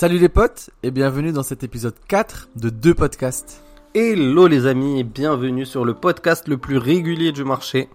Salut 0.00 0.20
les 0.20 0.28
potes 0.28 0.70
et 0.84 0.92
bienvenue 0.92 1.32
dans 1.32 1.42
cet 1.42 1.64
épisode 1.64 1.96
4 2.06 2.50
de 2.54 2.70
deux 2.70 2.94
podcasts. 2.94 3.64
Hello 3.96 4.46
les 4.46 4.66
amis 4.66 5.00
et 5.00 5.02
bienvenue 5.02 5.66
sur 5.66 5.84
le 5.84 5.92
podcast 5.92 6.46
le 6.46 6.56
plus 6.56 6.78
régulier 6.78 7.32
du 7.32 7.42
marché. 7.42 7.88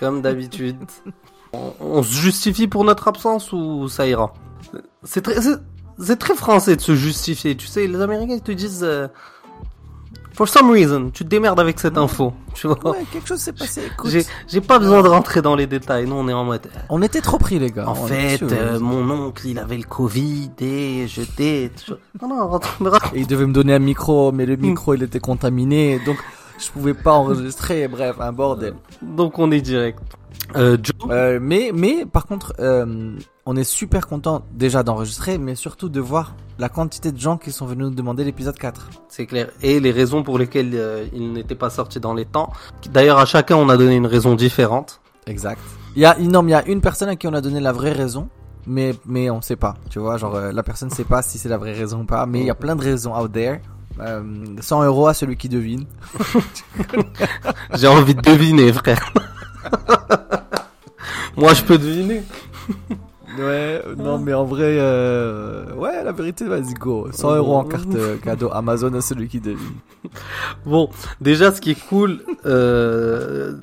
Comme 0.00 0.22
d'habitude. 0.22 0.78
on, 1.52 1.74
on 1.80 2.02
se 2.02 2.14
justifie 2.14 2.66
pour 2.66 2.82
notre 2.82 3.08
absence 3.08 3.52
ou 3.52 3.90
ça 3.90 4.06
ira? 4.06 4.32
C'est 5.02 5.20
très, 5.20 5.38
c'est- 5.98 6.16
très 6.16 6.34
français 6.34 6.76
de 6.76 6.80
se 6.80 6.94
justifier. 6.94 7.54
Tu 7.54 7.66
sais, 7.66 7.86
les 7.86 8.00
Américains 8.00 8.36
ils 8.36 8.40
te 8.40 8.52
disent 8.52 8.82
euh, 8.82 9.08
For 10.34 10.48
some 10.48 10.70
reason, 10.70 11.10
tu 11.10 11.22
te 11.24 11.28
démerdes 11.28 11.60
avec 11.60 11.78
cette 11.78 11.96
info. 11.96 12.32
Tu 12.54 12.66
vois 12.66 12.78
Ouais, 12.90 13.04
quelque 13.12 13.26
chose 13.28 13.38
s'est 13.38 13.52
passé. 13.52 13.82
Écoute, 13.86 14.10
J'ai 14.10 14.24
j'ai 14.48 14.60
pas 14.60 14.78
besoin 14.80 15.00
de 15.02 15.08
rentrer 15.08 15.40
dans 15.42 15.54
les 15.54 15.66
détails. 15.68 16.06
Nous 16.06 16.14
on 16.16 16.28
est 16.28 16.32
en 16.32 16.44
mode. 16.44 16.66
euh, 16.74 16.78
on 16.90 17.02
était 17.02 17.20
trop 17.20 17.38
pris 17.38 17.58
les 17.60 17.70
gars. 17.70 17.86
En 17.88 17.92
On 17.92 18.06
fait, 18.06 18.42
euh, 18.42 18.80
mon 18.80 19.08
oncle, 19.10 19.46
il 19.46 19.58
avait 19.60 19.76
le 19.76 19.84
Covid 19.84 20.50
et 20.60 21.06
j'étais... 21.06 21.70
Non, 22.20 22.28
non, 22.28 22.48
rentre, 22.48 22.82
me 22.82 22.88
raconte. 22.88 23.14
Et 23.14 23.20
il 23.20 23.26
devait 23.28 23.46
me 23.46 23.52
donner 23.52 23.74
un 23.74 23.78
micro, 23.78 24.32
mais 24.32 24.44
le 24.44 24.56
micro 24.56 24.94
il 24.94 25.02
était 25.04 25.20
contaminé, 25.20 26.00
donc 26.04 26.16
je 26.58 26.70
pouvais 26.70 26.94
pas 26.94 27.12
enregistrer. 27.12 27.88
Bref, 27.88 28.16
un 28.20 28.32
bordel. 28.32 28.74
Donc 29.02 29.38
on 29.38 29.50
est 29.50 29.60
direct. 29.60 29.98
Euh, 30.56 30.76
Joe 30.82 31.10
Euh, 31.10 31.38
mais 31.40 31.70
mais 31.74 32.04
par 32.06 32.26
contre, 32.26 32.52
euh, 32.60 33.16
on 33.46 33.56
est 33.56 33.64
super 33.64 34.06
content 34.06 34.44
déjà 34.52 34.82
d'enregistrer, 34.82 35.38
mais 35.38 35.54
surtout 35.54 35.88
de 35.88 36.00
voir 36.00 36.34
la 36.58 36.68
quantité 36.68 37.12
de 37.12 37.18
gens 37.18 37.36
qui 37.36 37.52
sont 37.52 37.66
venus 37.66 37.88
nous 37.88 37.94
demander 37.94 38.24
l'épisode 38.24 38.56
4. 38.56 38.90
C'est 39.08 39.26
clair. 39.26 39.50
Et 39.62 39.80
les 39.80 39.90
raisons 39.90 40.22
pour 40.22 40.38
lesquelles 40.38 40.70
euh, 40.74 41.06
il 41.12 41.32
n'était 41.32 41.54
pas 41.54 41.70
sorti 41.70 42.00
dans 42.00 42.14
les 42.14 42.24
temps. 42.24 42.52
D'ailleurs, 42.92 43.18
à 43.18 43.26
chacun, 43.26 43.56
on 43.56 43.68
a 43.68 43.76
donné 43.76 43.96
une 43.96 44.06
raison 44.06 44.34
différente. 44.34 45.00
Exact. 45.26 45.60
Il 45.96 46.02
y 46.02 46.06
a 46.06 46.16
non, 46.18 46.42
mais 46.42 46.52
il 46.52 46.54
y 46.54 46.56
a 46.56 46.66
une 46.66 46.80
personne 46.80 47.08
à 47.08 47.16
qui 47.16 47.26
on 47.26 47.34
a 47.34 47.40
donné 47.40 47.60
la 47.60 47.72
vraie 47.72 47.92
raison. 47.92 48.28
Mais, 48.66 48.94
mais 49.04 49.28
on 49.28 49.42
sait 49.42 49.56
pas, 49.56 49.74
tu 49.90 49.98
vois, 49.98 50.16
genre 50.16 50.36
euh, 50.36 50.50
la 50.50 50.62
personne 50.62 50.88
sait 50.88 51.04
pas 51.04 51.20
si 51.20 51.36
c'est 51.36 51.50
la 51.50 51.58
vraie 51.58 51.74
raison 51.74 52.00
ou 52.00 52.04
pas, 52.04 52.24
mais 52.24 52.40
il 52.40 52.46
y 52.46 52.50
a 52.50 52.54
plein 52.54 52.74
de 52.74 52.82
raisons 52.82 53.14
out 53.14 53.30
there. 53.30 53.60
Euh, 54.00 54.22
100 54.60 54.84
euros 54.84 55.06
à 55.06 55.14
celui 55.14 55.36
qui 55.36 55.48
devine. 55.48 55.86
J'ai 57.74 57.86
envie 57.86 58.14
de 58.14 58.20
deviner, 58.20 58.72
frère. 58.72 59.12
Moi, 61.36 61.54
je 61.54 61.62
peux 61.62 61.78
deviner. 61.78 62.22
Ouais, 63.38 63.82
non, 63.96 64.18
mais 64.18 64.32
en 64.34 64.44
vrai, 64.44 64.76
euh, 64.78 65.72
ouais, 65.74 66.04
la 66.04 66.12
vérité, 66.12 66.44
vas-y, 66.46 66.74
go. 66.74 67.08
100 67.10 67.36
euros 67.36 67.56
en 67.56 67.64
carte 67.64 67.94
euh, 67.94 68.16
cadeau 68.16 68.50
Amazon 68.52 68.92
à 68.94 69.00
celui 69.00 69.28
qui 69.28 69.40
devine. 69.40 69.58
Bon, 70.66 70.90
déjà, 71.20 71.50
ce 71.52 71.60
qui 71.60 71.70
est 71.72 71.88
cool, 71.88 72.20
euh, 72.46 73.54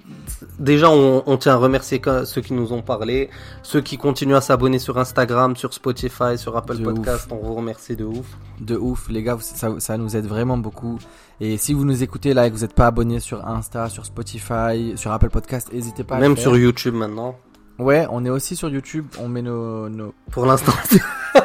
déjà, 0.59 0.89
on, 0.89 1.23
on 1.25 1.37
tient 1.37 1.53
à 1.53 1.57
remercier 1.57 2.01
ceux 2.25 2.41
qui 2.41 2.53
nous 2.53 2.73
ont 2.73 2.81
parlé, 2.81 3.29
ceux 3.63 3.81
qui 3.81 3.97
continuent 3.97 4.35
à 4.35 4.41
s'abonner 4.41 4.79
sur 4.79 4.97
Instagram, 4.97 5.55
sur 5.55 5.73
Spotify, 5.73 6.37
sur 6.37 6.57
Apple 6.57 6.77
De 6.77 6.83
Podcast. 6.83 7.27
On 7.31 7.37
vous 7.37 7.53
remercie 7.55 7.95
de 7.95 8.03
ouf. 8.05 8.25
De 8.59 8.75
ouf, 8.75 9.07
les 9.09 9.23
gars, 9.23 9.37
ça, 9.39 9.75
ça 9.79 9.97
nous 9.97 10.15
aide 10.15 10.25
vraiment 10.25 10.57
beaucoup. 10.57 10.97
Et 11.39 11.57
si 11.57 11.73
vous 11.73 11.85
nous 11.85 12.03
écoutez 12.03 12.33
là 12.33 12.47
et 12.47 12.51
que 12.51 12.55
vous 12.55 12.61
n'êtes 12.61 12.73
pas 12.75 12.87
abonné 12.87 13.19
sur 13.19 13.47
Insta, 13.47 13.89
sur 13.89 14.05
Spotify, 14.05 14.93
sur 14.95 15.11
Apple 15.11 15.29
Podcast, 15.29 15.71
n'hésitez 15.71 16.03
pas 16.03 16.15
à 16.15 16.19
Même 16.19 16.31
le 16.31 16.35
faire. 16.35 16.43
sur 16.43 16.57
YouTube 16.57 16.95
maintenant. 16.95 17.35
Ouais, 17.79 18.05
on 18.11 18.23
est 18.25 18.29
aussi 18.29 18.55
sur 18.55 18.69
YouTube, 18.69 19.05
on 19.19 19.27
met 19.27 19.41
nos, 19.41 19.89
nos... 19.89 20.13
Pour 20.31 20.45
l'instant. 20.45 20.73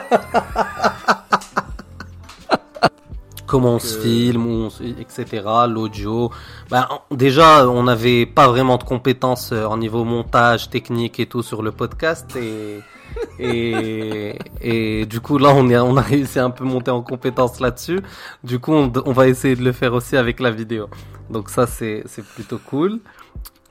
Comment 3.46 3.74
on 3.76 3.78
se 3.78 3.96
Euh. 3.98 4.02
filme, 4.02 4.44
où 4.46 4.50
on 4.66 4.70
se- 4.70 4.82
etc. 4.82 5.42
L'audio. 5.68 6.32
Bah, 6.68 6.88
déjà, 7.12 7.68
on 7.68 7.84
n'avait 7.84 8.26
pas 8.26 8.48
vraiment 8.48 8.76
de 8.76 8.82
compétences 8.82 9.52
euh, 9.52 9.64
en 9.66 9.76
niveau 9.78 10.02
montage, 10.04 10.68
technique 10.68 11.20
et 11.20 11.26
tout 11.26 11.42
sur 11.44 11.62
le 11.62 11.70
podcast 11.70 12.34
et 12.36 12.80
et, 13.38 14.36
et 14.60 15.06
du 15.06 15.20
coup 15.20 15.38
là 15.38 15.50
on 15.54 15.70
est 15.70 15.78
on 15.78 15.96
a 15.96 16.02
réussi 16.02 16.38
à 16.40 16.44
un 16.44 16.50
peu 16.50 16.64
monter 16.64 16.90
en 16.90 17.02
compétences 17.02 17.60
là-dessus. 17.60 18.00
Du 18.42 18.58
coup 18.58 18.72
on, 18.72 18.92
on 19.06 19.12
va 19.12 19.28
essayer 19.28 19.54
de 19.54 19.62
le 19.62 19.70
faire 19.72 19.94
aussi 19.94 20.16
avec 20.16 20.40
la 20.40 20.50
vidéo. 20.50 20.88
Donc 21.30 21.48
ça 21.48 21.66
c'est 21.68 22.02
c'est 22.06 22.24
plutôt 22.24 22.58
cool. 22.58 22.98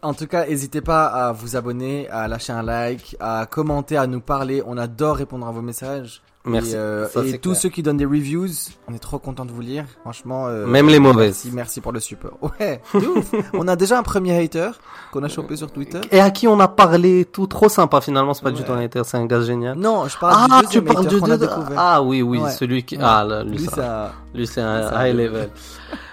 En 0.06 0.14
tout 0.14 0.28
cas, 0.28 0.46
n'hésitez 0.46 0.82
pas 0.82 1.06
à 1.08 1.32
vous 1.32 1.56
abonner, 1.56 2.08
à 2.10 2.28
lâcher 2.28 2.54
un 2.54 2.62
like, 2.64 3.16
à 3.20 3.46
commenter, 3.50 3.98
à 3.98 4.06
nous 4.08 4.22
parler. 4.22 4.62
On 4.66 4.78
adore 4.78 5.16
répondre 5.18 5.48
à 5.48 5.52
vos 5.52 5.62
messages. 5.62 6.22
Merci. 6.48 6.74
Et, 6.74 6.76
euh, 6.76 7.08
Ça, 7.08 7.24
et 7.26 7.32
c'est 7.32 7.38
tous 7.40 7.50
clair. 7.54 7.62
ceux 7.64 7.70
qui 7.70 7.82
donnent 7.82 7.98
des 7.98 8.06
reviews, 8.06 8.46
on 8.88 8.94
est 8.94 9.00
trop 9.00 9.18
content 9.18 9.46
de 9.46 9.52
vous 9.52 9.62
lire. 9.62 9.86
Franchement. 10.02 10.46
euh, 10.48 10.68
Même 10.68 10.90
les 10.90 11.00
mauvaises. 11.00 11.42
Merci, 11.46 11.50
merci 11.52 11.82
pour 11.82 11.92
le 11.92 12.00
support. 12.00 12.34
Ouais, 12.60 12.82
de 12.94 13.00
ouf. 13.08 13.32
on 13.54 13.68
a 13.68 13.76
déjà 13.76 13.98
un 13.98 14.04
premier 14.04 14.38
hater 14.44 14.70
qu'on 15.12 15.24
a 15.24 15.28
chopé 15.28 15.56
sur 15.56 15.72
Twitter. 15.72 16.02
Et 16.12 16.20
à 16.20 16.30
qui 16.30 16.48
on 16.48 16.60
a 16.60 16.68
parlé 16.68 17.26
tout 17.26 17.48
trop 17.48 17.68
sympa 17.68 18.00
finalement, 18.00 18.36
c'est 18.36 18.44
pas 18.44 18.52
du 18.52 18.62
tout 18.64 18.74
un 18.74 18.80
hater, 18.80 19.02
c'est 19.06 19.18
un 19.18 19.26
gars 19.26 19.42
génial. 19.42 19.76
Non, 19.76 20.08
je 20.08 20.20
parle 20.20 20.48
Ah, 20.52 20.62
du 20.62 20.68
tu 20.68 20.82
parles 20.84 21.00
hater 21.08 21.16
du 21.16 21.20
qu'on 21.20 21.32
a 21.32 21.38
deux- 21.38 21.48
découvert. 21.48 21.78
Ah 21.80 22.04
oui, 22.04 22.22
oui, 22.22 22.38
Ouais. 22.38 22.52
celui 22.52 22.84
qui. 22.84 22.98
Ouais. 22.98 23.04
Ah, 23.04 23.26
là, 23.28 23.44
lui, 23.44 23.58
Lui, 23.58 23.66
ça- 23.66 24.12
lui, 24.36 24.46
c'est 24.46 24.62
un 24.62 25.04
high 25.04 25.16
le- 25.16 25.24
level. 25.24 25.50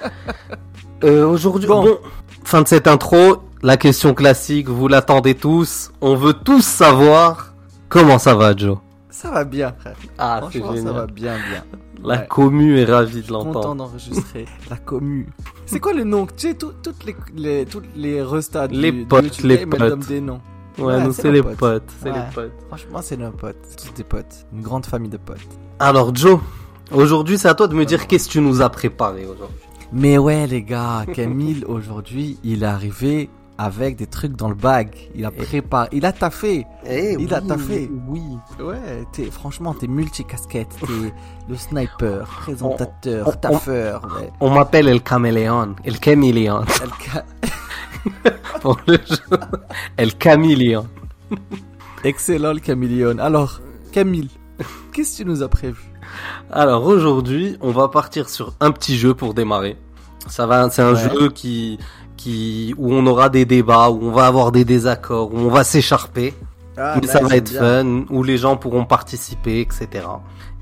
euh, 1.04 1.26
Aujourd'hui, 1.26 1.68
Bon. 1.68 1.82
bon. 1.84 1.98
fin 2.44 2.62
de 2.62 2.68
cette 2.68 2.86
intro, 2.88 3.42
la 3.62 3.76
question 3.76 4.14
classique, 4.14 4.68
vous 4.68 4.88
l'attendez 4.88 5.34
tous. 5.34 5.90
On 6.00 6.14
veut 6.16 6.32
tous 6.34 6.64
savoir 6.64 7.54
comment 7.88 8.18
ça 8.18 8.34
va, 8.34 8.56
Joe. 8.56 8.78
ça 9.10 9.30
va 9.30 9.44
bien, 9.44 9.72
frère. 9.78 9.96
Ah, 10.18 10.38
Franchement, 10.40 10.74
ça 10.76 10.92
va 10.92 11.06
bien, 11.06 11.34
bien. 11.36 11.64
La 12.04 12.20
Ouais. 12.22 12.26
commu 12.28 12.78
est 12.80 12.84
ravie 12.84 13.22
de 13.22 13.28
Content 13.28 13.44
l'entendre. 13.52 13.74
d'enregistrer 13.76 14.46
la 14.70 14.76
commu. 14.76 15.28
C'est 15.66 15.78
quoi 15.78 15.92
le 15.92 16.02
nom? 16.02 16.26
Tu 16.26 16.48
sais, 16.48 16.54
tout- 16.54 16.72
toutes 16.82 17.04
les, 17.04 17.14
les, 17.36 17.64
toutes 17.64 17.84
les 17.94 18.20
restats 18.22 18.66
du- 18.66 18.74
Les 18.80 18.90
potes, 18.92 19.24
YouTube, 19.26 19.44
les 19.46 19.66
potes. 19.66 19.98
des 20.08 20.20
noms. 20.20 20.40
Ouais, 20.78 20.84
Ouais, 20.84 21.04
nous, 21.04 21.12
c'est 21.12 21.30
les 21.30 21.42
potes. 21.42 21.56
potes. 21.58 21.90
C'est 22.02 22.10
Ouais. 22.10 22.16
les 22.16 22.34
potes. 22.34 22.52
Franchement, 22.68 22.98
c'est 23.02 23.16
nos 23.16 23.30
potes. 23.30 23.56
C'est 23.68 23.76
tous 23.76 23.92
des 23.94 24.02
potes. 24.04 24.46
Une 24.52 24.62
grande 24.62 24.86
famille 24.86 25.10
de 25.10 25.16
potes. 25.18 25.36
Alors, 25.78 26.12
Joe, 26.12 26.40
aujourd'hui, 26.90 27.38
c'est 27.38 27.46
à 27.48 27.54
toi 27.54 27.68
de 27.68 27.74
me 27.74 27.84
dire 27.84 28.08
qu'est-ce 28.08 28.26
que 28.26 28.32
tu 28.32 28.40
nous 28.40 28.62
as 28.62 28.70
préparé 28.70 29.24
aujourd'hui. 29.24 29.58
Mais 29.92 30.18
ouais, 30.18 30.46
les 30.48 30.62
gars, 30.64 31.04
Camille, 31.14 31.62
aujourd'hui, 31.68 32.38
il 32.42 32.64
est 32.64 32.66
arrivé 32.66 33.30
avec 33.64 33.96
des 33.96 34.06
trucs 34.06 34.36
dans 34.36 34.48
le 34.48 34.54
bag. 34.54 34.88
Il 35.14 35.24
a 35.24 35.30
préparé. 35.30 35.88
Il 35.92 36.04
a 36.06 36.12
taffé. 36.12 36.66
Eh 36.86 37.16
Il 37.18 37.32
a 37.34 37.40
taffé. 37.40 37.90
Oui. 38.08 38.22
Ouais, 38.60 39.04
t'es, 39.12 39.30
franchement, 39.30 39.74
t'es 39.74 39.86
multicasquette. 39.86 40.68
T'es 40.80 40.86
le 41.48 41.56
sniper, 41.56 42.26
présentateur, 42.26 43.26
On- 43.26 43.30
on- 43.30 43.34
taffeur. 43.34 44.02
Ouais. 44.20 44.30
On 44.40 44.50
m'appelle 44.50 44.88
El 44.88 45.02
Caméléon. 45.02 45.74
El 45.84 45.98
Caméléon. 45.98 46.64
Elle 46.82 46.90
ca- 47.12 47.24
Pour 48.60 48.78
le 48.86 48.94
jeu. 48.94 49.38
El 49.96 50.14
Caméléon. 50.16 50.86
Excellent, 52.04 52.52
le 52.52 52.58
caméléon. 52.60 53.18
Alors, 53.18 53.60
Camille, 53.92 54.28
qu'est-ce 54.92 55.18
que 55.18 55.22
tu 55.22 55.28
nous 55.28 55.42
as 55.42 55.48
prévu? 55.48 55.80
Alors 56.50 56.84
aujourd'hui, 56.86 57.56
on 57.60 57.70
va 57.70 57.88
partir 57.88 58.28
sur 58.28 58.54
un 58.60 58.72
petit 58.72 58.96
jeu 58.98 59.14
pour 59.14 59.34
démarrer. 59.34 59.76
Ça 60.28 60.46
va, 60.46 60.68
c'est 60.70 60.82
un 60.82 60.94
Ouais. 60.94 61.00
jeu 61.10 61.30
qui, 61.30 61.78
qui, 62.22 62.74
où 62.78 62.92
on 62.94 63.04
aura 63.06 63.28
des 63.28 63.44
débats, 63.44 63.90
où 63.90 63.98
on 64.08 64.12
va 64.12 64.26
avoir 64.26 64.52
des 64.52 64.64
désaccords, 64.64 65.32
où 65.34 65.38
on 65.38 65.48
va 65.48 65.64
s'écharper. 65.64 66.34
ah, 66.76 66.96
mais 67.00 67.06
ça 67.08 67.20
va 67.20 67.36
être 67.36 67.50
fun, 67.50 68.04
où 68.10 68.22
les 68.22 68.36
gens 68.38 68.56
pourront 68.56 68.84
participer, 68.84 69.60
etc. 69.60 70.06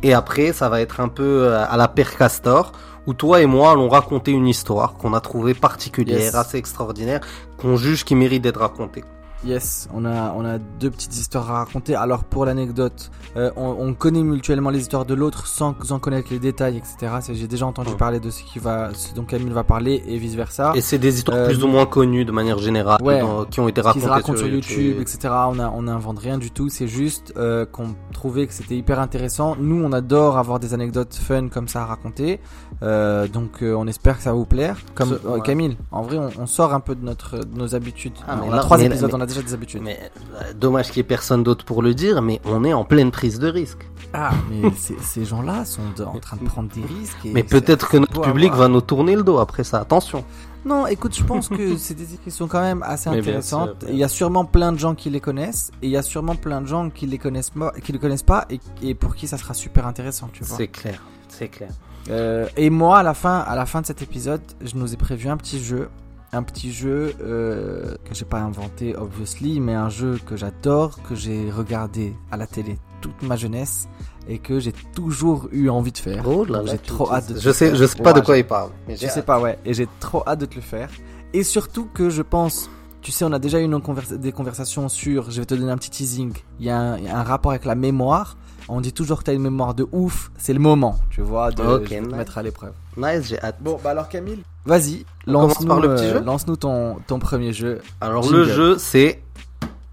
Et 0.02 0.14
après, 0.14 0.52
ça 0.52 0.68
va 0.68 0.80
être 0.80 1.00
un 1.00 1.08
peu 1.08 1.22
euh, 1.44 1.64
à 1.68 1.76
la 1.76 1.86
Père 1.88 2.16
Castor, 2.16 2.72
où 3.06 3.12
toi 3.14 3.40
et 3.42 3.46
moi 3.46 3.72
allons 3.72 3.88
raconter 3.88 4.30
une 4.30 4.48
histoire 4.48 4.94
qu'on 4.94 5.12
a 5.14 5.20
trouvée 5.20 5.54
particulière, 5.54 6.18
Yes. 6.20 6.34
assez 6.34 6.56
extraordinaire, 6.58 7.20
qu'on 7.58 7.76
juge 7.76 8.04
qui 8.04 8.14
mérite 8.14 8.42
d'être 8.42 8.60
racontée. 8.60 9.04
Yes, 9.42 9.88
on 9.94 10.04
a, 10.04 10.34
on 10.36 10.44
a 10.44 10.58
deux 10.58 10.90
petites 10.90 11.16
histoires 11.16 11.50
à 11.50 11.64
raconter. 11.64 11.94
Alors 11.94 12.24
pour 12.24 12.44
l'anecdote, 12.44 13.10
euh, 13.36 13.50
on, 13.56 13.74
on 13.80 13.94
connaît 13.94 14.22
mutuellement 14.22 14.68
les 14.68 14.80
histoires 14.80 15.06
de 15.06 15.14
l'autre 15.14 15.46
sans 15.46 15.74
en 15.90 15.98
connaître 15.98 16.28
les 16.30 16.38
détails, 16.38 16.76
etc. 16.76 17.14
J'ai 17.32 17.46
déjà 17.48 17.64
entendu 17.64 17.94
parler 17.94 18.20
de 18.20 18.28
ce 18.28 18.42
qui 18.42 18.58
va, 18.58 18.90
ce 18.92 19.14
dont 19.14 19.24
Camille 19.24 19.48
va 19.52 19.64
parler 19.64 20.02
et 20.06 20.18
vice 20.18 20.34
versa. 20.34 20.72
Et 20.74 20.82
c'est 20.82 20.98
des 20.98 21.16
histoires 21.16 21.38
Euh, 21.38 21.46
plus 21.46 21.64
ou 21.64 21.68
moins 21.68 21.86
connues 21.86 22.26
de 22.26 22.32
manière 22.32 22.58
générale, 22.58 23.00
Ouais. 23.02 23.20
dans- 23.20 23.46
qui 23.46 23.60
ont 23.60 23.68
été 23.68 23.80
qui 23.80 23.86
racontées 23.86 24.04
se 24.04 24.10
raconte 24.10 24.36
sur 24.36 24.46
YouTube, 24.46 24.96
etc. 25.00 25.18
On 25.48 25.58
a, 25.58 25.70
on 25.70 25.82
n'invente 25.82 26.18
rien 26.18 26.36
du 26.36 26.50
tout. 26.50 26.68
C'est 26.68 26.86
juste 26.88 27.32
euh, 27.38 27.64
qu'on 27.64 27.94
trouvait 28.12 28.46
que 28.46 28.52
c'était 28.52 28.76
hyper 28.76 29.00
intéressant. 29.00 29.56
Nous, 29.58 29.82
on 29.82 29.92
adore 29.92 30.36
avoir 30.36 30.60
des 30.60 30.74
anecdotes 30.74 31.14
fun 31.14 31.48
comme 31.48 31.66
ça 31.66 31.80
à 31.82 31.86
raconter. 31.86 32.40
Euh, 32.82 33.26
donc, 33.26 33.62
euh, 33.62 33.74
on 33.74 33.86
espère 33.86 34.18
que 34.18 34.22
ça 34.22 34.30
va 34.32 34.36
vous 34.36 34.44
plaire. 34.44 34.76
Comme 34.94 35.10
Ce- 35.10 35.26
euh, 35.26 35.34
ouais. 35.36 35.40
Camille, 35.40 35.78
en 35.92 36.02
vrai, 36.02 36.18
on, 36.18 36.28
on 36.42 36.46
sort 36.46 36.74
un 36.74 36.80
peu 36.80 36.94
de 36.94 37.04
notre, 37.04 37.38
de 37.38 37.58
nos 37.58 37.74
habitudes. 37.74 38.12
Ah, 38.28 38.36
mais 38.36 38.46
on 38.48 38.52
a 38.52 38.58
trois 38.58 38.80
épisodes, 38.82 39.08
mais- 39.10 39.16
on 39.16 39.20
a 39.20 39.26
déjà 39.30 39.42
des 39.42 39.54
habitudes. 39.54 39.82
Mais 39.82 39.98
euh, 40.42 40.52
dommage 40.54 40.88
qu'il 40.88 40.98
y 40.98 41.00
ait 41.00 41.04
personne 41.04 41.42
d'autre 41.42 41.64
pour 41.64 41.82
le 41.82 41.94
dire, 41.94 42.22
mais 42.22 42.40
on 42.44 42.64
est 42.64 42.72
en 42.72 42.84
pleine 42.84 43.10
prise 43.10 43.38
de 43.38 43.48
risque. 43.48 43.88
Ah, 44.12 44.32
mais 44.50 44.70
ces, 45.00 45.24
gens-là 45.24 45.64
sont 45.64 45.82
de- 45.96 46.04
en 46.04 46.18
train 46.18 46.36
de 46.36 46.44
prendre 46.44 46.68
des 46.74 46.82
risques. 46.82 47.24
et 47.24 47.32
Mais 47.32 47.42
peut-être 47.42 47.88
que 47.88 47.96
notre 47.96 48.20
public 48.20 48.52
avoir- 48.52 48.68
va 48.68 48.74
nous 48.74 48.80
tourner 48.80 49.16
le 49.16 49.22
dos 49.22 49.38
après 49.38 49.64
ça. 49.64 49.78
Attention. 49.80 50.24
Non, 50.64 50.86
écoute, 50.86 51.16
je 51.16 51.24
pense 51.24 51.48
que 51.48 51.76
c'est 51.78 51.94
des 51.94 52.04
idées 52.04 52.18
qui 52.22 52.30
sont 52.30 52.46
quand 52.46 52.60
même 52.60 52.82
assez 52.82 53.08
Mais 53.10 53.18
intéressantes. 53.20 53.76
sûr, 53.80 53.88
Il 53.90 53.96
y 53.96 54.04
a 54.04 54.08
sûrement 54.08 54.44
plein 54.44 54.72
de 54.72 54.78
gens 54.78 54.94
qui 54.94 55.08
les 55.08 55.20
connaissent, 55.20 55.70
et 55.80 55.86
il 55.86 55.90
y 55.90 55.96
a 55.96 56.02
sûrement 56.02 56.34
plein 56.36 56.60
de 56.60 56.66
gens 56.66 56.90
qui 56.90 57.06
les 57.06 57.16
connaissent 57.18 57.48
pas, 57.50 57.72
qui 57.82 57.92
les 57.92 57.98
connaissent 57.98 58.22
pas, 58.24 58.44
et, 58.50 58.60
et 58.82 58.94
pour 58.94 59.14
qui 59.14 59.26
ça 59.26 59.38
sera 59.38 59.54
super 59.54 59.86
intéressant, 59.86 60.28
tu 60.32 60.44
vois. 60.44 60.56
C'est 60.58 60.68
clair. 60.68 61.00
C'est 61.28 61.48
clair. 61.48 61.70
Euh, 62.10 62.46
et 62.58 62.68
moi, 62.68 62.98
à 62.98 63.02
la 63.02 63.14
fin, 63.14 63.38
à 63.38 63.54
la 63.56 63.64
fin 63.64 63.80
de 63.80 63.86
cet 63.86 64.02
épisode, 64.02 64.42
je 64.62 64.74
nous 64.76 64.92
ai 64.92 64.96
prévu 64.98 65.28
un 65.28 65.36
petit 65.38 65.62
jeu, 65.62 65.88
un 66.32 66.42
petit 66.42 66.72
jeu 66.72 67.12
euh, 67.20 67.94
que 68.04 68.14
j'ai 68.14 68.24
pas 68.24 68.40
inventé, 68.40 68.96
obviously, 68.96 69.58
mais 69.60 69.74
un 69.74 69.88
jeu 69.88 70.18
que 70.26 70.36
j'adore, 70.36 71.02
que 71.02 71.14
j'ai 71.14 71.50
regardé 71.50 72.14
à 72.30 72.36
la 72.36 72.46
télé 72.46 72.78
toute 73.00 73.22
ma 73.22 73.36
jeunesse. 73.36 73.88
et 74.28 74.38
que 74.38 74.60
j'ai 74.60 74.72
toujours 74.94 75.48
eu 75.50 75.68
envie 75.70 75.90
de 75.90 75.98
faire. 75.98 76.22
Oh 76.28 76.44
là 76.44 76.58
Donc, 76.58 76.66
là, 76.66 76.72
j'ai 76.72 76.78
trop 76.78 77.10
hâte 77.12 77.32
de 77.32 77.40
Je 77.40 77.50
sais, 77.50 77.66
faire. 77.70 77.74
je 77.74 77.84
sais 77.86 77.96
pas 78.02 78.12
Ouais, 78.12 78.20
de 78.20 78.24
quoi 78.24 78.36
il 78.38 78.46
parle. 78.46 78.70
mais 78.86 78.94
Je 78.96 79.08
sais 79.08 79.22
pas, 79.22 79.40
ouais. 79.40 79.58
Et 79.64 79.74
j'ai 79.74 79.88
trop 79.98 80.22
hâte 80.26 80.40
de 80.40 80.46
te 80.46 80.54
le 80.54 80.60
faire. 80.60 80.90
Et 81.32 81.42
surtout 81.42 81.88
que 81.92 82.10
je 82.10 82.22
pense, 82.22 82.70
tu 83.00 83.10
sais, 83.10 83.24
on 83.24 83.32
a 83.32 83.38
déjà 83.40 83.58
eu 83.58 83.64
une 83.64 83.78
conversa- 83.80 84.16
des 84.18 84.30
conversations 84.30 84.88
sur, 84.88 85.30
je 85.32 85.40
vais 85.40 85.46
te 85.46 85.54
donner 85.54 85.72
un 85.72 85.78
petit 85.78 85.90
teasing. 85.90 86.32
Y, 86.32 86.36
il 86.60 86.66
y 86.66 86.70
a 86.70 86.78
un 87.18 87.22
rapport 87.24 87.50
avec 87.52 87.64
la 87.64 87.74
mémoire. 87.74 88.36
On 88.68 88.80
dit 88.80 88.92
toujours 88.92 89.20
que 89.20 89.24
t'as 89.24 89.34
une 89.34 89.42
mémoire 89.42 89.74
de 89.74 89.86
ouf. 89.92 90.30
C'est 90.38 90.52
le 90.52 90.58
moment, 90.58 90.98
tu 91.10 91.20
vois, 91.22 91.50
de 91.50 91.78
te 91.78 92.14
mettre 92.14 92.38
à 92.38 92.42
l'épreuve. 92.42 92.72
Nice, 92.96 93.28
j'ai 93.28 93.40
hâte. 93.42 93.56
Bon, 93.60 93.78
bah 93.82 93.90
alors 93.90 94.08
Camille, 94.08 94.42
vas-y, 94.64 95.04
lance-nous 95.26 95.66
par 95.66 95.80
le 95.80 95.94
petit 95.94 96.04
euh, 96.04 96.12
jeu 96.14 96.20
lance-nous 96.20 96.56
ton, 96.56 96.96
ton 97.06 97.18
premier 97.18 97.52
jeu. 97.52 97.80
Alors 98.00 98.22
Jingle. 98.22 98.36
le 98.36 98.44
jeu 98.44 98.78
c'est 98.78 99.22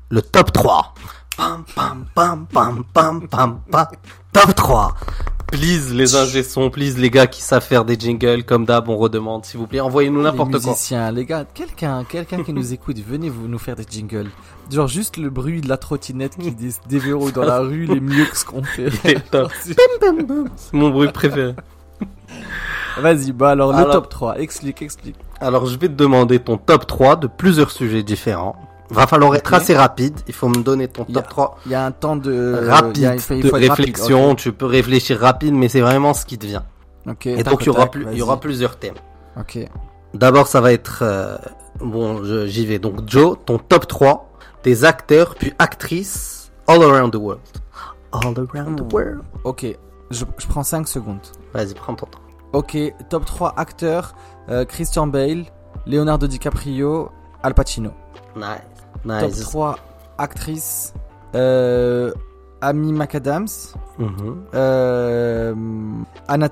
le 0.09 0.21
top 0.21 0.51
3. 0.51 0.93
Pam 1.37 1.63
pam 1.75 2.05
pam 2.15 2.47
pam 2.51 2.83
pam 2.93 3.27
pam 3.27 3.59
pam. 3.69 3.87
Top 4.39 4.53
3. 4.55 4.93
Please 5.47 5.93
les 5.93 6.15
ingé 6.15 6.43
sons, 6.43 6.69
please 6.69 6.97
les 6.97 7.09
gars 7.09 7.25
qui 7.25 7.41
savent 7.41 7.63
faire 7.63 7.85
des 7.85 7.97
jingles 7.97 8.43
comme 8.43 8.65
d'hab, 8.65 8.89
on 8.89 8.97
redemande 8.97 9.45
s'il 9.45 9.59
vous 9.59 9.65
plaît, 9.67 9.79
envoyez-nous 9.79 10.17
Les 10.19 10.23
n'importe 10.25 10.51
quoi. 10.51 10.59
musiciens, 10.71 11.09
les 11.11 11.25
gars, 11.25 11.45
quelqu'un, 11.53 12.03
quelqu'un 12.03 12.43
qui 12.43 12.51
nous 12.51 12.73
écoute, 12.73 12.97
venez 12.99 13.29
vous 13.29 13.47
nous 13.47 13.57
faire 13.57 13.75
des 13.77 13.85
jingles. 13.89 14.27
Genre 14.69 14.87
juste 14.87 15.15
le 15.17 15.29
bruit 15.29 15.61
de 15.61 15.69
la 15.69 15.77
trottinette 15.77 16.35
qui 16.37 16.51
dé- 16.51 16.69
déverrouille 16.89 17.31
dans 17.31 17.45
la 17.45 17.59
rue, 17.59 17.85
les 17.85 18.01
mieux 18.01 18.25
que 18.25 18.37
ce 18.37 18.43
qu'on 18.45 18.61
fait. 18.63 18.89
C'est 19.63 20.73
mon 20.73 20.89
bruit 20.89 21.11
préféré. 21.13 21.55
Vas-y, 22.99 23.31
bah 23.31 23.51
alors 23.51 23.71
le 23.71 23.77
Alors- 23.79 23.93
top 23.93 24.09
3, 24.09 24.39
explique, 24.39 24.81
explique. 24.81 25.15
Alors 25.39 25.65
je 25.65 25.77
vais 25.79 25.87
te 25.87 25.93
demander 25.93 26.39
ton 26.39 26.57
top 26.57 26.85
3 26.85 27.15
de 27.15 27.27
plusieurs 27.27 27.71
sujets 27.71 28.03
différents. 28.03 28.55
Va 28.89 29.05
falloir 29.07 29.35
être 29.35 29.53
assez 29.53 29.75
rapide, 29.75 30.17
il 30.27 30.33
faut 30.33 30.47
me 30.47 30.63
donner 30.63 30.87
ton 30.87 31.05
y 31.09 31.11
a- 31.11 31.15
top 31.21 31.27
3 31.29 31.57
Il 31.65 31.71
y 31.73 31.75
a 31.75 31.85
un 31.85 31.91
temps 31.91 32.15
de 32.15 32.67
rapide 32.69 32.97
il 32.97 33.03
y 33.03 33.05
a- 33.05 33.13
il 33.15 33.19
faut- 33.19 33.33
il 33.33 33.43
de 33.43 33.49
faut 33.49 33.57
être 33.57 33.67
rapide, 33.69 33.85
réflexion, 33.85 34.35
tu 34.35 34.53
peux 34.53 34.65
réfléchir 34.65 35.19
rapide 35.19 35.53
mais 35.53 35.67
c'est 35.67 35.81
vraiment 35.81 36.13
ce 36.13 36.25
qui 36.25 36.37
te 36.37 36.45
vient. 36.45 36.63
Ok, 37.05 37.13
Ok, 37.13 37.25
Et 37.27 37.43
donc 37.43 37.61
il 37.61 37.65
y 37.65 37.69
au 37.69 37.73
aura 37.73 37.87
plus, 37.87 38.05
il 38.11 38.17
y 38.17 38.21
aura 38.21 38.39
plusieurs 38.39 38.77
thèmes. 38.77 38.95
Ok. 39.39 39.59
D'abord, 40.13 40.47
ça 40.47 40.61
va 40.61 40.71
être 40.73 40.99
euh, 41.01 41.37
bon, 41.81 42.23
j'y 42.45 42.65
vais. 42.65 42.79
Donc 42.79 43.01
Joe, 43.07 43.37
ton 43.45 43.57
top 43.57 43.87
3 43.87 44.31
des 44.63 44.85
acteurs 44.85 45.35
puis 45.35 45.53
actrices 45.59 46.51
all 46.67 46.81
around 46.81 47.11
the 47.11 47.17
world. 47.17 47.41
All 48.13 48.33
around 48.53 48.77
the 48.79 48.93
world. 48.93 49.21
Ok, 49.43 49.65
je, 50.11 50.23
je 50.37 50.47
prends 50.47 50.63
5 50.63 50.87
secondes. 50.87 51.19
Vas-y, 51.53 51.73
prends 51.73 51.93
ton 51.93 52.05
temps. 52.05 52.19
Ok, 52.53 52.77
top 53.09 53.25
3 53.25 53.53
acteurs, 53.57 54.15
euh, 54.49 54.63
Christian 54.65 55.07
Bale, 55.07 55.43
Leonardo 55.85 56.25
DiCaprio, 56.27 57.09
Al 57.43 57.53
Pacino. 57.53 57.91
Nice. 58.35 58.45
Top 59.05 59.29
Nice. 59.29 59.39
3 59.41 59.75
actrices, 60.17 60.93
euh, 61.35 62.11
Amy 62.61 62.91
McAdams, 62.93 63.47
Mhm. 63.99 64.43
euh, 64.55 65.53
Anna 66.27 66.49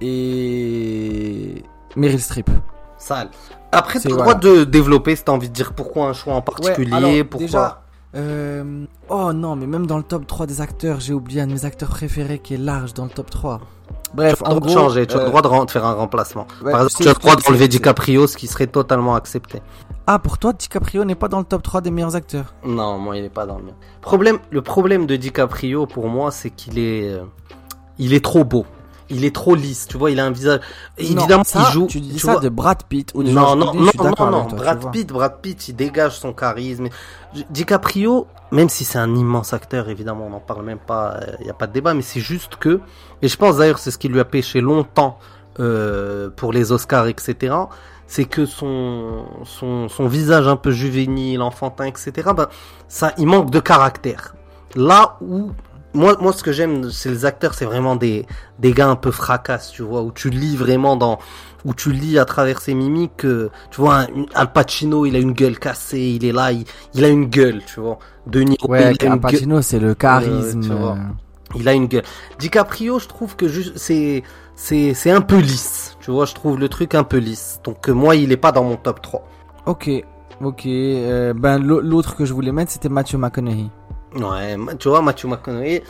et 0.00 1.62
Meryl 1.96 2.20
Streep. 2.20 2.50
Sale. 2.98 3.28
Après, 3.72 3.98
tu 4.00 4.06
as 4.06 4.10
le 4.10 4.16
voilà. 4.16 4.34
droit 4.34 4.52
de 4.52 4.64
développer 4.64 5.16
si 5.16 5.24
t'as 5.24 5.32
envie 5.32 5.48
de 5.48 5.54
dire 5.54 5.72
pourquoi 5.72 6.06
un 6.08 6.12
choix 6.12 6.34
en 6.34 6.42
particulier, 6.42 6.92
alors, 6.94 7.10
pourquoi. 7.30 7.46
déjà, 7.46 7.81
euh, 8.14 8.84
oh 9.08 9.32
non, 9.32 9.56
mais 9.56 9.66
même 9.66 9.86
dans 9.86 9.96
le 9.96 10.02
top 10.02 10.26
3 10.26 10.46
des 10.46 10.60
acteurs, 10.60 11.00
j'ai 11.00 11.14
oublié 11.14 11.40
un 11.40 11.46
de 11.46 11.52
mes 11.52 11.64
acteurs 11.64 11.88
préférés 11.88 12.38
qui 12.38 12.54
est 12.54 12.58
large 12.58 12.92
dans 12.94 13.04
le 13.04 13.10
top 13.10 13.30
3. 13.30 13.60
Bref, 14.14 14.38
tu 14.38 14.44
as 14.44 14.48
le 14.52 14.60
droit 14.60 14.60
gros, 14.60 14.68
de 14.68 14.80
changer, 14.80 15.06
tu 15.06 15.16
as 15.16 15.20
le 15.20 15.26
droit 15.30 15.64
de 15.64 15.70
faire 15.70 15.86
un 15.86 15.94
remplacement. 15.94 16.46
ouais, 16.62 16.72
Par 16.72 16.82
exemple, 16.82 17.02
tu 17.02 17.08
as 17.08 17.12
le 17.12 17.18
droit 17.18 17.36
d'enlever 17.36 17.68
DiCaprio, 17.68 18.26
ce 18.26 18.36
qui 18.36 18.46
serait 18.46 18.66
totalement 18.66 19.14
accepté. 19.14 19.62
Ah, 20.06 20.18
pour 20.18 20.36
toi, 20.36 20.52
DiCaprio 20.52 21.04
n'est 21.04 21.14
pas 21.14 21.28
dans 21.28 21.38
le 21.38 21.44
top 21.44 21.62
3 21.62 21.80
des 21.80 21.90
meilleurs 21.90 22.14
acteurs. 22.14 22.54
Non, 22.64 22.98
moi, 22.98 23.16
il 23.16 23.24
est 23.24 23.30
pas 23.30 23.46
dans 23.46 23.56
le 23.56 23.64
mien. 23.64 23.74
Problème, 24.02 24.38
le 24.50 24.60
problème 24.60 25.06
de 25.06 25.16
DiCaprio, 25.16 25.86
pour 25.86 26.08
moi, 26.08 26.30
c'est 26.30 26.50
qu'il 26.50 26.78
est, 26.78 27.08
euh, 27.08 27.22
il 27.98 28.12
est 28.12 28.22
trop 28.22 28.44
beau. 28.44 28.66
Il 29.12 29.24
est 29.24 29.34
trop 29.34 29.54
lisse, 29.54 29.86
tu 29.86 29.98
vois, 29.98 30.10
il 30.10 30.18
a 30.18 30.24
un 30.24 30.30
visage. 30.30 30.60
Évidemment, 30.98 31.44
ça, 31.44 31.66
il 31.68 31.72
joue. 31.72 31.86
Tu 31.86 32.00
dis 32.00 32.14
tu 32.14 32.18
ça 32.20 32.32
vois- 32.32 32.40
de 32.40 32.48
Brad 32.48 32.82
Pitt 32.88 33.12
ou 33.14 33.22
de 33.22 33.30
non, 33.30 33.54
non, 33.56 33.72
Clooney, 33.72 33.90
non, 33.98 34.04
non, 34.18 34.30
non, 34.30 34.44
toi, 34.46 34.58
Brad. 34.58 34.90
Pitt, 34.90 35.08
Brad 35.12 35.40
Pitt, 35.42 35.68
il 35.68 35.76
dégage 35.76 36.18
son 36.18 36.32
charisme. 36.32 36.88
Di- 37.34 37.46
DiCaprio, 37.50 38.26
même 38.50 38.68
si 38.68 38.84
c'est 38.84 38.98
un 38.98 39.14
immense 39.14 39.52
acteur, 39.52 39.88
évidemment, 39.88 40.26
on 40.26 40.30
n'en 40.30 40.40
parle 40.40 40.64
même 40.64 40.78
pas, 40.78 41.20
il 41.40 41.44
n'y 41.44 41.50
a 41.50 41.54
pas 41.54 41.66
de 41.66 41.72
débat, 41.72 41.94
mais 41.94 42.02
c'est 42.02 42.20
juste 42.20 42.56
que, 42.56 42.80
et 43.22 43.28
je 43.28 43.36
pense 43.36 43.58
d'ailleurs 43.58 43.78
c'est 43.78 43.90
ce 43.90 43.98
qui 43.98 44.08
lui 44.08 44.20
a 44.20 44.24
pêché 44.24 44.60
longtemps 44.60 45.18
euh, 45.60 46.30
pour 46.30 46.52
les 46.52 46.72
Oscars, 46.72 47.06
etc., 47.08 47.54
c'est 48.06 48.24
que 48.26 48.44
son, 48.44 49.24
son, 49.44 49.88
son 49.88 50.06
visage 50.06 50.46
un 50.46 50.56
peu 50.56 50.70
juvénile, 50.70 51.40
enfantin, 51.40 51.84
etc., 51.86 52.12
ben, 52.36 52.46
ça, 52.88 53.12
il 53.16 53.26
manque 53.26 53.50
de 53.50 53.60
caractère. 53.60 54.34
Là 54.74 55.16
où, 55.22 55.52
moi, 55.94 56.16
moi, 56.20 56.32
ce 56.32 56.42
que 56.42 56.52
j'aime 56.52 56.90
chez 56.90 57.10
les 57.10 57.24
acteurs, 57.24 57.54
c'est 57.54 57.64
vraiment 57.64 57.96
des, 57.96 58.26
des 58.58 58.72
gars 58.72 58.88
un 58.88 58.96
peu 58.96 59.10
fracasses, 59.10 59.70
tu 59.72 59.82
vois, 59.82 60.02
où 60.02 60.12
tu 60.12 60.30
lis 60.30 60.56
vraiment 60.56 60.96
dans, 60.96 61.18
où 61.64 61.74
tu 61.74 61.92
lis 61.92 62.18
à 62.18 62.24
travers 62.24 62.60
ses 62.60 62.74
mimiques 62.74 63.16
que, 63.18 63.50
tu 63.70 63.80
vois, 63.80 64.00
un, 64.00 64.06
Al 64.34 64.52
Pacino, 64.52 65.06
il 65.06 65.16
a 65.16 65.18
une 65.18 65.32
gueule 65.32 65.58
cassée, 65.58 66.00
il 66.20 66.24
est 66.24 66.32
là, 66.32 66.52
il, 66.52 66.64
il 66.94 67.04
a 67.04 67.08
une 67.08 67.26
gueule, 67.26 67.62
tu 67.64 67.80
vois. 67.80 67.98
De 68.26 68.40
Niro, 68.40 68.68
Ouais, 68.68 68.94
il 69.00 69.06
a 69.08 69.18
gueule, 69.18 69.20
Pacino, 69.20 69.62
c'est 69.62 69.78
le 69.80 69.94
charisme. 69.94 70.60
tu 70.60 70.72
vois. 70.72 70.96
euh, 70.98 71.12
il 71.54 71.68
a 71.68 71.74
une 71.74 71.86
gueule. 71.86 72.04
DiCaprio, 72.38 72.98
je 72.98 73.08
trouve 73.08 73.36
que 73.36 73.48
juste, 73.48 73.76
c'est, 73.76 74.22
c'est, 74.56 74.94
c'est 74.94 75.10
un 75.10 75.20
peu 75.20 75.38
lisse, 75.38 75.96
tu 76.00 76.10
vois, 76.10 76.24
je 76.26 76.34
trouve 76.34 76.58
le 76.58 76.68
truc 76.68 76.94
un 76.94 77.04
peu 77.04 77.18
lisse. 77.18 77.60
Donc, 77.64 77.88
euh, 77.88 77.92
moi, 77.92 78.16
il 78.16 78.32
est 78.32 78.36
pas 78.38 78.52
dans 78.52 78.64
mon 78.64 78.76
top 78.76 79.02
3. 79.02 79.22
Ok, 79.66 79.88
ok. 80.40 80.66
euh, 80.66 81.34
ben 81.34 81.58
l'au- 81.58 81.80
l'autre 81.80 82.16
que 82.16 82.24
je 82.24 82.32
voulais 82.32 82.52
mettre, 82.52 82.72
c'était 82.72 82.88
Matthew 82.88 83.14
McConaughey. 83.16 83.70
Ouais, 84.16 84.56
tu 84.78 84.88
vois, 84.88 85.02
Matthew 85.02 85.24
McConaughey, 85.26 85.82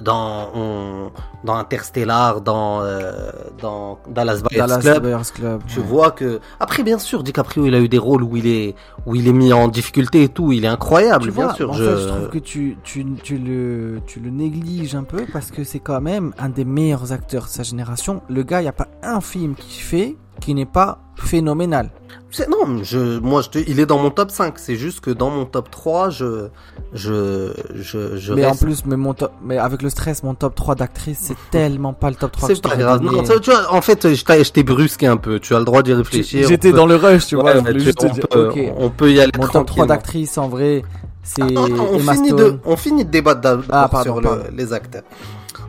dans, 0.00 0.50
on- 0.54 1.10
dans 1.44 1.56
Interstellar, 1.56 2.40
dans, 2.42 2.80
euh, 2.82 3.30
dans 3.60 3.98
Dallas 4.08 4.40
Buyers 4.48 4.60
Dallas 4.60 4.78
Club, 4.78 5.02
Buyers 5.02 5.16
Club. 5.34 5.62
tu 5.66 5.80
ouais. 5.80 5.84
vois 5.84 6.10
que 6.12 6.38
après 6.60 6.84
bien 6.84 6.98
sûr 6.98 7.24
DiCaprio 7.24 7.66
il 7.66 7.74
a 7.74 7.80
eu 7.80 7.88
des 7.88 7.98
rôles 7.98 8.22
où 8.22 8.36
il 8.36 8.46
est 8.46 8.76
où 9.04 9.16
il 9.16 9.26
est 9.26 9.32
mis 9.32 9.52
en 9.52 9.66
difficulté 9.66 10.22
et 10.22 10.28
tout 10.28 10.52
il 10.52 10.64
est 10.64 10.68
incroyable 10.68 11.24
Tu 11.24 11.32
bien 11.32 11.46
vois, 11.46 11.54
sûr 11.54 11.70
en 11.70 11.72
je... 11.72 11.84
fait, 11.84 12.02
je 12.02 12.06
trouve 12.08 12.28
que 12.28 12.38
tu, 12.38 12.78
tu, 12.84 13.04
tu, 13.24 13.36
le, 13.36 14.00
tu 14.06 14.20
le 14.20 14.30
négliges 14.30 14.94
un 14.94 15.02
peu 15.02 15.26
parce 15.32 15.50
que 15.50 15.64
c'est 15.64 15.80
quand 15.80 16.00
même 16.00 16.32
un 16.38 16.50
des 16.50 16.64
meilleurs 16.64 17.12
acteurs 17.12 17.44
de 17.44 17.48
sa 17.50 17.64
génération. 17.64 18.22
Le 18.30 18.44
gars, 18.44 18.60
il 18.60 18.64
n'y 18.64 18.68
a 18.68 18.72
pas 18.72 18.88
un 19.02 19.20
film 19.20 19.54
qu'il 19.56 19.82
fait 19.82 20.16
qui 20.40 20.54
n'est 20.54 20.66
pas 20.66 20.98
phénoménal. 21.16 21.90
C'est- 22.32 22.48
non 22.48 22.82
je 22.84 23.18
moi 23.18 23.42
je 23.42 23.48
te- 23.50 23.58
il 23.70 23.80
est 23.80 23.86
dans 23.86 23.98
mon 23.98 24.10
top 24.10 24.30
5 24.30 24.58
c'est 24.58 24.76
juste 24.76 25.00
que 25.00 25.10
dans 25.10 25.30
mon 25.30 25.44
top 25.46 25.68
3 25.70 26.10
je 26.10 26.48
je 26.92 27.52
je, 27.74 28.16
je 28.16 28.32
mais 28.32 28.46
reste- 28.46 28.62
en 28.62 28.64
plus, 28.66 28.84
mais, 28.86 28.96
mon 28.96 29.14
top- 29.14 29.32
mais 29.42 29.58
avec 29.58 29.82
le 29.82 29.90
stress, 29.90 30.22
mon 30.22 30.34
top 30.34 30.54
3 30.54 30.74
d'actrice, 30.76 31.18
c'est 31.22 31.36
tellement 31.50 31.92
pas 31.92 32.08
le 32.08 32.16
top 32.16 32.32
3 32.32 32.48
que 32.48 32.54
c'est 32.54 32.62
pas 32.62 32.76
grave 32.76 33.02
non, 33.02 33.22
tu 33.22 33.50
vois 33.50 33.72
en 33.72 33.80
fait 33.82 34.14
je 34.14 34.24
t'ai 34.24 34.44
je 34.44 34.52
t'ai 34.52 34.62
brusqué 34.62 35.06
un 35.08 35.16
peu 35.16 35.40
tu 35.40 35.54
as 35.54 35.58
le 35.58 35.64
droit 35.64 35.82
d'y 35.82 35.92
réfléchir 35.92 36.46
J'étais 36.48 36.70
peut- 36.70 36.76
dans 36.76 36.86
le 36.86 36.96
rush, 36.96 37.26
tu 37.26 37.34
vois. 37.34 37.44
Ouais, 37.56 37.78
je 37.78 37.90
te 37.90 38.06
on, 38.06 38.12
dire, 38.12 38.28
peut, 38.28 38.48
ok. 38.50 38.72
on 38.78 38.90
peut 38.90 39.12
y 39.12 39.20
aller 39.20 39.32
Mon 39.36 39.42
top 39.42 39.50
3 39.52 39.64
tranquillement. 39.64 39.86
d'actrices, 39.86 40.38
en 40.38 40.48
vrai, 40.48 40.82
c'est 41.24 41.42
Ah, 41.42 41.60
on 41.92 41.98
finit 41.98 42.32
de 42.32 42.58
on 42.64 42.76
finit 42.76 43.04
de 43.04 43.10
débattre 43.10 43.58
Ah, 43.70 43.88
pardon, 43.90 44.04
sur 44.04 44.20
le- 44.20 44.44
les 44.54 44.72
acteurs 44.72 45.02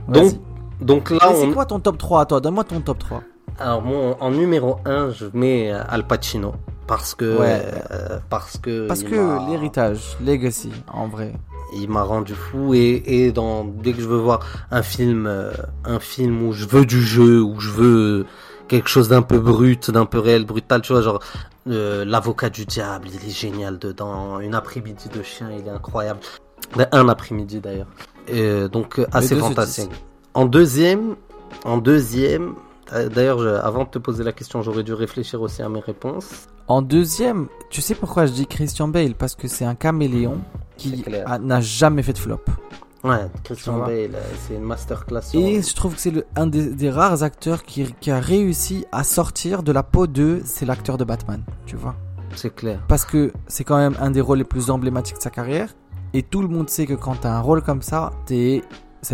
donc 0.08 0.34
donc 0.80 1.10
là 1.12 1.18
Mais 1.30 1.36
c'est 1.36 1.46
on 1.48 1.52
quoi 1.54 1.66
ton 1.66 1.80
top 1.80 1.98
3 1.98 2.22
à 2.22 2.26
toi? 2.26 2.40
Donne-moi 2.40 2.64
ton 2.64 2.82
top 2.82 2.98
3. 3.00 3.22
Alors 3.60 3.82
mon 3.82 4.16
en 4.20 4.32
numéro 4.32 4.78
1, 4.86 5.12
je 5.12 5.26
mets 5.34 5.72
euh, 5.72 5.82
Al 5.88 6.06
Pacino 6.08 6.54
parce 6.88 7.14
que 7.16 7.38
Ouais. 7.40 7.62
euh, 7.92 8.20
parce 8.30 8.58
que 8.58 8.88
Parce 8.88 9.04
que 9.04 9.50
l'héritage, 9.50 10.18
legacy, 10.26 10.72
en 10.92 11.08
vrai. 11.08 11.34
il 11.76 11.90
m'a 11.90 12.04
rendu 12.04 12.34
fou 12.34 12.74
et 12.74 13.02
et 13.06 13.32
dans 13.32 13.64
dès 13.64 13.94
que 13.94 14.02
je 14.02 14.08
veux 14.08 14.18
voir 14.18 14.40
un 14.72 14.82
film 14.82 15.26
euh, 15.28 15.52
un 15.86 16.00
film 16.00 16.46
où 16.48 16.54
je 16.54 16.66
veux 16.66 16.86
du 16.86 17.02
jeu 17.02 17.42
où 17.42 17.60
je 17.60 17.70
veux 17.70 18.26
quelque 18.68 18.90
chose 18.90 19.10
d'un 19.10 19.22
peu 19.22 19.38
brut, 19.40 19.92
d'un 19.92 20.06
peu 20.06 20.20
réel, 20.20 20.46
brutal, 20.46 20.82
tu 20.82 20.94
vois 20.94 21.02
genre 21.02 21.20
euh, 21.68 22.04
l'avocat 22.06 22.50
du 22.50 22.66
diable, 22.66 23.10
il 23.14 23.28
est 23.30 23.34
génial 23.34 23.78
dedans, 23.78 24.40
une 24.40 24.56
après-midi 24.56 25.10
de 25.10 25.22
chien, 25.24 25.50
il 25.52 25.68
est 25.68 25.70
incroyable. 25.70 26.20
Ben, 26.76 26.88
un 26.94 27.08
après-midi 27.10 27.60
d'ailleurs. 27.60 27.88
Donc 28.70 29.00
assez 29.12 29.36
fantastique. 29.36 29.92
En 30.34 30.46
deuxième, 30.46 31.16
en 31.66 31.78
deuxième, 31.78 32.54
d'ailleurs, 32.92 33.40
je- 33.40 33.48
avant 33.48 33.84
de 33.86 33.90
te 33.90 34.00
poser 34.00 34.24
la 34.24 34.32
question, 34.32 34.62
j'aurais 34.62 34.84
dû 34.84 34.94
réfléchir 34.94 35.42
aussi 35.42 35.62
à 35.62 35.70
mes 35.70 35.80
réponses. 35.80 36.48
En 36.68 36.82
deuxième, 36.82 37.48
tu 37.70 37.82
sais 37.82 37.96
pourquoi 37.96 38.26
je 38.26 38.32
dis 38.34 38.48
Christian 38.48 38.88
Bale? 38.88 39.16
Parce 39.16 39.36
que 39.36 39.48
c'est 39.48 39.66
un 39.66 39.76
caméléon 39.76 40.40
qui 40.78 41.02
clair. 41.02 41.24
a- 41.30 41.40
n'a 41.40 41.60
jamais 41.62 42.04
fait 42.04 42.14
de 42.14 42.18
flop. 42.18 42.40
Ouais, 43.04 43.26
Christian. 43.44 43.80
Bale, 43.80 44.12
euh, 44.16 44.22
c'est 44.48 44.54
une 44.56 44.62
masterclass. 44.64 45.22
sur- 45.24 45.40
Et 45.40 45.62
je 45.62 45.74
trouve 45.76 45.96
que 45.96 46.02
c'est 46.02 46.14
un 46.36 46.48
des, 46.48 46.68
des 46.70 46.90
rares 46.92 47.24
acteurs 47.24 47.64
qui, 47.64 47.94
qui 48.00 48.12
a 48.12 48.20
réussi 48.20 48.86
à 48.92 49.04
sortir 49.04 49.64
de 49.64 49.72
la 49.72 49.82
peau 49.84 50.06
de 50.08 50.42
c'est 50.46 50.66
l'acteur 50.66 50.98
de 50.98 51.04
Batman, 51.04 51.42
tu 51.66 51.76
vois? 51.76 51.96
C'est 52.36 52.54
clair. 52.56 52.80
Parce 52.88 53.04
que 53.06 53.34
c'est 53.48 53.64
quand 53.64 53.78
même 53.78 53.96
un 54.00 54.12
des 54.12 54.22
rôles 54.22 54.38
les 54.38 54.44
plus 54.44 54.70
emblématiques 54.70 55.18
de 55.18 55.22
sa 55.22 55.30
carrière. 55.32 55.74
Et 56.14 56.24
tout 56.24 56.42
le 56.42 56.48
monde 56.48 56.70
sait 56.70 56.86
que 56.86 56.94
quand 56.94 57.16
t'as 57.22 57.32
un 57.34 57.40
rôle 57.42 57.62
comme 57.62 57.82
ça, 57.82 58.12
c'est 58.28 58.62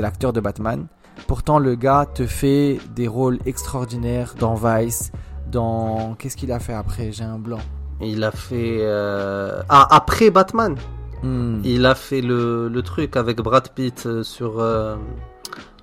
l'acteur 0.01 0.33
de 0.33 0.41
Batman. 0.41 0.87
Pourtant, 1.25 1.59
le 1.59 1.75
gars 1.75 2.05
te 2.13 2.25
fait 2.27 2.79
des 2.95 3.07
rôles 3.07 3.39
extraordinaires 3.45 4.33
dans 4.39 4.53
Vice, 4.55 5.11
dans... 5.51 6.15
Qu'est-ce 6.19 6.37
qu'il 6.37 6.51
a 6.51 6.59
fait 6.59 6.73
après? 6.73 7.11
J'ai 7.11 7.23
un 7.23 7.39
blanc. 7.39 7.59
Il 8.01 8.23
a 8.23 8.31
fait... 8.31 8.77
euh, 8.81 9.61
Ah, 9.69 9.87
après 9.91 10.29
Batman 10.29 10.75
Hmm. 11.23 11.61
Il 11.63 11.83
a 11.87 11.95
fait 11.95 12.21
le, 12.21 12.67
le 12.69 12.81
truc 12.83 13.15
avec 13.15 13.37
Brad 13.41 13.69
Pitt 13.69 14.03
euh, 14.05 14.21
sur 14.21 14.59
euh, 14.59 14.97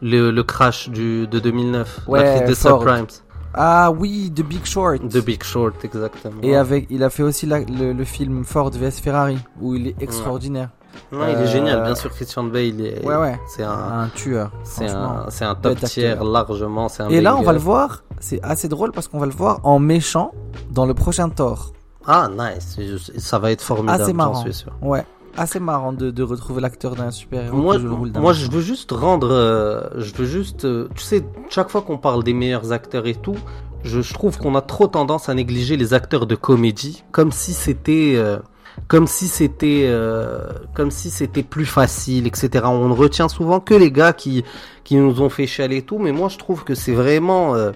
le, 0.00 0.30
le 0.30 0.42
crash 0.44 0.88
du, 0.90 1.26
de 1.26 1.40
2009. 1.40 2.02
Ouais, 2.06 2.44
des 2.46 2.54
subprimes. 2.54 3.06
Ah 3.52 3.90
oui, 3.90 4.30
The 4.32 4.42
Big 4.42 4.64
Short. 4.64 5.00
The 5.08 5.18
Big 5.24 5.42
Short, 5.42 5.74
exactement. 5.84 6.40
Et 6.42 6.54
avec, 6.54 6.86
il 6.88 7.02
a 7.02 7.10
fait 7.10 7.24
aussi 7.24 7.46
la- 7.46 7.58
le, 7.60 7.92
le 7.92 8.04
film 8.04 8.44
Ford 8.44 8.70
vs 8.70 9.00
Ferrari, 9.02 9.38
où 9.60 9.74
il 9.74 9.88
est 9.88 10.00
extraordinaire. 10.00 10.68
Non, 11.12 11.20
il 11.28 11.34
est 11.34 11.36
Euh, 11.36 11.46
génial, 11.46 11.82
bien 11.84 11.94
sûr. 11.94 12.10
Christian 12.10 12.44
Bale, 12.44 12.62
il 12.64 12.80
est, 12.86 13.04
Ouais, 13.04 13.16
ouais. 13.16 13.38
c'est 13.46 13.62
un, 13.62 13.70
Un 14.02 14.08
tueur. 14.08 14.50
c'est 14.64 14.88
un, 14.90 15.26
un 15.40 15.54
top 15.54 15.78
tier 15.80 16.14
largement. 16.22 16.88
un 16.98 17.08
Et 17.08 17.20
là, 17.20 17.36
on 17.36 17.42
va 17.42 17.52
le 17.52 17.58
voir. 17.58 18.02
C'est 18.20 18.40
assez 18.42 18.68
drôle 18.68 18.92
parce 18.92 19.08
qu'on 19.08 19.18
va 19.18 19.26
le 19.26 19.32
voir 19.32 19.60
en 19.64 19.78
méchant 19.78 20.32
dans 20.70 20.86
le 20.86 20.94
prochain 20.94 21.28
Thor. 21.28 21.72
Ah, 22.06 22.28
nice. 22.36 22.76
Je- 22.78 23.18
Ça 23.18 23.38
va 23.38 23.50
être 23.50 23.62
formidable, 23.62 24.02
Assez 24.02 24.12
marrant. 24.12 24.40
suis 24.42 24.52
sûr. 24.54 24.72
Ouais. 24.82 25.04
Assez 25.36 25.58
marrant 25.58 25.92
de, 25.92 26.10
de 26.10 26.22
retrouver 26.22 26.60
l'acteur 26.60 26.94
d'un 26.94 27.10
super-héros 27.10 27.56
Moi, 27.56 27.76
d'un 27.78 27.88
moi, 27.88 28.06
méchant. 28.08 28.32
je 28.34 28.50
veux 28.50 28.60
juste 28.60 28.92
rendre, 28.92 29.28
euh, 29.32 29.82
je 29.96 30.14
veux 30.14 30.26
juste, 30.26 30.64
euh, 30.64 30.88
tu 30.94 31.02
sais, 31.02 31.24
chaque 31.50 31.70
fois 31.70 31.82
qu'on 31.82 31.98
parle 31.98 32.22
des 32.22 32.34
meilleurs 32.34 32.70
acteurs 32.72 33.06
et 33.08 33.14
tout, 33.16 33.34
je, 33.82 34.00
je 34.00 34.14
trouve 34.14 34.38
qu'on 34.38 34.54
a 34.54 34.60
trop 34.60 34.86
tendance 34.86 35.28
à 35.28 35.34
négliger 35.34 35.76
les 35.76 35.92
acteurs 35.92 36.26
de 36.26 36.36
comédie, 36.36 37.02
comme 37.10 37.32
si 37.32 37.52
c'était, 37.52 38.12
euh, 38.16 38.38
comme 38.88 39.06
si 39.06 39.28
c'était, 39.28 39.84
euh, 39.86 40.38
comme 40.74 40.90
si 40.90 41.10
c'était 41.10 41.42
plus 41.42 41.66
facile, 41.66 42.26
etc. 42.26 42.64
On 42.66 42.88
ne 42.88 42.94
retient 42.94 43.28
souvent 43.28 43.60
que 43.60 43.74
les 43.74 43.90
gars 43.92 44.12
qui, 44.12 44.44
qui 44.84 44.96
nous 44.96 45.20
ont 45.20 45.28
fait 45.30 45.46
chialer 45.46 45.78
et 45.78 45.82
tout, 45.82 45.98
mais 45.98 46.12
moi, 46.12 46.28
je 46.28 46.38
trouve 46.38 46.64
que 46.64 46.74
c'est 46.74 46.92
vraiment, 46.92 47.54
euh, 47.54 47.72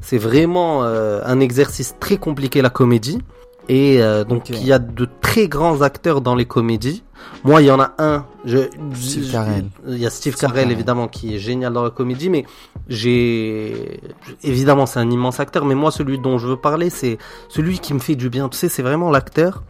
c'est 0.00 0.18
vraiment 0.18 0.84
euh, 0.84 1.20
un 1.24 1.40
exercice 1.40 1.94
très 2.00 2.16
compliqué 2.16 2.62
la 2.62 2.70
comédie. 2.70 3.20
Et 3.68 4.00
donc 4.28 4.48
il 4.50 4.66
y 4.66 4.72
a 4.72 4.80
de 4.80 5.08
très 5.20 5.46
grands 5.46 5.82
acteurs 5.82 6.20
dans 6.20 6.34
les 6.34 6.46
comédies. 6.46 7.04
Moi, 7.44 7.62
il 7.62 7.66
y 7.66 7.70
en 7.70 7.78
a 7.78 7.92
un. 7.98 8.26
Je, 8.44 8.58
Steve 8.94 9.24
je- 9.24 9.30
Carell. 9.32 9.66
Il 9.86 9.98
y 9.98 10.04
a 10.04 10.10
Steve, 10.10 10.32
Steve 10.34 10.40
Carell, 10.48 10.54
Carell. 10.64 10.72
évidemment 10.72 11.06
qui 11.06 11.36
est 11.36 11.38
génial 11.38 11.72
dans 11.72 11.84
la 11.84 11.90
comédie, 11.90 12.28
mais 12.28 12.44
j'ai 12.88 14.00
évidemment 14.42 14.86
c'est 14.86 14.98
un 14.98 15.08
immense 15.10 15.38
acteur. 15.40 15.64
Mais 15.64 15.76
moi, 15.76 15.92
celui 15.92 16.18
dont 16.18 16.38
je 16.38 16.48
veux 16.48 16.56
parler, 16.56 16.90
c'est 16.90 17.18
celui 17.48 17.78
qui 17.78 17.94
me 17.94 18.00
fait 18.00 18.16
du 18.16 18.28
bien. 18.30 18.48
Tu 18.48 18.58
sais, 18.58 18.68
c'est 18.68 18.82
vraiment 18.82 19.10
l'acteur. 19.10 19.62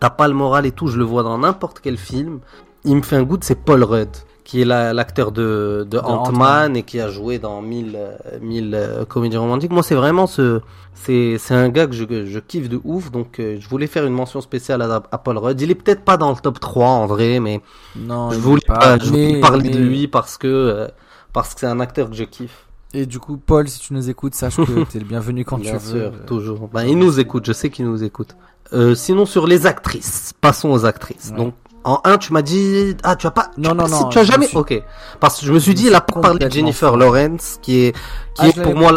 T'as 0.00 0.10
pas 0.10 0.28
le 0.28 0.34
moral 0.34 0.66
et 0.66 0.72
tout. 0.72 0.86
Je 0.88 0.98
le 0.98 1.04
vois 1.04 1.22
dans 1.22 1.38
n'importe 1.38 1.80
quel 1.80 1.96
film. 1.96 2.40
Il 2.84 2.96
me 2.96 3.02
fait 3.02 3.16
un 3.16 3.22
goût. 3.22 3.38
C'est 3.40 3.54
Paul 3.64 3.82
Rudd 3.84 4.08
qui 4.44 4.62
est 4.62 4.64
la- 4.64 4.92
l'acteur 4.92 5.32
de, 5.32 5.84
de 5.90 5.98
Ant-Man 5.98 6.76
et 6.76 6.84
qui 6.84 7.00
a 7.00 7.08
joué 7.10 7.40
dans 7.40 7.60
mille, 7.62 7.96
euh, 7.96 8.16
mille 8.40 8.72
euh, 8.76 9.04
comédies 9.04 9.36
romantiques. 9.38 9.72
Moi, 9.72 9.82
c'est 9.82 9.96
vraiment 9.96 10.28
ce, 10.28 10.60
c'est, 10.94 11.36
un 11.50 11.68
gars 11.68 11.88
que 11.88 11.94
je, 11.94 12.04
je 12.26 12.38
kiffe 12.38 12.68
de 12.68 12.80
ouf. 12.84 13.10
Donc, 13.10 13.40
euh, 13.40 13.56
je 13.58 13.68
voulais 13.68 13.88
faire 13.88 14.06
une 14.06 14.12
mention 14.12 14.40
spéciale 14.40 14.82
à, 14.82 15.02
à 15.10 15.18
Paul 15.18 15.38
Rudd. 15.38 15.60
Il 15.60 15.72
est 15.72 15.74
peut-être 15.74 16.04
pas 16.04 16.16
dans 16.16 16.30
le 16.30 16.36
top 16.36 16.60
3 16.60 16.86
en 16.86 17.06
vrai, 17.06 17.40
mais 17.40 17.60
Non, 17.96 18.30
je 18.30 18.38
voulais, 18.38 18.60
pas, 18.64 18.74
pas, 18.78 18.98
je 19.00 19.06
voulais 19.08 19.32
mais- 19.32 19.40
parler 19.40 19.68
de 19.68 19.78
lui 19.80 20.06
parce 20.06 20.36
que, 20.38 20.46
euh, 20.46 20.86
parce 21.32 21.54
que 21.54 21.60
c'est 21.60 21.66
un 21.66 21.80
acteur 21.80 22.08
que 22.08 22.14
je 22.14 22.22
kiffe. 22.22 22.65
Et 22.98 23.04
du 23.06 23.18
coup, 23.18 23.36
Paul, 23.36 23.68
si 23.68 23.78
tu 23.78 23.92
nous 23.92 24.08
écoutes, 24.08 24.34
sache 24.34 24.56
que 24.56 24.84
t'es 24.90 24.98
le 24.98 25.04
bienvenu 25.04 25.44
quand 25.44 25.58
Bien 25.58 25.76
tu 25.78 25.86
sûr, 25.86 25.94
veux. 26.10 26.12
Toujours. 26.26 26.68
Ben, 26.72 26.84
il 26.84 26.98
nous 26.98 27.20
écoute, 27.20 27.44
je 27.46 27.52
sais 27.52 27.68
qu'il 27.70 27.84
nous 27.84 28.02
écoute. 28.02 28.34
Euh, 28.72 28.94
sinon, 28.94 29.26
sur 29.26 29.46
les 29.46 29.66
actrices, 29.66 30.32
passons 30.40 30.70
aux 30.70 30.84
actrices. 30.86 31.28
Ouais. 31.32 31.36
Donc, 31.36 31.54
en 31.84 32.00
1, 32.04 32.18
tu 32.18 32.32
m'as 32.32 32.42
dit, 32.42 32.96
ah, 33.02 33.14
tu 33.14 33.26
as 33.26 33.30
pas, 33.30 33.50
Non, 33.58 33.62
tu 33.62 33.68
as 33.70 33.74
non, 33.74 33.82
pas- 33.84 33.88
non, 33.90 34.08
tu 34.08 34.18
as 34.18 34.24
jamais, 34.24 34.46
suis- 34.48 34.56
ok. 34.56 34.82
Parce 35.20 35.38
que 35.40 35.46
je 35.46 35.52
me 35.52 35.58
suis 35.58 35.74
dit, 35.74 35.86
il 35.86 35.94
a 35.94 36.00
pas 36.00 36.20
parlé 36.20 36.38
de 36.44 36.50
Jennifer 36.50 36.90
fou. 36.90 36.96
Lawrence, 36.96 37.58
qui 37.62 37.84
est, 37.84 37.92
qui 37.92 37.98
Ah, 38.38 38.48
est 38.48 38.60
pour 38.62 38.74
moi, 38.74 38.92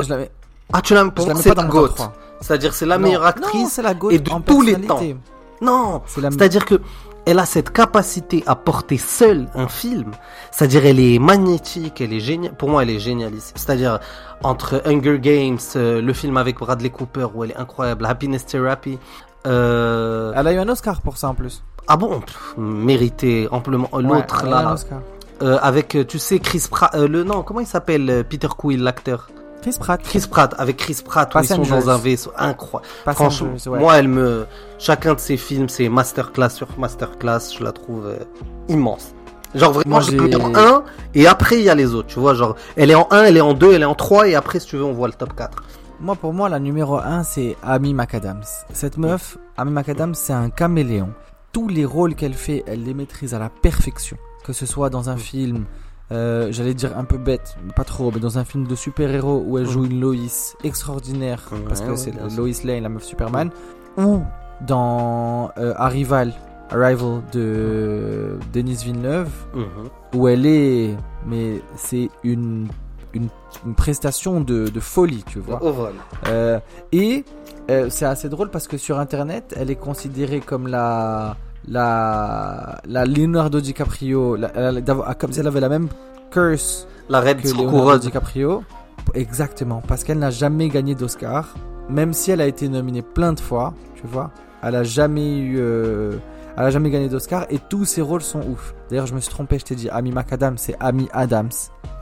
ah, 0.73 0.81
tu 0.81 0.93
l'as, 0.95 1.05
pour 1.09 1.25
moi, 1.27 1.35
c'est 1.35 1.49
pas 1.49 1.55
la 1.55 1.55
dans 1.55 1.63
mon 1.67 1.69
top 1.81 1.89
GOAT. 1.89 1.93
3. 1.95 2.13
C'est-à-dire, 2.41 2.73
c'est 2.73 2.85
la 2.85 2.97
Non, 2.97 3.03
meilleure 3.03 3.25
actrice. 3.25 3.79
et 4.09 4.19
de 4.19 4.29
tous 4.45 4.61
les 4.61 4.75
personnalité. 4.75 5.17
Non, 5.61 6.01
c'est-à-dire 6.07 6.65
que 6.65 6.79
elle 7.29 7.37
a 7.37 7.45
cette 7.45 7.69
capacité 7.69 8.43
à 8.47 8.55
porter 8.55 8.97
seule 8.97 9.47
un 9.53 9.67
film. 9.67 10.11
C'est-à-dire, 10.49 10.87
elle 10.87 10.99
est 10.99 11.19
magnétique, 11.19 12.01
elle 12.01 12.11
est 12.11 12.19
géniale. 12.19 12.53
Pour 12.53 12.69
moi, 12.69 12.81
elle 12.81 12.89
est 12.89 12.99
génialiste. 12.99 13.55
C'est-à-dire, 13.55 13.99
entre 14.41 14.81
Hunger 14.83 15.19
Games, 15.19 15.59
euh, 15.75 16.01
le 16.01 16.13
film 16.13 16.37
avec 16.37 16.57
Bradley 16.57 16.89
Cooper, 16.89 17.27
où 17.35 17.43
elle 17.43 17.51
est 17.51 17.57
incroyable, 17.57 18.07
Happiness 18.07 18.47
Therapy. 18.47 18.97
Euh... 19.45 20.33
Elle 20.35 20.47
a 20.47 20.53
eu 20.53 20.57
un 20.57 20.67
Oscar 20.69 21.01
pour 21.01 21.17
ça 21.17 21.29
en 21.29 21.35
plus. 21.35 21.63
Ah 21.87 21.97
bon, 21.97 22.19
Pff, 22.19 22.55
mérité 22.57 23.47
amplement. 23.51 23.89
L'autre 23.93 24.47
là, 24.47 24.75
euh, 25.43 25.59
avec, 25.61 25.97
tu 26.07 26.17
sais, 26.17 26.39
Chris 26.39 26.65
Pratt, 26.69 26.95
le 26.95 27.23
nom, 27.23 27.43
comment 27.43 27.59
il 27.59 27.67
s'appelle, 27.67 28.25
Peter 28.27 28.49
Quill, 28.57 28.81
l'acteur? 28.81 29.29
Chris 29.61 29.75
Pratt. 29.79 30.01
Chris 30.01 30.25
Pratt, 30.29 30.55
avec 30.57 30.77
Chris 30.77 31.01
Pratt, 31.03 31.33
où 31.33 31.39
ils 31.39 31.45
sont 31.45 31.61
dans 31.61 31.89
un 31.89 31.97
vaisseau 31.97 32.31
incroyable. 32.37 32.87
Franchement, 33.13 33.53
ouais. 33.67 33.79
moi, 33.79 33.97
elle 33.97 34.07
me, 34.07 34.45
chacun 34.77 35.13
de 35.13 35.19
ses 35.19 35.37
films, 35.37 35.69
c'est 35.69 35.89
masterclass 35.89 36.49
sur 36.49 36.67
masterclass, 36.77 37.53
je 37.57 37.63
la 37.63 37.71
trouve 37.71 38.05
euh, 38.07 38.19
immense. 38.67 39.13
Genre 39.55 39.71
vraiment, 39.71 39.99
je 39.99 40.15
peux 40.15 40.29
dire 40.29 40.45
un, 40.45 40.83
et 41.15 41.25
après 41.25 41.57
il 41.57 41.63
y 41.63 41.69
a 41.69 41.75
les 41.75 41.95
autres, 41.95 42.07
tu 42.07 42.19
vois, 42.19 42.35
genre, 42.35 42.55
elle 42.75 42.91
est 42.91 42.95
en 42.95 43.07
1, 43.09 43.23
elle 43.23 43.37
est 43.37 43.41
en 43.41 43.53
2, 43.53 43.73
elle 43.73 43.81
est 43.81 43.85
en 43.85 43.95
3, 43.95 44.27
et 44.27 44.35
après, 44.35 44.59
si 44.59 44.67
tu 44.67 44.77
veux, 44.77 44.83
on 44.83 44.93
voit 44.93 45.07
le 45.07 45.13
top 45.13 45.35
4. 45.35 45.63
Moi, 46.01 46.15
pour 46.15 46.33
moi, 46.33 46.47
la 46.47 46.59
numéro 46.59 46.97
1, 46.97 47.23
c'est 47.23 47.57
Amy 47.61 47.93
McAdams. 47.93 48.45
Cette 48.71 48.97
meuf, 48.97 49.37
Amy 49.57 49.71
McAdams, 49.71 50.15
c'est 50.15 50.33
un 50.33 50.49
caméléon. 50.49 51.09
Tous 51.51 51.67
les 51.67 51.83
rôles 51.83 52.15
qu'elle 52.15 52.35
fait, 52.35 52.63
elle 52.67 52.83
les 52.83 52.93
maîtrise 52.93 53.33
à 53.33 53.39
la 53.39 53.49
perfection. 53.49 54.15
Que 54.45 54.53
ce 54.53 54.65
soit 54.65 54.89
dans 54.89 55.09
un 55.09 55.17
film, 55.17 55.65
euh, 56.11 56.47
j'allais 56.51 56.73
dire 56.73 56.97
un 56.97 57.03
peu 57.03 57.17
bête, 57.17 57.55
mais 57.65 57.73
pas 57.73 57.83
trop, 57.83 58.11
mais 58.11 58.19
dans 58.19 58.37
un 58.39 58.43
film 58.45 58.65
de 58.67 58.75
super-héros 58.75 59.43
où 59.45 59.57
elle 59.57 59.67
joue 59.67 59.85
une 59.85 59.99
Lois 59.99 60.15
extraordinaire, 60.63 61.43
Ouais, 61.51 61.59
parce 61.67 61.81
que 61.81 61.91
ouais, 61.91 61.97
c'est. 61.97 62.13
Lois 62.37 62.49
Lane, 62.63 62.83
la 62.83 62.89
meuf 62.89 63.03
Superman, 63.03 63.51
ou 63.97 64.21
dans 64.65 65.51
euh, 65.57 65.73
Arrival, 65.77 66.33
Arrival 66.71 67.21
de 67.33 68.37
Denis 68.53 68.79
Villeneuve, 68.85 69.29
Mhm. 69.53 69.89
où 70.15 70.27
elle 70.27 70.45
est, 70.45 70.95
mais 71.25 71.61
c'est 71.75 72.09
une, 72.23 72.67
une, 73.13 73.29
une 73.65 73.75
prestation 73.75 74.41
de, 74.41 74.67
de 74.67 74.79
folie, 74.79 75.23
tu 75.27 75.39
vois. 75.39 75.57
Vol. 75.59 75.93
Euh, 76.27 76.59
et 76.91 77.23
euh, 77.69 77.87
c'est 77.89 78.05
assez 78.05 78.29
drôle 78.29 78.49
parce 78.49 78.67
que 78.67 78.77
sur 78.77 78.99
internet, 78.99 79.53
elle 79.57 79.69
est 79.71 79.75
considérée 79.75 80.39
comme 80.39 80.67
la 80.67 81.37
la 81.69 82.81
la 82.85 83.05
Leonardo 83.05 83.59
DiCaprio, 83.61 84.35
la- 84.35 84.71
la- 84.71 84.81
d'avoir- 84.81 85.17
comme 85.17 85.31
si 85.31 85.39
elle 85.39 85.47
avait 85.47 85.59
la 85.59 85.69
même 85.69 85.87
curse 86.31 86.87
La 87.09 87.21
Red 87.21 87.41
que 87.41 87.47
Leonardo 87.47 87.69
couronne. 87.69 87.99
DiCaprio. 87.99 88.63
Exactement, 89.13 89.81
parce 89.87 90.03
qu'elle 90.03 90.19
n'a 90.19 90.29
jamais 90.31 90.69
gagné 90.69 90.93
d'Oscar, 90.95 91.55
même 91.89 92.13
si 92.13 92.31
elle 92.31 92.41
a 92.41 92.47
été 92.47 92.67
nominée 92.69 93.01
plein 93.01 93.33
de 93.33 93.39
fois, 93.39 93.73
tu 93.95 94.05
vois. 94.05 94.31
Elle 94.61 94.75
a 94.75 94.83
jamais 94.83 95.37
eu, 95.39 95.55
euh, 95.59 96.11
elle 96.57 96.65
a 96.65 96.69
jamais 96.69 96.89
gagné 96.89 97.07
d'Oscar 97.09 97.45
et 97.49 97.59
tous 97.69 97.85
ses 97.85 98.01
rôles 98.01 98.21
sont 98.21 98.41
ouf. 98.41 98.73
D'ailleurs, 98.89 99.07
je 99.07 99.15
me 99.15 99.19
suis 99.19 99.31
trompé, 99.31 99.57
je 99.57 99.65
t'ai 99.65 99.75
dit 99.75 99.89
Amy 99.89 100.11
McAdams, 100.11 100.57
c'est 100.57 100.75
Amy 100.79 101.07
Adams. 101.13 101.49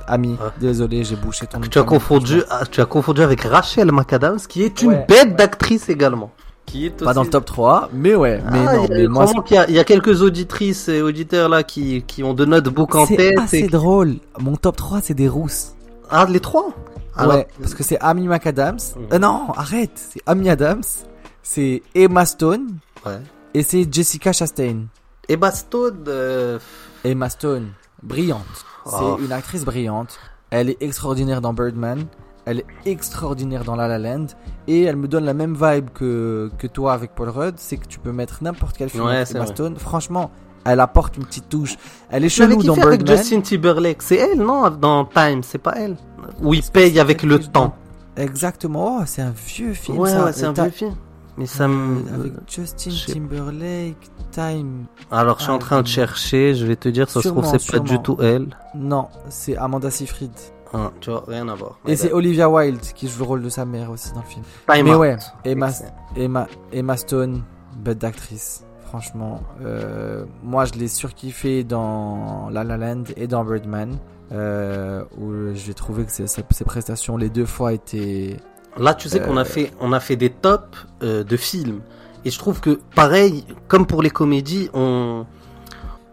Amy, 0.09 0.37
Ah. 0.41 0.51
désolé, 0.59 1.03
j'ai 1.03 1.15
bouché 1.17 1.45
ton. 1.47 1.59
Tu 1.61 1.77
as 1.79 1.83
confondu, 1.83 2.41
ah, 2.49 2.63
tu 2.69 2.79
as 2.81 2.85
confondu 2.85 3.21
avec 3.21 3.41
Rachel 3.41 3.91
McAdams, 3.91 4.39
qui 4.47 4.63
est 4.63 4.81
une 4.81 4.89
Ouais. 4.91 5.05
bête 5.07 5.35
d'actrice 5.35 5.89
également. 5.89 6.31
Qui 6.67 6.85
est 6.87 6.89
Pas 7.03 7.13
dans 7.13 7.23
le 7.23 7.29
top 7.29 7.45
3, 7.45 7.89
mais 7.93 8.13
ouais. 8.13 8.39
Mais 8.51 8.59
Ah, 8.67 8.75
non, 8.75 8.83
il 8.85 8.89
y 8.89 8.93
a- 8.93 8.97
mais 8.97 9.07
moi, 9.07 9.23
crois-moi 9.23 9.43
qu'il 9.43 9.55
y 9.55 9.59
a- 9.59 9.69
il 9.69 9.75
y, 9.75 9.79
a 9.79 9.83
quelques 9.83 10.21
auditrices 10.21 10.87
et 10.89 11.01
auditeurs 11.01 11.47
là 11.49 11.63
qui, 11.63 12.03
qui 12.05 12.23
ont 12.23 12.33
de 12.35 12.43
notebook 12.45 12.93
en 12.93 13.05
c'est 13.07 13.15
tête. 13.15 13.39
assez 13.39 13.59
et- 13.59 13.67
drôle. 13.67 14.17
Mon 14.39 14.55
top 14.57 14.75
3, 14.75 14.99
c'est 15.01 15.13
des 15.15 15.29
rousses. 15.29 15.73
Ah, 16.11 16.27
les 16.29 16.39
trois 16.41 16.69
Alors, 17.15 17.35
ouais, 17.35 17.47
parce 17.59 17.73
que 17.73 17.83
c'est 17.83 17.97
Amy 17.99 18.27
McAdams. 18.27 18.77
Mhm. 18.95 19.07
Euh, 19.13 19.17
non, 19.19 19.47
arrête. 19.55 19.91
C'est 19.95 20.21
Amy 20.27 20.49
Adams. 20.49 20.83
C'est 21.41 21.81
Emma 21.95 22.25
Stone. 22.25 22.67
ouais. 23.05 23.19
Et 23.53 23.63
c'est 23.63 23.87
Jessica 23.91 24.33
Chastain. 24.33 24.83
Emma 25.29 25.51
Stone, 25.51 26.03
euh, 26.09 26.59
Emma 27.03 27.29
Stone, 27.29 27.69
brillante. 28.03 28.41
Oh. 28.85 29.17
C'est 29.17 29.25
une 29.25 29.31
actrice 29.31 29.63
brillante. 29.65 30.19
Elle 30.49 30.69
est 30.69 30.77
extraordinaire 30.81 31.39
dans 31.41 31.53
Birdman. 31.53 32.05
Elle 32.49 32.59
est 32.59 32.65
extraordinaire 32.91 33.65
dans 33.65 33.75
La 33.75 33.89
La 33.89 33.99
Land. 33.99 34.27
Et 34.67 34.83
elle 34.83 34.95
me 34.95 35.09
donne 35.09 35.25
la 35.25 35.33
même 35.33 35.53
vibe 35.59 35.89
que, 35.93 36.49
que 36.57 36.65
toi 36.67 36.93
avec 36.93 37.13
Paul 37.13 37.27
Rudd. 37.29 37.55
C'est 37.57 37.75
que 37.75 37.87
tu 37.87 37.99
peux 37.99 38.13
mettre 38.13 38.41
n'importe 38.41 38.77
quel 38.77 38.89
film 38.89 39.03
Ouais, 39.05 39.17
avec 39.17 39.31
Emma. 39.35 39.45
Stone. 39.47 39.75
Franchement, 39.77 40.31
elle 40.63 40.79
apporte 40.79 41.17
une 41.17 41.25
petite 41.25 41.49
touche. 41.49 41.75
Elle 42.09 42.23
est 42.23 42.29
chelou 42.29 42.63
dans 42.63 42.73
kiffé 42.75 42.87
avec 42.87 43.03
Birdman. 43.03 43.17
Justin 43.25 43.41
Timberlake. 43.41 44.01
C'est 44.01 44.15
elle, 44.15 44.39
non? 44.39 44.69
Dans 44.69 45.03
Time, 45.03 45.43
c'est 45.43 45.57
pas 45.57 45.73
elle 45.75 45.97
Où 46.41 46.53
il 46.53 46.63
paye 46.63 46.99
avec 47.01 47.21
le 47.23 47.37
temps. 47.39 47.75
Exactement. 48.15 48.99
Oh, 48.99 49.03
c'est 49.05 49.21
un 49.21 49.33
vieux 49.45 49.73
film. 49.73 49.97
Ouais, 49.99 50.09
ça. 50.09 50.25
ouais, 50.25 50.33
c'est 50.33 50.45
un 50.45 50.53
vieux 50.53 50.69
film. 50.71 50.95
Mais 51.37 51.45
ça 51.45 51.67
me. 51.67 51.97
Euh, 51.97 52.15
Avec 52.15 52.33
Justin 52.49 52.91
Timberlake, 53.13 53.97
Time. 54.31 54.85
Alors, 55.11 55.37
je 55.37 55.43
suis 55.43 55.51
en 55.51 55.57
Ah, 55.57 55.59
train 55.59 55.81
de 55.83 55.87
chercher, 55.87 56.55
je 56.55 56.65
vais 56.65 56.75
te 56.75 56.89
dire, 56.89 57.09
ça 57.09 57.21
se 57.21 57.27
trouve, 57.27 57.43
Sûrement, 57.43 57.59
c'est 57.59 57.71
pas 57.71 57.79
du 57.79 57.89
sûrement. 57.89 58.01
tout 58.03 58.17
elle. 58.21 58.57
Non, 58.73 59.07
c'est 59.29 59.55
Amanda 59.55 59.91
Seyfried. 59.91 60.31
Ah, 60.73 60.91
tu 60.99 61.09
vois, 61.09 61.23
rien 61.27 61.47
à 61.49 61.55
voir. 61.55 61.79
Et 61.87 61.95
c'est 61.95 62.11
Olivia 62.11 62.49
Wilde 62.49 62.81
qui 62.81 63.07
joue 63.07 63.19
le 63.19 63.25
rôle 63.25 63.41
de 63.43 63.49
sa 63.49 63.65
mère 63.65 63.89
aussi 63.91 64.11
dans 64.13 64.21
le 64.21 64.25
film. 64.27 64.43
Time 64.71 64.85
Mais 64.85 64.93
Out. 64.93 64.99
ouais, 64.99 65.17
Emma. 65.45 65.69
Emma, 66.15 66.47
Emma 66.71 66.97
Stone, 66.97 67.43
bête 67.77 67.99
d'actrice. 67.99 68.63
Franchement, 68.85 69.41
euh, 69.65 70.23
moi 70.43 70.63
je 70.65 70.73
l'ai 70.73 70.87
surkiffé 70.87 71.63
dans 71.65 72.49
La 72.51 72.63
La 72.63 72.77
Land 72.77 73.03
et 73.17 73.27
dans 73.27 73.43
Birdman, 73.43 73.97
euh, 74.31 75.03
où 75.19 75.53
j'ai 75.53 75.73
trouvé 75.73 76.05
que 76.05 76.11
ses, 76.11 76.43
prestations 76.65 77.17
les 77.17 77.29
deux 77.29 77.45
fois 77.45 77.73
étaient. 77.73 78.37
Là, 78.77 78.93
tu 78.93 79.09
sais 79.09 79.19
qu'on 79.19 79.37
Euh, 79.37 79.41
a 79.41 79.45
fait, 79.45 79.71
on 79.81 79.91
a 79.91 79.99
fait 79.99 80.15
des 80.15 80.29
tops 80.29 80.87
euh, 81.03 81.23
de 81.23 81.35
films. 81.37 81.81
Et 82.25 82.29
je 82.31 82.37
trouve 82.39 82.59
que, 82.61 82.79
pareil, 82.95 83.45
comme 83.67 83.85
pour 83.87 84.01
les 84.01 84.09
comédies, 84.09 84.69
on, 84.73 85.25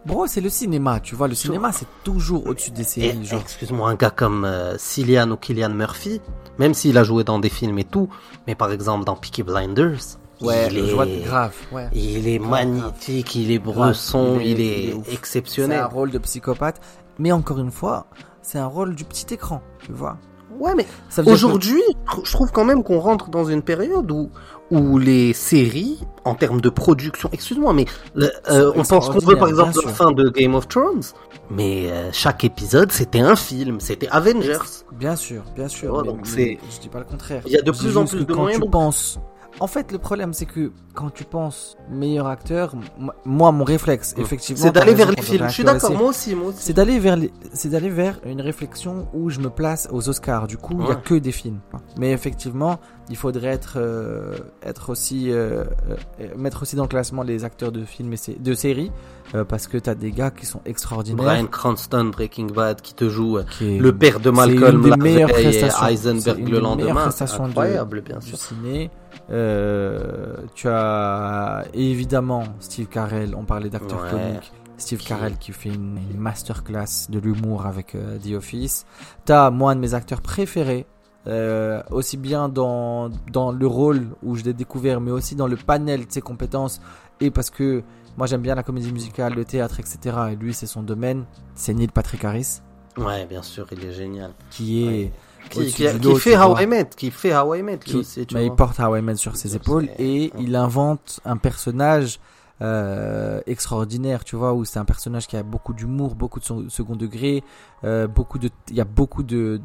Bro, 0.06 0.26
c'est 0.26 0.40
le 0.42 0.50
cinéma, 0.50 1.00
tu 1.00 1.14
vois. 1.14 1.28
Le 1.28 1.34
cinéma, 1.34 1.72
c'est 1.72 1.86
toujours 2.04 2.46
au-dessus 2.46 2.70
des 2.70 2.84
séries. 2.84 3.18
excuse-moi, 3.40 3.88
un 3.90 3.94
gars 3.94 4.10
comme 4.10 4.44
euh, 4.44 4.76
Cillian 4.76 5.30
ou 5.30 5.36
Killian 5.36 5.70
Murphy, 5.70 6.20
même 6.58 6.74
s'il 6.74 6.98
a 6.98 7.04
joué 7.04 7.24
dans 7.24 7.38
des 7.38 7.48
films 7.48 7.78
et 7.78 7.84
tout, 7.84 8.08
mais 8.46 8.54
par 8.54 8.70
exemple 8.70 9.04
dans 9.04 9.16
Peaky 9.16 9.42
Blinders, 9.42 10.18
Ouais, 10.40 10.66
il 10.70 10.78
est, 10.78 11.22
grave. 11.24 11.54
Ouais. 11.72 11.88
il 11.94 12.26
est 12.28 12.38
Grave, 12.38 12.50
magnifique, 12.50 13.34
il 13.36 13.50
est 13.52 13.58
bresson, 13.60 14.38
il 14.40 14.46
est- 14.46 14.50
il 14.50 14.60
est, 14.60 14.82
il 14.84 14.90
est 14.90 14.94
ouf. 14.94 15.04
C'est 15.06 15.14
exceptionnel. 15.14 15.78
un 15.80 15.86
rôle 15.86 16.10
de 16.10 16.18
psychopathe. 16.18 16.80
Mais 17.18 17.30
encore 17.32 17.60
une 17.60 17.70
fois, 17.70 18.06
c'est 18.42 18.58
un 18.58 18.66
rôle 18.66 18.94
du 18.96 19.04
petit 19.04 19.32
écran, 19.32 19.62
tu 19.86 19.92
vois. 19.92 20.18
Ouais, 20.58 20.72
mais 20.76 20.84
que- 20.84 21.30
Aujourd'hui, 21.30 21.82
je 22.24 22.32
trouve 22.32 22.50
quand 22.52 22.64
même 22.64 22.82
qu'on 22.82 22.98
rentre 23.00 23.28
dans 23.30 23.44
une 23.44 23.62
période 23.62 24.10
où 24.10 24.30
où 24.70 24.98
les 24.98 25.34
séries, 25.34 26.00
en 26.24 26.34
termes 26.34 26.60
de 26.60 26.70
production, 26.70 27.28
excuse-moi, 27.32 27.74
mais 27.74 27.84
le- 28.14 28.30
euh, 28.50 28.72
on 28.74 28.82
pense 28.82 29.08
qu'on 29.10 29.18
veut 29.18 29.36
par 29.36 29.48
exemple 29.48 29.72
la 29.84 29.92
fin 29.92 30.10
de 30.10 30.30
Game 30.30 30.54
of 30.54 30.66
Thrones, 30.68 31.02
mais 31.50 31.90
euh, 31.90 32.08
chaque 32.12 32.44
épisode 32.44 32.90
c'était 32.90 33.20
un 33.20 33.36
film, 33.36 33.78
c'était 33.78 34.08
Avengers. 34.08 34.56
Bien 34.92 35.16
sûr, 35.16 35.42
bien 35.54 35.68
sûr. 35.68 35.92
Ouais, 35.92 36.00
mais- 36.02 36.08
donc 36.08 36.26
mais 36.36 36.58
Je 36.74 36.80
dis 36.80 36.88
pas 36.88 36.98
le 37.00 37.04
contraire. 37.04 37.42
Il 37.46 37.52
y 37.52 37.58
a 37.58 37.62
de 37.62 37.70
plus 37.70 37.96
en 37.98 38.06
plus 38.06 38.24
de 38.24 38.32
quand 38.32 38.40
moyens, 38.40 38.58
tu 38.58 38.62
donc- 38.62 38.72
penses. 38.72 39.18
En 39.60 39.66
fait, 39.68 39.92
le 39.92 39.98
problème, 39.98 40.32
c'est 40.32 40.46
que 40.46 40.72
quand 40.94 41.10
tu 41.10 41.24
penses 41.24 41.76
meilleur 41.90 42.26
acteur, 42.26 42.74
moi, 43.24 43.52
mon 43.52 43.64
réflexe, 43.64 44.14
effectivement, 44.18 44.62
C'est 44.62 44.72
d'aller 44.72 44.94
vers 44.94 45.10
les 45.12 45.22
films. 45.22 45.46
Je 45.48 45.52
suis 45.52 45.64
d'accord, 45.64 45.92
moi 45.92 46.08
aussi, 46.10 46.34
moi 46.34 46.48
aussi. 46.48 46.58
C'est 46.60 46.72
d'aller 46.72 46.98
vers 46.98 47.16
les- 47.16 47.32
c'est 47.52 47.68
d'aller 47.68 47.88
vers 47.88 48.18
une 48.26 48.40
réflexion 48.40 49.06
où 49.14 49.30
je 49.30 49.38
me 49.40 49.50
place 49.50 49.88
aux 49.92 50.08
Oscars. 50.08 50.46
Du 50.48 50.56
coup, 50.56 50.74
il 50.80 50.86
y 50.86 50.90
a 50.90 50.94
Ouais. 50.96 51.02
que 51.04 51.14
des 51.14 51.32
films. 51.32 51.60
Mais 51.98 52.10
effectivement, 52.12 52.78
il 53.10 53.16
faudrait 53.16 53.48
être 53.48 53.74
euh, 53.76 54.36
être 54.62 54.90
aussi 54.90 55.30
euh, 55.30 55.64
euh, 56.20 56.26
mettre 56.36 56.62
aussi 56.62 56.74
dans 56.76 56.84
le 56.84 56.88
classement 56.88 57.22
les 57.22 57.44
acteurs 57.44 57.70
de 57.72 57.84
films 57.84 58.12
et 58.12 58.16
sé- 58.16 58.36
de 58.40 58.54
séries 58.54 58.90
euh, 59.34 59.44
parce 59.44 59.66
que 59.68 59.78
t'as 59.78 59.94
des 59.94 60.10
gars 60.10 60.30
qui 60.30 60.46
sont 60.46 60.60
extraordinaires. 60.64 61.24
Brian 61.24 61.46
Cranston, 61.46 62.06
Breaking 62.06 62.46
Bad, 62.46 62.80
qui 62.80 62.94
te 62.94 63.08
joue 63.08 63.38
euh, 63.38 63.44
qui 63.58 63.76
est 63.76 63.78
le 63.78 63.96
père 63.96 64.20
de 64.20 64.30
Malcolm, 64.30 64.76
une 64.76 64.82
des 64.82 64.90
la 64.90 64.96
meilleures 64.96 65.30
prestations. 65.30 65.86
Heisenberg 65.86 66.38
une 66.38 66.50
le 66.50 66.58
lendemain. 66.60 66.94
prestations 67.02 67.44
de- 67.44 67.48
Incroyable, 67.50 68.00
bien 68.00 68.18
du 68.18 68.28
sûr. 68.28 68.38
ciné. 68.38 68.90
Euh, 69.30 70.36
tu 70.54 70.68
as 70.68 71.64
évidemment 71.72 72.44
Steve 72.60 72.86
Carell, 72.86 73.34
on 73.34 73.44
parlait 73.44 73.70
d'acteur 73.70 74.02
Ouais. 74.04 74.10
comique. 74.10 74.52
Steve 74.76 74.98
Carell 75.04 75.38
qui 75.38 75.52
fait 75.52 75.68
une, 75.68 75.98
une 76.10 76.18
masterclass 76.18 77.06
de 77.08 77.18
l'humour 77.20 77.64
avec 77.66 77.94
euh, 77.94 78.18
The 78.18 78.32
Office. 78.34 78.86
T'as 79.24 79.50
moi 79.50 79.70
un 79.72 79.76
de 79.76 79.80
mes 79.80 79.94
acteurs 79.94 80.20
préférés, 80.20 80.84
euh, 81.28 81.80
aussi 81.90 82.16
bien 82.16 82.48
dans, 82.48 83.08
dans 83.32 83.52
le 83.52 83.66
rôle 83.66 84.08
où 84.22 84.34
je 84.34 84.42
l'ai 84.42 84.52
découvert, 84.52 85.00
mais 85.00 85.12
aussi 85.12 85.36
dans 85.36 85.46
le 85.46 85.56
panel 85.56 86.06
de 86.06 86.12
ses 86.12 86.20
compétences. 86.20 86.80
Et 87.20 87.30
parce 87.30 87.50
que 87.50 87.82
moi 88.18 88.26
j'aime 88.26 88.42
bien 88.42 88.56
la 88.56 88.64
comédie 88.64 88.92
musicale, 88.92 89.34
le 89.34 89.44
théâtre, 89.44 89.78
etc. 89.78 90.16
Et 90.32 90.36
lui 90.36 90.52
c'est 90.52 90.66
son 90.66 90.82
domaine. 90.82 91.24
C'est 91.54 91.72
Neil 91.72 91.88
Patrick 91.88 92.24
Harris 92.24 92.60
Ouais, 92.98 93.26
bien 93.26 93.42
sûr, 93.42 93.66
il 93.72 93.84
est 93.84 93.92
génial. 93.92 94.32
qui 94.50 94.84
est 94.84 94.86
Ouais. 95.04 95.12
Qui, 95.50 95.66
qui, 95.66 95.84
qui 95.86 95.98
lot, 96.08 96.16
fait 96.16 96.36
How. 96.36 96.58
I 96.58 96.66
Met, 96.66 96.90
qui 96.96 97.10
fait 97.10 97.36
How 97.36 97.54
I 97.54 97.62
Met, 97.62 97.72
lui 97.76 97.80
qui- 97.84 97.96
aussi, 97.96 98.26
tu 98.26 98.34
il 98.40 98.52
porte 98.52 98.80
How 98.80 98.96
I 98.96 99.02
Met 99.02 99.16
sur 99.16 99.36
ses 99.36 99.54
épaules 99.56 99.88
et 99.98 100.32
il 100.38 100.56
invente 100.56 101.20
un 101.24 101.36
personnage 101.36 102.18
euh, 102.62 103.40
extraordinaire, 103.46 104.24
tu 104.24 104.36
vois, 104.36 104.52
où 104.54 104.64
c'est 104.64 104.78
un 104.78 104.84
personnage 104.84 105.26
qui 105.26 105.36
a 105.36 105.42
beaucoup 105.42 105.72
d'humour, 105.74 106.14
beaucoup 106.14 106.38
de 106.40 106.44
son- 106.44 106.68
second 106.68 106.94
degré, 106.96 107.42
euh, 107.82 108.06
beaucoup 108.06 108.38
de, 108.38 108.48
il 108.70 108.76
y 108.76 108.80
a 108.80 108.84
beaucoup 108.84 109.22
de 109.24 109.60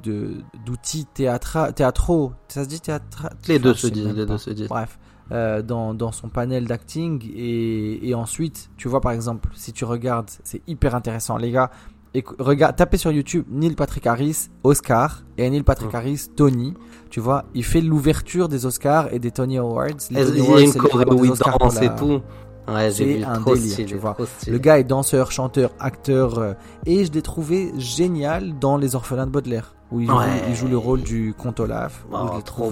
d'outils 0.65 1.05
théâtra, 1.05 1.71
théâtraux, 1.71 2.33
ça 2.48 2.63
se 2.63 2.69
dit 2.69 2.81
théâtra, 2.81 3.29
Les 3.48 3.59
deux 3.59 3.74
se 3.75 3.88
disent, 3.88 4.07
les 4.07 4.25
deux 4.25 4.38
se 4.38 4.50
disent. 4.50 4.67
Bref, 4.67 4.98
euh, 5.31 5.62
dans 5.62 5.93
dans 5.93 6.12
son 6.12 6.29
panel 6.29 6.65
d'acting 6.65 7.24
et 7.36 8.09
et 8.09 8.15
ensuite, 8.15 8.69
tu 8.77 8.88
vois 8.88 9.01
par 9.01 9.12
exemple, 9.12 9.50
si 9.53 9.71
tu 9.71 9.86
regardes, 9.86 10.29
c'est 10.43 10.62
hyper 10.67 10.95
intéressant, 10.95 11.38
les 11.38 11.51
gars. 11.51 11.69
Et 12.16 12.24
regarde, 12.39 12.75
tapez 12.75 12.98
sur 12.98 13.12
YouTube 13.12 13.46
Neil 13.51 13.75
Patrick 13.75 14.08
Harris 14.08 14.48
Oscar 14.63 15.24
et 15.38 15.48
Neil 15.50 15.62
Patrick 15.63 15.94
Mm. 15.94 15.96
Harris 15.96 16.28
Tony. 16.36 16.74
Tu 17.12 17.20
vois, 17.20 17.46
il 17.54 17.63
fait 17.63 17.82
l'ouverture 17.82 18.50
des 18.50 18.66
Oscars 18.66 19.13
et 19.13 19.20
des 19.20 19.32
Tony 19.32 19.57
Awards. 19.60 19.88
Les 20.10 20.27
Il 20.29 20.44
y 20.44 20.53
a 20.53 20.60
une 20.62 20.74
choré 20.74 21.05
où 21.12 21.25
il 21.25 21.31
danse 21.33 21.81
et 21.81 21.90
tout. 21.96 22.22
Ouais, 22.68 22.92
C'est 22.92 23.05
j'ai 23.05 23.18
vu, 23.18 23.24
un 23.24 23.40
trop 23.40 23.55
délire, 23.55 23.72
stylé, 23.72 23.88
tu 23.88 23.96
vois. 23.98 24.14
trop. 24.14 24.51
Le 24.51 24.57
gars 24.60 24.77
est 24.79 24.83
danseur, 24.83 25.31
chanteur, 25.31 25.72
acteur 25.79 26.38
euh, 26.38 26.53
et 26.86 27.03
je 27.05 27.12
l'ai 27.12 27.22
trouvé 27.24 27.72
génial 27.77 28.60
dans 28.60 28.77
Les 28.77 28.96
Orphelins 28.96 29.25
de 29.25 29.31
Baudelaire 29.31 29.74
où 29.92 30.00
il, 30.02 30.12
Ouais. 30.12 30.25
joue, 30.25 30.32
il 30.50 30.56
joue 30.56 30.68
le 30.68 30.78
rôle 30.78 31.02
du 31.02 31.34
comte 31.38 31.60
Olaf. 31.60 32.06
Oh, 32.12 32.40
trop 32.46 32.72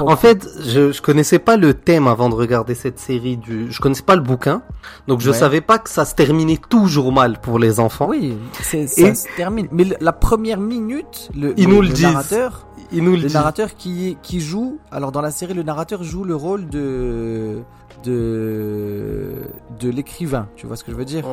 En 0.00 0.16
fait, 0.16 0.46
je, 0.64 0.90
je 0.90 1.00
connaissais 1.02 1.38
pas 1.38 1.56
le 1.56 1.74
thème 1.74 2.06
avant 2.08 2.28
de 2.28 2.34
regarder 2.34 2.74
cette 2.74 2.98
série 2.98 3.36
du, 3.36 3.70
je 3.70 3.80
connaissais 3.80 4.02
pas 4.02 4.16
le 4.16 4.22
bouquin. 4.22 4.62
Donc 5.06 5.20
je 5.20 5.30
Ouais. 5.30 5.36
savais 5.36 5.60
pas 5.60 5.78
que 5.78 5.88
ça 5.88 6.04
se 6.04 6.14
terminait 6.14 6.58
toujours 6.68 7.12
mal 7.12 7.38
pour 7.40 7.58
les 7.58 7.78
enfants. 7.78 8.08
Oui, 8.08 8.36
ça 8.60 8.86
se 8.86 9.36
termine. 9.36 9.68
Mais 9.70 9.84
la 10.00 10.12
première 10.12 10.58
minute, 10.60 11.30
le, 11.36 11.54
nous 11.56 11.82
le 11.82 11.88
le 11.88 12.02
narrateur, 12.02 12.66
Il 12.92 13.04
nous 13.04 13.16
le 13.16 13.22
le 13.22 13.28
narrateur 13.28 13.74
qui 13.76 14.16
qui 14.22 14.40
joue 14.40 14.78
alors 14.90 15.10
dans 15.12 15.20
la 15.20 15.30
série 15.32 15.54
le 15.54 15.62
narrateur 15.64 16.02
joue 16.04 16.24
le 16.24 16.36
rôle 16.36 16.68
de 16.68 17.62
de 18.04 19.32
de 19.80 19.90
l'écrivain 19.90 20.48
tu 20.56 20.66
vois 20.66 20.76
ce 20.76 20.84
que 20.84 20.92
je 20.92 20.96
veux 20.96 21.04
dire? 21.04 21.24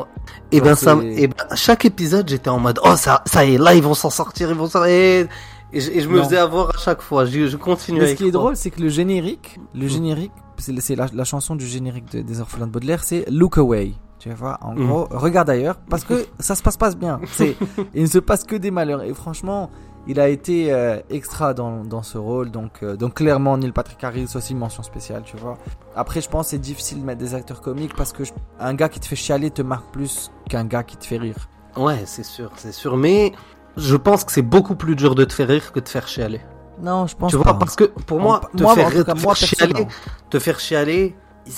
Et 0.52 0.60
ben 0.60 0.70
Genre, 0.70 0.78
ça, 0.78 0.98
et 1.04 1.28
ben, 1.28 1.36
chaque 1.56 1.86
épisode, 1.86 2.28
j'étais 2.30 2.50
en 2.50 2.60
mode, 2.60 2.80
oh 2.84 2.96
ça, 2.96 3.22
ça 3.26 3.46
y 3.46 3.56
est, 3.56 3.58
là 3.58 3.74
ils 3.74 3.84
vont 3.84 3.94
s'en 3.94 4.10
sortir, 4.10 4.50
ils 4.50 4.56
vont 4.58 4.68
s'en 4.68 4.84
et, 4.86 5.28
et, 5.72 5.80
je, 5.80 5.92
et 5.92 6.02
je 6.02 6.10
me 6.10 6.22
faisais 6.22 6.38
avoir 6.38 6.70
à 6.70 6.78
chaque 6.78 7.02
fois. 7.02 7.26
Je, 7.26 7.48
je 7.48 7.58
continue 7.58 8.00
mais 8.00 8.08
ce 8.12 8.16
qui 8.16 8.28
est 8.28 8.32
drôle 8.32 8.56
c'est 8.56 8.70
que 8.70 8.82
le 8.82 8.90
générique 8.90 9.60
le 9.74 9.88
générique 9.88 10.32
c'est 10.58 10.96
la, 10.96 11.08
la 11.14 11.24
chanson 11.24 11.56
du 11.56 11.66
générique 11.66 12.12
de- 12.12 12.22
des 12.22 12.40
orphelins 12.40 12.68
de 12.68 12.72
Baudelaire 12.72 13.04
c'est 13.04 13.26
Look 13.30 13.58
Away. 13.58 13.94
Tu 14.20 14.30
vois 14.30 14.58
en 14.62 14.74
Mm. 14.74 14.88
gros 14.88 15.08
regarde 15.12 15.50
ailleurs 15.50 15.76
parce 15.90 16.06
que 16.06 16.26
ça 16.40 16.56
se 16.56 16.64
passe 16.64 16.78
pas 16.78 16.92
bien. 16.96 17.20
C'est 17.34 17.58
il 17.94 18.04
ne 18.04 18.08
se 18.08 18.20
passe 18.20 18.44
que 18.46 18.56
des 18.56 18.72
malheurs. 18.72 19.04
Et 19.04 19.14
franchement 19.14 19.70
il 20.08 20.20
a 20.20 20.28
été 20.28 20.72
euh, 20.74 21.00
extra 21.10 21.54
dans, 21.54 21.84
dans 21.84 22.04
ce 22.04 22.18
rôle 22.18 22.52
donc 22.52 22.84
euh, 22.84 22.96
donc 22.98 23.14
clairement 23.16 23.58
Neil 23.58 23.72
Patrick 23.72 24.04
Harris 24.04 24.28
aussi 24.36 24.54
mention 24.54 24.84
spéciale 24.84 25.24
tu 25.24 25.38
vois 25.38 25.58
après 25.96 26.20
je 26.22 26.30
pense 26.30 26.48
que 26.48 26.50
c'est 26.52 26.58
difficile 26.58 27.00
de 27.02 27.06
mettre 27.06 27.20
des 27.20 27.34
acteurs 27.36 27.62
comiques 27.62 27.96
parce 27.96 28.12
que 28.12 28.24
je- 28.26 28.34
un 28.60 28.74
gars 28.74 28.90
qui 28.90 29.00
te 29.00 29.06
fait 29.06 29.16
chialer 29.16 29.50
te 29.52 29.62
marque 29.62 29.92
plus 29.92 30.30
qu'un 30.50 30.66
gars 30.66 30.84
qui 30.84 30.98
te 30.98 31.06
fait 31.06 31.18
rire 31.18 31.48
Ouais, 31.76 32.04
c'est 32.06 32.24
sûr, 32.24 32.52
c'est 32.56 32.72
sûr. 32.72 32.98
Mais 32.98 33.32
je 33.78 33.96
pense 33.96 34.24
que 34.24 34.32
c'est 34.32 34.44
beaucoup 34.44 34.76
plus 34.76 34.96
dur 34.96 35.16
de 35.16 35.24
te 35.26 35.34
faire 35.34 35.48
rire 35.48 35.72
que 35.72 35.80
de 35.80 35.86
te 35.86 35.90
faire 35.90 36.08
chialer. 36.08 36.40
non 36.80 37.08
je 37.08 37.16
pense 37.16 37.32
tu 37.32 37.38
pas 37.38 37.44
vois, 37.46 37.58
parce 37.58 37.76
que 37.76 37.86
pour 37.86 38.20
moi, 38.20 38.42
te 38.56 38.62
moi, 38.62 38.76
faire, 38.76 39.06
cas, 39.06 39.16
moi, 39.16 39.34
chialer, 39.34 39.88
te 40.30 40.38
faire 40.38 40.60
chialer, 40.60 41.16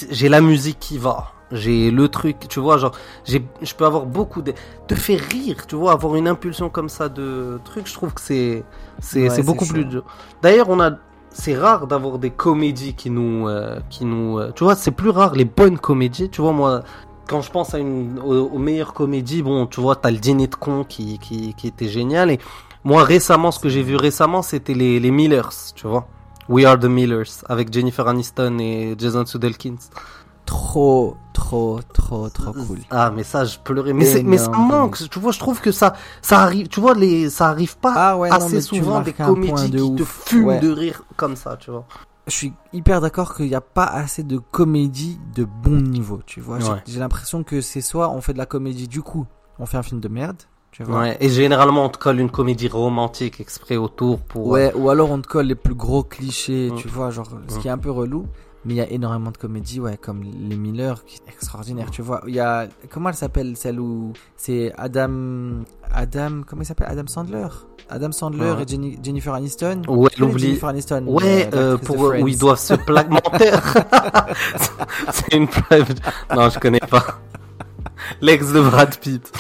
j'ai 0.10 0.30
la 0.30 0.40
musique 0.40 0.80
qui 0.80 0.98
va. 0.98 1.34
J'ai 1.52 1.92
le 1.92 2.08
truc, 2.08 2.48
tu 2.50 2.60
vois, 2.60 2.78
genre, 2.78 2.94
j'ai, 3.24 3.46
je 3.62 3.74
peux 3.76 3.86
avoir 3.86 4.06
beaucoup 4.06 4.42
de, 4.42 4.54
te 4.88 4.96
faire 4.96 5.20
rire, 5.20 5.68
tu 5.68 5.76
vois, 5.76 5.92
avoir 5.92 6.16
une 6.16 6.28
impulsion 6.28 6.70
comme 6.70 6.90
ça 6.90 7.08
de 7.08 7.60
truc, 7.64 7.88
je 7.88 7.94
trouve 7.94 8.14
que 8.14 8.22
c'est, 8.22 8.64
c'est, 9.00 9.30
Ouais, 9.30 9.44
beaucoup 9.44 9.66
plus 9.66 9.86
dur. 9.86 10.04
D'ailleurs, 10.42 10.70
on 10.70 10.80
a, 10.80 10.92
c'est 11.30 11.56
rare 11.56 11.86
d'avoir 11.86 12.18
des 12.18 12.32
comédies 12.32 12.96
qui 12.96 13.12
nous, 13.12 13.48
euh, 13.48 13.80
qui 13.90 14.06
nous, 14.06 14.40
euh, 14.40 14.52
tu 14.56 14.64
vois, 14.64 14.76
c'est 14.76 14.92
plus 14.92 15.12
rare 15.12 15.36
les 15.36 15.46
bonnes 15.46 15.78
comédies, 15.78 16.30
tu 16.30 16.42
vois, 16.42 16.52
moi, 16.52 16.84
quand 17.28 17.42
je 17.42 17.52
pense 17.52 17.76
à 17.76 17.80
une, 17.80 18.20
aux, 18.20 18.50
aux 18.50 18.60
meilleures 18.60 18.94
comédies, 18.94 19.44
bon, 19.44 19.68
tu 19.68 19.82
vois, 19.82 19.96
t'as 19.96 20.12
le 20.12 20.18
dîner 20.18 20.48
de 20.48 20.56
con 20.56 20.84
qui, 20.84 21.20
qui, 21.20 21.54
qui 21.54 21.68
était 21.68 21.88
génial 21.88 22.32
et 22.32 22.40
moi, 22.86 23.04
récemment, 23.04 23.52
ce 23.52 23.60
que 23.60 23.68
j'ai 23.68 23.82
vu 23.82 23.96
récemment, 23.96 24.44
c'était 24.44 24.76
les, 24.76 25.00
les 25.00 25.10
Millers, 25.10 25.74
tu 25.76 25.88
vois. 25.88 26.08
We 26.48 26.66
Are 26.66 26.78
the 26.78 26.86
Millers, 26.86 27.44
avec 27.50 27.74
Jennifer 27.74 28.08
Aniston 28.08 28.60
et 28.60 28.96
Jason 28.96 29.26
Sudeikis. 29.26 29.90
Trop 30.46 31.18
trop 31.34 31.80
trop 31.94 32.30
trop 32.30 32.54
cool 32.54 32.80
Ah, 32.92 33.12
mais 33.14 33.24
ça, 33.24 33.44
je 33.46 33.58
pleurais. 33.60 33.94
Mais, 33.94 34.24
mais 34.24 34.38
ça 34.38 34.50
manque, 34.52 34.98
tu 35.10 35.20
vois, 35.20 35.32
je 35.32 35.40
trouve 35.40 35.60
que 35.62 35.72
ça, 35.72 35.94
ça 36.22 36.40
arrive, 36.42 36.68
tu 36.68 36.80
vois, 36.80 36.94
les, 36.94 37.30
ça 37.30 37.48
arrive 37.50 37.78
pas 37.78 37.94
Ah 37.96 38.18
ouais, 38.18 38.30
assez 38.32 38.62
souvent 38.62 39.02
des 39.02 39.14
comédies 39.14 39.70
de 39.72 39.80
qui 39.80 39.96
te 39.96 40.02
ouf. 40.04 40.24
fument 40.26 40.46
Ouais. 40.48 40.60
de 40.60 40.70
rire 40.72 41.04
comme 41.18 41.36
ça, 41.36 41.58
tu 41.58 41.72
vois. 41.72 41.86
je 42.28 42.32
suis 42.34 42.54
hyper 42.74 43.02
d'accord 43.02 43.36
qu'il 43.36 43.48
n'y 43.48 43.56
a 43.56 43.62
pas 43.62 43.86
assez 43.86 44.24
de 44.24 44.38
comédie 44.38 45.20
de 45.36 45.44
bon 45.46 45.82
niveau, 45.82 46.22
tu 46.26 46.40
vois. 46.42 46.60
J'ai- 46.60 46.70
Ouais. 46.72 46.84
J'ai 46.88 47.00
l'impression 47.00 47.44
que 47.44 47.62
c'est 47.62 47.82
soit 47.82 48.10
on 48.10 48.22
fait 48.22 48.34
de 48.34 48.38
la 48.40 48.46
comédie 48.48 48.88
du 48.88 49.02
coup, 49.02 49.26
on 49.60 49.66
fait 49.66 49.78
un 49.78 49.84
film 49.84 50.00
de 50.02 50.08
merde, 50.08 50.38
tu 50.72 50.84
vois. 50.84 51.02
Ouais. 51.02 51.18
Et 51.20 51.30
généralement, 51.30 51.86
on 51.86 51.90
te 51.90 51.98
colle 51.98 52.20
une 52.20 52.32
comédie 52.32 52.68
romantique 52.68 53.40
exprès 53.42 53.76
autour 53.78 54.20
pour. 54.22 54.48
Ouais, 54.48 54.74
ou 54.76 54.90
alors 54.90 55.12
on 55.12 55.22
te 55.22 55.28
colle 55.28 55.46
les 55.48 55.56
plus 55.56 55.76
gros 55.76 56.04
clichés, 56.04 56.72
Mm. 56.72 56.76
tu 56.78 56.88
vois, 56.88 57.12
genre 57.12 57.28
ce 57.48 57.56
Mm. 57.58 57.60
qui 57.60 57.68
est 57.68 57.72
un 57.72 57.78
peu 57.78 57.92
relou. 57.92 58.26
Mais 58.66 58.74
il 58.74 58.78
y 58.78 58.82
a 58.82 58.90
énormément 58.90 59.30
de 59.32 59.38
comédies, 59.38 59.80
ouais, 59.80 59.96
comme 59.98 60.24
Les 60.24 60.56
Miller, 60.58 61.04
qui 61.06 61.18
est 61.18 61.32
extraordinaire, 61.32 61.92
tu 61.92 62.02
vois. 62.02 62.24
Il 62.28 62.34
y 62.34 62.40
a, 62.40 62.68
comment 62.90 63.10
elle 63.10 63.16
s'appelle, 63.16 63.56
celle 63.56 63.80
où 63.80 64.12
c'est 64.36 64.74
Adam, 64.78 65.64
Adam, 65.92 66.42
comment 66.48 66.64
il 66.64 66.66
s'appelle, 66.66 66.88
Adam 66.90 67.06
Sandler? 67.08 67.48
Adam 67.90 68.12
Sandler 68.12 68.56
et 68.64 68.68
Jenny- 68.68 68.98
Jennifer 69.04 69.36
Aniston. 69.36 69.84
Ouais, 69.88 70.10
l'oublie. 70.18 70.42
Jennifer 70.46 70.70
Aniston? 70.70 71.06
Ouais, 71.08 71.48
euh, 71.54 71.78
pour 71.78 71.98
où 72.20 72.28
ils 72.28 72.38
doivent 72.40 72.58
se 72.60 72.74
plaquer. 72.74 73.10
Menteur. 73.10 73.62
c'est 75.12 75.34
une 75.36 75.48
preuve. 75.48 75.94
Non, 76.36 76.50
je 76.50 76.58
connais 76.58 76.80
pas. 76.80 77.20
L'ex 78.22 78.52
de 78.52 78.62
Brad 78.62 78.98
Pitt. 78.98 79.32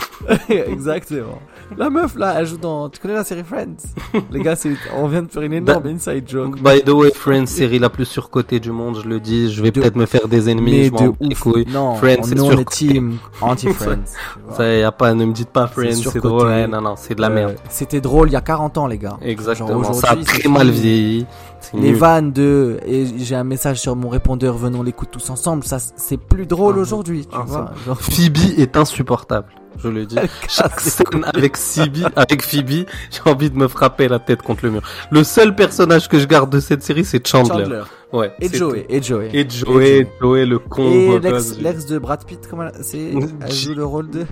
Exactement. 0.49 1.39
La 1.77 1.89
meuf 1.89 2.15
là, 2.15 2.35
elle 2.37 2.45
joue 2.45 2.57
dans. 2.57 2.89
Tu 2.89 2.99
connais 2.99 3.15
la 3.15 3.23
série 3.23 3.43
Friends? 3.43 4.21
Les 4.31 4.39
gars, 4.41 4.55
c'est... 4.55 4.71
on 4.95 5.07
vient 5.07 5.23
de 5.23 5.27
faire 5.31 5.41
une 5.41 5.53
énorme 5.53 5.87
inside 5.87 6.23
joke. 6.29 6.61
By 6.61 6.81
the 6.83 6.89
way, 6.89 7.11
Friends, 7.11 7.47
série 7.47 7.79
la 7.79 7.89
plus 7.89 8.05
surcotée 8.05 8.59
du 8.59 8.71
monde, 8.71 8.99
je 9.03 9.09
le 9.09 9.19
dis. 9.19 9.51
Je 9.51 9.61
vais 9.61 9.71
De- 9.71 9.81
peut-être 9.81 9.95
me 9.95 10.05
faire 10.05 10.27
des 10.27 10.49
ennemis. 10.49 10.71
Mais 10.71 10.83
je 10.85 10.89
de 10.91 10.95
m'en 10.95 11.15
ouf. 11.19 11.39
couilles. 11.39 11.65
Non, 11.67 11.95
Friends, 11.95 12.23
c'est 12.23 12.35
nous 12.35 12.43
on 12.45 12.51
est 12.51 12.55
surcoté. 12.55 12.75
team 12.87 13.17
anti-Friends. 13.41 14.13
Ça 14.55 14.73
y 14.73 14.83
a 14.83 14.91
pas, 14.91 15.13
ne 15.13 15.25
me 15.25 15.33
dites 15.33 15.49
pas 15.49 15.67
Friends, 15.67 15.91
c'est 16.11 16.19
drôle. 16.21 16.47
Ouais, 16.47 16.67
non, 16.67 16.81
non, 16.81 16.93
c'est 16.97 17.15
de 17.15 17.21
la 17.21 17.29
Euh, 17.29 17.33
merde. 17.35 17.55
C'était 17.69 17.99
drôle 18.01 18.29
il 18.29 18.33
y 18.33 18.37
a 18.37 18.41
40 18.41 18.77
ans, 18.77 18.87
les 18.87 18.97
gars. 18.97 19.17
Exactement. 19.21 19.83
Genre, 19.83 19.95
Ça 19.95 20.11
a 20.11 20.15
très 20.17 20.47
mal 20.47 20.69
vieilli. 20.69 21.25
Les 21.73 21.93
vannes 21.93 22.31
de 22.31 22.79
et 22.85 23.05
j'ai 23.17 23.35
un 23.35 23.43
message 23.43 23.79
sur 23.79 23.95
mon 23.95 24.09
répondeur 24.09 24.57
venons 24.57 24.83
l'écouter 24.83 25.11
tous 25.13 25.29
ensemble 25.29 25.63
ça 25.63 25.77
c'est 25.79 26.17
plus 26.17 26.45
drôle 26.45 26.75
Ah, 26.77 26.81
aujourd'hui 26.81 27.25
tu 27.25 27.35
ah, 27.37 27.43
vois 27.45 27.71
genre 27.85 27.99
Phoebe 27.99 28.37
est 28.57 28.75
insupportable. 28.77 29.47
Je 29.77 29.89
le 29.89 30.05
dis. 30.05 30.15
Chaque 30.47 30.79
scène 30.79 31.25
avec 31.33 31.57
Phoebe, 31.57 32.07
avec 32.15 32.41
Phoebe, 32.43 32.85
j'ai 33.11 33.29
envie 33.29 33.49
de 33.49 33.57
me 33.57 33.67
frapper 33.67 34.07
la 34.07 34.19
tête 34.19 34.41
contre 34.41 34.63
le 34.63 34.71
mur. 34.71 34.81
Le 35.11 35.21
seul 35.25 35.53
personnage 35.53 36.07
que 36.07 36.17
je 36.17 36.25
garde 36.27 36.49
de 36.49 36.61
cette 36.61 36.81
série, 36.81 37.03
c'est 37.03 37.25
Chandler. 37.27 37.63
Chandler 37.65 37.81
Ouais. 38.13 38.31
et 38.39 38.47
Joey 38.55 38.85
et 38.87 39.01
Joey 39.03 39.29
Et 39.33 39.45
Joey, 39.49 40.07
Joey, 40.21 40.45
le 40.45 40.59
con. 40.59 40.83
et 40.89 41.19
l'ex 41.19 41.85
de 41.87 41.97
Brad 41.99 42.23
Pitt 42.23 42.47
comment 42.49 42.63
elle- 42.63 42.83
c'est 42.83 43.11
elle 43.41 43.51
joue 43.51 43.73
le 43.73 43.83
rôle 43.83 44.09
de 44.09 44.25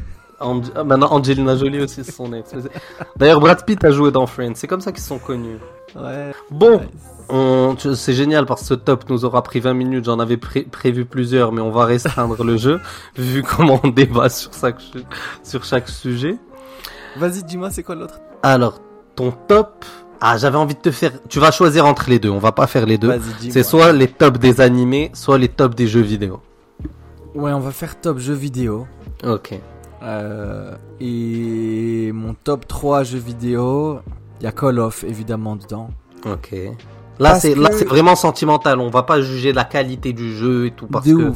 Ah, 0.76 0.84
maintenant 0.84 1.12
Angelina 1.12 1.56
Jolie 1.56 1.82
aussi, 1.82 2.04
c'est 2.04 2.12
son 2.12 2.32
ex. 2.34 2.52
D'ailleurs, 3.16 3.40
Brad 3.40 3.64
Pitt 3.66 3.84
a 3.86 3.92
joué 3.92 4.12
dans 4.12 4.26
Friends. 4.28 4.54
C'est 4.56 4.68
comme 4.68 4.82
ça 4.82 4.92
qu'ils 4.92 5.04
sont 5.04 5.20
connus. 5.20 5.58
ouais 5.96 6.32
Bon, 6.52 6.78
Ouais. 6.80 6.90
on- 7.30 7.76
tu- 7.78 7.96
c'est 7.96 8.14
génial 8.14 8.46
parce 8.46 8.62
que 8.62 8.68
ce 8.68 8.74
top 8.74 9.10
nous 9.10 9.24
aura 9.26 9.42
pris 9.44 9.60
20 9.60 9.74
minutes. 9.74 10.06
J'en 10.06 10.20
avais 10.20 10.38
pré- 10.38 10.64
prévu 10.64 11.06
plusieurs, 11.06 11.52
mais 11.52 11.62
on 11.62 11.72
va 11.72 11.86
restreindre 11.86 12.44
le 12.44 12.58
jeu 12.58 12.80
vu 13.18 13.44
comment 13.44 13.80
on 13.84 13.88
débat 13.90 14.30
sur 14.30 14.52
chaque, 14.54 14.82
sur 15.44 15.64
chaque 15.64 15.88
sujet. 15.90 16.38
vas-y 17.16 17.44
dis-moi 17.44 17.70
c'est 17.72 17.84
quoi 17.84 17.96
l'autre? 17.96 18.20
Alors, 18.42 18.80
ton 19.16 19.32
top? 19.48 19.86
Ah, 20.26 20.38
j'avais 20.38 20.58
envie 20.58 20.74
de 20.76 20.80
te 20.80 20.90
faire. 20.92 21.12
Tu 21.28 21.40
vas 21.40 21.52
choisir 21.52 21.86
entre 21.86 22.10
les 22.10 22.18
deux. 22.18 22.30
On 22.30 22.40
va 22.40 22.54
pas 22.54 22.66
faire 22.66 22.86
les 22.86 22.98
deux. 22.98 23.12
C'est 23.50 23.62
soit 23.64 23.92
les 23.92 24.08
tops 24.08 24.40
des 24.40 24.62
animés, 24.62 25.12
soit 25.14 25.38
les 25.38 25.50
tops 25.50 25.76
des 25.76 25.86
jeux 25.88 26.02
vidéo. 26.02 26.40
ouais 27.36 27.52
on 27.52 27.60
va 27.60 27.72
faire 27.72 28.00
top 28.00 28.20
jeux 28.20 28.34
vidéo 28.36 28.88
Ok. 29.26 29.54
Euh, 30.04 30.76
et 31.00 32.12
mon 32.14 32.34
top 32.34 32.68
3 32.68 33.04
jeux 33.04 33.20
vidéo 33.20 34.00
il 34.40 34.44
y 34.44 34.48
a 34.48 34.52
Call 34.52 34.80
of 34.80 35.04
évidemment 35.06 35.56
dedans 35.56 35.90
Ok. 36.26 36.54
Là, 37.20 37.40
c'est 37.40 37.56
là, 37.56 37.70
que- 37.70 37.76
c'est 37.76 37.86
vraiment 37.86 38.16
sentimental. 38.16 38.80
On 38.80 38.90
va 38.90 39.04
pas 39.04 39.22
juger 39.22 39.54
la 39.54 39.64
qualité 39.66 40.14
du 40.14 40.34
jeu 40.36 40.66
et 40.68 40.72
tout 40.72 40.88
parce 40.88 41.06
de 41.06 41.14
que 41.16 41.32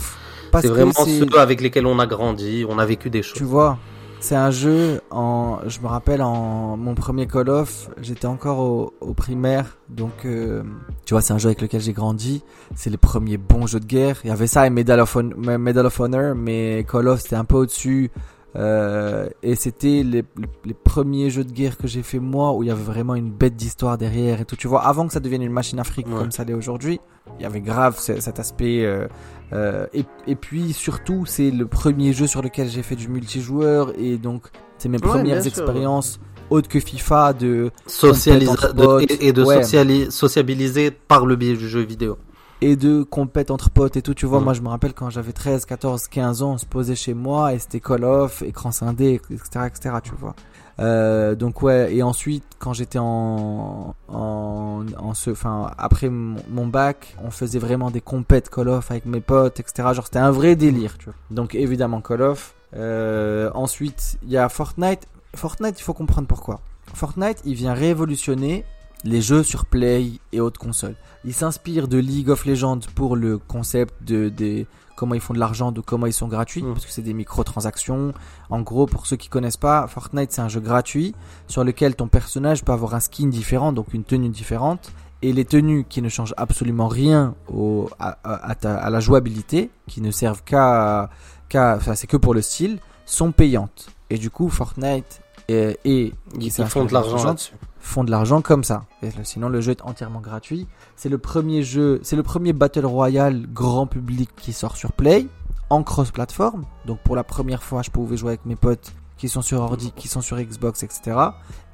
c'est 0.62 0.67
vraiment 0.67 0.91
ceux 0.93 1.27
avec 1.39 1.62
lesquels 1.62 1.86
on 1.86 1.99
a 1.99 2.08
grandi, 2.08 2.65
on 2.67 2.80
a 2.80 2.86
vécu 2.86 3.10
des 3.10 3.21
Tu 3.21 3.27
choses. 3.39 3.41
vois, 3.43 3.77
c'est 4.19 4.36
un 4.36 4.49
jeu 4.49 5.01
en. 5.12 5.60
Je 5.67 5.80
me 5.82 5.88
rappelle 5.88 6.21
en 6.21 6.77
mon 6.77 6.95
premier 6.95 7.27
Call 7.27 7.49
of, 7.49 7.89
j'étais 8.01 8.25
encore 8.27 8.60
au, 8.60 8.93
au 9.01 9.13
primaire, 9.13 9.77
donc 9.89 10.25
euh, 10.25 10.63
tu 11.06 11.13
vois, 11.13 11.21
c'est 11.21 11.34
un 11.34 11.38
jeu 11.38 11.47
avec 11.49 11.62
lequel 11.62 11.82
j'ai 11.82 11.93
grandi. 11.93 12.43
C'est 12.75 12.89
les 12.89 12.97
premiers 12.97 13.38
bons 13.38 13.67
jeux 13.67 13.80
de 13.80 13.86
guerre. 13.86 14.17
Il 14.23 14.30
y 14.30 14.34
avait 14.34 14.47
ça 14.47 14.65
et 14.65 14.69
Medal 14.69 14.99
of, 15.01 15.15
Hon- 15.15 15.58
Medal 15.60 15.86
of 15.86 15.99
Honor, 15.99 16.34
mais 16.36 16.86
Call 16.89 17.08
of 17.10 17.21
c'était 17.21 17.36
un 17.36 17.45
peu 17.45 17.56
au-dessus. 17.58 18.10
Euh, 18.58 19.30
et 19.43 19.56
c'était 19.56 20.02
les, 20.04 20.24
les, 20.36 20.48
les 20.65 20.74
premiers 20.74 21.30
jeux 21.30 21.43
de 21.43 21.52
guerre 21.52 21.78
que 21.78 21.88
j'ai 21.88 22.02
fait 22.02 22.17
moi 22.20 22.54
où 22.54 22.63
il 22.63 22.67
y 22.70 22.72
avait 22.72 22.82
vraiment 22.84 23.13
une 23.15 23.30
bête 23.30 23.56
d'histoire 23.56 23.98
derrière 23.98 24.41
et 24.41 24.46
tout. 24.46 24.56
Tu 24.56 24.67
vois, 24.67 24.82
avant 24.86 25.06
que 25.06 25.13
ça 25.13 25.20
devienne 25.20 25.43
une 25.43 25.52
machine 25.52 25.80
afrique 25.80 26.08
Ouais. 26.08 26.15
comme 26.15 26.32
ça 26.32 26.43
l'est 26.43 26.54
aujourd'hui, 26.56 27.00
il 27.39 27.43
y 27.43 27.46
avait 27.46 27.62
grave 27.62 28.00
ce- 28.00 28.20
cet 28.20 28.39
aspect. 28.39 28.84
euh, 28.84 29.08
euh, 29.54 29.86
et, 29.93 30.06
et 30.26 30.36
puis 30.36 30.74
surtout, 30.74 31.26
c'est 31.26 31.52
le 31.52 31.67
premier 31.67 32.13
jeu 32.13 32.26
sur 32.26 32.41
lequel 32.41 32.67
j'ai 32.70 32.82
fait 32.84 32.96
du 32.96 33.08
multijoueur 33.10 33.93
et 33.98 34.17
donc 34.17 34.48
c'est 34.80 34.89
mes 34.89 34.98
Ouais, 34.98 35.08
premières 35.08 35.46
expériences 35.46 36.20
autres 36.50 36.67
que 36.70 36.80
FIFA 36.80 37.34
de 37.34 37.72
Socialisa- 37.88 38.74
de- 38.74 39.06
et, 39.24 39.34
de 39.34 39.43
Ouais. 39.43 40.10
sociabiliser 40.10 40.91
par 40.91 41.26
le 41.26 41.36
biais 41.36 41.56
du 41.56 41.67
jeu 41.70 41.82
vidéo. 41.82 42.17
Et 42.62 42.76
de 42.76 43.04
compète 43.04 43.52
entre 43.52 43.70
potes 43.70 43.98
et 43.98 44.02
tout. 44.02 44.13
Tu 44.13 44.26
vois, 44.26 44.39
Mm. 44.39 44.43
moi 44.43 44.54
je 44.54 44.62
me 44.62 44.70
rappelle 44.70 44.93
quand 44.93 45.10
j'avais 45.10 45.34
13, 45.34 45.65
14, 45.65 46.08
15 46.08 46.41
ans, 46.41 46.52
on 46.54 46.58
se 46.58 46.65
posait 46.65 46.96
chez 46.96 47.13
moi 47.13 47.54
et 47.54 47.60
c'était 47.60 47.80
Call 47.80 48.04
of, 48.04 48.41
écran 48.41 48.72
scindé, 48.72 49.22
etc., 49.30 49.65
etc. 49.67 49.96
Tu 50.04 50.12
vois. 50.17 50.36
Euh, 50.80 51.34
donc 51.34 51.63
ouais, 51.63 51.96
et 51.96 52.04
ensuite 52.04 52.43
quand 52.60 52.72
j'étais 52.74 53.00
en, 53.00 53.96
en, 54.10 54.86
en 54.98 55.13
ce, 55.15 55.32
enfin 55.32 55.72
après 55.78 56.08
mon, 56.10 56.36
mon 56.50 56.67
bac, 56.67 57.15
on 57.24 57.32
faisait 57.32 57.58
vraiment 57.60 57.89
des 57.89 58.02
compètes 58.02 58.50
Call 58.50 58.70
of 58.70 58.91
avec 58.91 59.06
mes 59.08 59.22
potes, 59.22 59.60
etc. 59.60 59.89
Genre 59.93 60.06
c'était 60.06 60.20
un 60.20 60.32
vrai 60.32 60.56
délire, 60.56 60.98
tu 61.00 61.06
vois. 61.06 61.15
Donc 61.32 61.56
évidemment 61.56 62.02
Call 62.02 62.22
of. 62.22 62.54
Euh, 62.76 63.50
ensuite 63.56 64.17
il 64.24 64.30
y 64.30 64.38
a 64.38 64.50
Fortnite. 64.50 65.08
Fortnite, 65.36 65.80
il 65.80 65.84
faut 65.84 65.93
comprendre 65.93 66.28
pourquoi. 66.28 66.60
Fortnite, 66.93 67.41
il 67.46 67.54
vient 67.56 67.74
révolutionner 67.74 68.63
les 69.08 69.22
jeux 69.22 69.43
sur 69.43 69.65
Play 69.65 70.12
et 70.34 70.39
autres 70.41 70.60
consoles. 70.60 70.96
Il 71.26 71.34
s'inspire 71.34 71.88
de 71.88 71.98
League 71.98 72.30
of 72.30 72.46
Legends 72.46 72.80
pour 72.96 73.15
le 73.15 73.38
concept 73.38 73.93
de 74.04 74.30
des 74.30 74.67
comment 74.96 75.13
ils 75.13 75.22
font 75.22 75.34
de 75.36 75.39
l'argent, 75.39 75.72
de 75.72 75.80
comment 75.82 76.08
ils 76.08 76.13
sont 76.13 76.28
gratuits, 76.28 76.63
Mm. 76.63 76.74
parce 76.74 76.86
que 76.86 76.91
c'est 76.91 77.04
des 77.04 77.13
microtransactions. 77.13 78.13
En 78.50 78.62
gros, 78.62 78.86
pour 78.88 79.06
ceux 79.06 79.15
qui 79.15 79.30
connaissent 79.30 79.58
pas, 79.58 79.88
Fortnite 79.88 80.32
c'est 80.32 80.41
un 80.41 80.48
jeu 80.50 80.60
gratuit 80.60 81.13
sur 81.48 81.63
lequel 81.63 81.96
ton 81.96 82.08
personnage 82.08 82.63
peut 82.65 82.72
avoir 82.72 82.96
un 82.96 83.00
skin 83.00 83.28
différent, 83.28 83.72
donc 83.74 83.93
une 83.93 84.04
tenue 84.04 84.30
différente. 84.30 84.91
Et 85.22 85.34
les 85.34 85.46
tenues 85.46 85.86
qui 85.88 86.02
ne 86.02 86.10
changent 86.10 86.34
absolument 86.38 86.88
rien 86.88 87.36
au, 87.52 87.89
à, 88.00 88.17
à- 88.24 88.50
à 88.52 88.56
ta- 88.56 88.78
à 88.78 88.89
la 88.89 89.00
jouabilité, 89.00 89.70
qui 89.88 90.02
ne 90.02 90.12
servent 90.12 90.43
qu'à, 90.43 91.10
qu'à, 91.50 91.76
enfin 91.78 91.96
c'est 91.96 92.08
que 92.08 92.17
pour 92.17 92.34
le 92.34 92.41
style, 92.41 92.80
sont 93.06 93.32
payantes. 93.32 93.88
Et 94.10 94.17
du 94.17 94.30
coup, 94.30 94.50
Fortnite 94.50 95.22
et, 95.48 95.78
et 95.86 96.13
Ils, 96.39 96.43
ils 96.46 96.52
font 96.65 96.86
de 96.86 96.93
l'argent 96.93 97.17
là-dessus. 97.24 97.54
Font 97.88 98.04
de 98.04 98.12
l'argent 98.12 98.41
comme 98.41 98.63
ça. 98.63 98.86
Et 99.02 99.10
sinon, 99.23 99.50
le 99.50 99.62
jeu 99.62 99.71
est 99.71 99.82
entièrement 99.82 100.21
gratuit. 100.21 100.67
C'est 100.95 101.10
le 101.10 101.17
premier 101.17 101.63
jeu, 101.63 102.00
c'est 102.04 102.15
le 102.15 102.23
premier 102.23 102.54
Battle 102.54 102.86
Royale 102.86 103.47
grand 103.52 103.88
public 103.88 104.30
qui 104.36 104.54
sort 104.54 104.76
sur 104.76 104.91
Play, 104.91 105.28
en 105.69 105.84
cross-platform. 105.84 106.65
Donc 106.86 107.00
pour 107.00 107.15
la 107.15 107.23
première 107.23 107.63
fois, 107.63 107.82
je 107.82 107.89
pouvais 107.91 108.17
jouer 108.17 108.30
avec 108.30 108.45
mes 108.45 108.56
potes 108.56 108.93
qui 109.17 109.30
sont 109.30 109.41
sur 109.41 109.62
ordi, 109.62 109.91
qui 109.95 110.08
sont 110.08 110.21
sur 110.21 110.38
Xbox, 110.38 110.84
etc. 110.84 111.17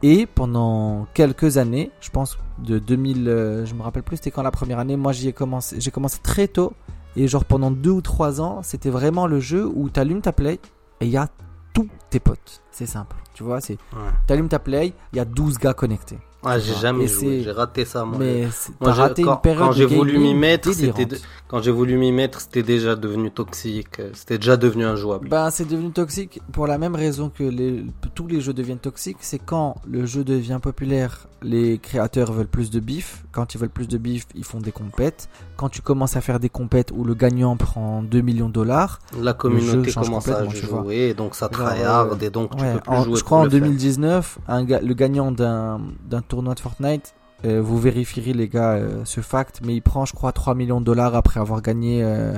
Et 0.02 0.26
pendant 0.26 1.08
quelques 1.14 1.58
années, 1.58 1.92
je 2.00 2.10
pense 2.10 2.38
de 2.60 2.80
2000, 2.80 3.28
euh, 3.28 3.66
je 3.66 3.74
me 3.74 3.82
rappelle 3.82 4.04
plus 4.04 4.18
c'était 4.18 4.32
quand 4.32 4.44
la 4.44 4.52
première 4.52 4.80
année, 4.80 4.96
moi 4.96 5.12
j'y 5.12 5.28
ai 5.28 5.34
commencé, 5.34 5.80
j'ai 5.80 5.92
commencé 5.92 6.20
très 6.24 6.48
tôt. 6.48 6.74
Et 7.16 7.28
genre 7.28 7.46
pendant 7.46 7.70
deux 7.70 7.92
ou 7.92 8.02
trois 8.02 8.42
ans, 8.42 8.62
c'était 8.64 8.90
vraiment 8.90 9.28
le 9.28 9.40
jeu 9.40 9.70
où 9.76 9.90
tu 9.90 10.00
allumes 10.00 10.22
ta 10.22 10.32
Play 10.32 10.60
et 11.00 11.06
il 11.06 11.10
y 11.10 11.18
a 11.18 11.28
tous 11.74 11.90
tes 12.10 12.20
potes. 12.20 12.62
C'est 12.72 12.86
simple. 12.86 13.16
Tu 13.34 13.44
vois, 13.44 13.60
c'est 13.62 13.78
Ouais. 13.94 14.12
T'allumes 14.28 14.50
ta 14.50 14.60
play, 14.60 14.94
il 15.12 15.18
y 15.18 15.20
a 15.20 15.26
12 15.26 15.58
gars 15.58 15.74
connectés. 15.74 16.20
Ah, 16.46 16.60
j'ai 16.60 16.74
jamais 16.76 17.06
Et 17.06 17.08
joué, 17.08 17.42
j'ai 17.44 17.52
raté 17.52 17.86
ça 17.86 18.04
moi. 18.06 18.18
Mais 18.20 18.48
Moi, 18.82 18.92
raté 18.92 19.24
quand- 19.24 19.36
une 19.36 19.42
période 19.42 19.64
quand 19.64 19.70
de 19.72 19.76
j'ai 19.76 19.86
voulu 19.86 20.18
m'y 20.20 20.34
mettre, 20.34 20.74
c'était 20.74 21.06
de- 21.06 21.18
Quand 21.48 21.62
j'ai 21.62 21.72
voulu 21.72 21.98
m'y 21.98 22.12
mettre, 22.12 22.42
c'était 22.42 22.64
déjà 22.64 22.96
devenu 22.96 23.30
toxique, 23.30 24.00
euh, 24.00 24.10
c'était 24.14 24.40
déjà 24.40 24.58
devenu 24.58 24.86
injouable. 24.86 25.30
Ben, 25.30 25.52
c'est 25.52 25.68
devenu 25.68 25.92
toxique 25.92 26.42
pour 26.52 26.66
la 26.66 26.80
même 26.80 26.96
raison 26.96 27.30
que 27.30 27.44
les, 27.44 27.86
tous 28.16 28.26
les 28.28 28.42
jeux 28.42 28.54
deviennent 28.54 28.80
toxiques. 28.80 29.18
C'est 29.22 29.38
quand 29.38 29.76
le 29.88 30.08
jeu 30.08 30.24
devient 30.24 30.58
populaire, 30.60 31.28
les 31.44 31.78
créateurs 31.78 32.32
veulent 32.32 32.48
plus 32.48 32.72
de 32.72 32.80
bif. 32.80 33.24
Quand 33.32 33.54
ils 33.54 33.60
veulent 33.60 33.70
plus 33.70 33.88
de 33.88 34.00
bif, 34.00 34.26
ils 34.34 34.44
font 34.44 34.60
des 34.60 34.72
compètes. 34.72 35.30
Quand 35.56 35.70
tu 35.70 35.82
commences 35.82 36.16
à 36.16 36.22
faire 36.22 36.40
des 36.40 36.50
compètes 36.50 36.92
où 36.92 37.04
le 37.04 37.14
gagnant 37.14 37.56
prend 37.56 38.02
2 38.02 38.22
millions 38.22 38.48
de 38.48 38.54
dollars, 38.54 39.00
La 39.22 39.34
communauté 39.34 39.92
commence 39.94 40.28
à 40.30 40.50
jouer, 40.50 41.10
et 41.10 41.14
donc 41.14 41.36
ça 41.36 41.50
tryhard, 41.50 42.14
euh, 42.14 42.18
et 42.20 42.32
donc 42.32 42.56
tu 42.56 42.64
ouais, 42.64 42.74
peux 42.74 42.80
plus 42.80 42.92
en- 42.92 43.04
jouer. 43.04 43.16
je 43.20 43.24
crois 43.24 43.38
en 43.40 43.44
le 43.44 43.50
fun. 43.52 43.58
2019, 43.60 44.40
un 44.48 44.64
ga- 44.64 44.82
le 44.82 44.94
gagnant 44.96 45.32
d'un 45.32 45.82
d'un 46.10 46.22
tournoi 46.34 46.56
de 46.56 46.60
Fortnite, 46.60 47.14
euh, 47.46 47.62
vous 47.62 47.78
vérifierez 47.78 48.34
les 48.34 48.48
gars 48.48 48.74
euh, 48.74 49.02
ce 49.06 49.22
fact, 49.22 49.62
mais 49.64 49.76
il 49.76 49.82
prend 49.82 50.04
je 50.06 50.14
crois 50.14 50.32
3 50.32 50.56
millions 50.56 50.80
de 50.80 50.86
dollars 50.86 51.14
après 51.16 51.40
avoir 51.40 51.62
gagné 51.62 52.02
euh, 52.04 52.34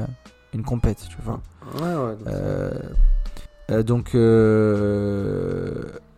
une 0.54 0.64
compète, 0.64 1.06
tu 1.10 1.16
vois. 1.24 1.40
Ouais, 1.82 1.96
ouais, 1.96 3.84
donc 3.84 4.14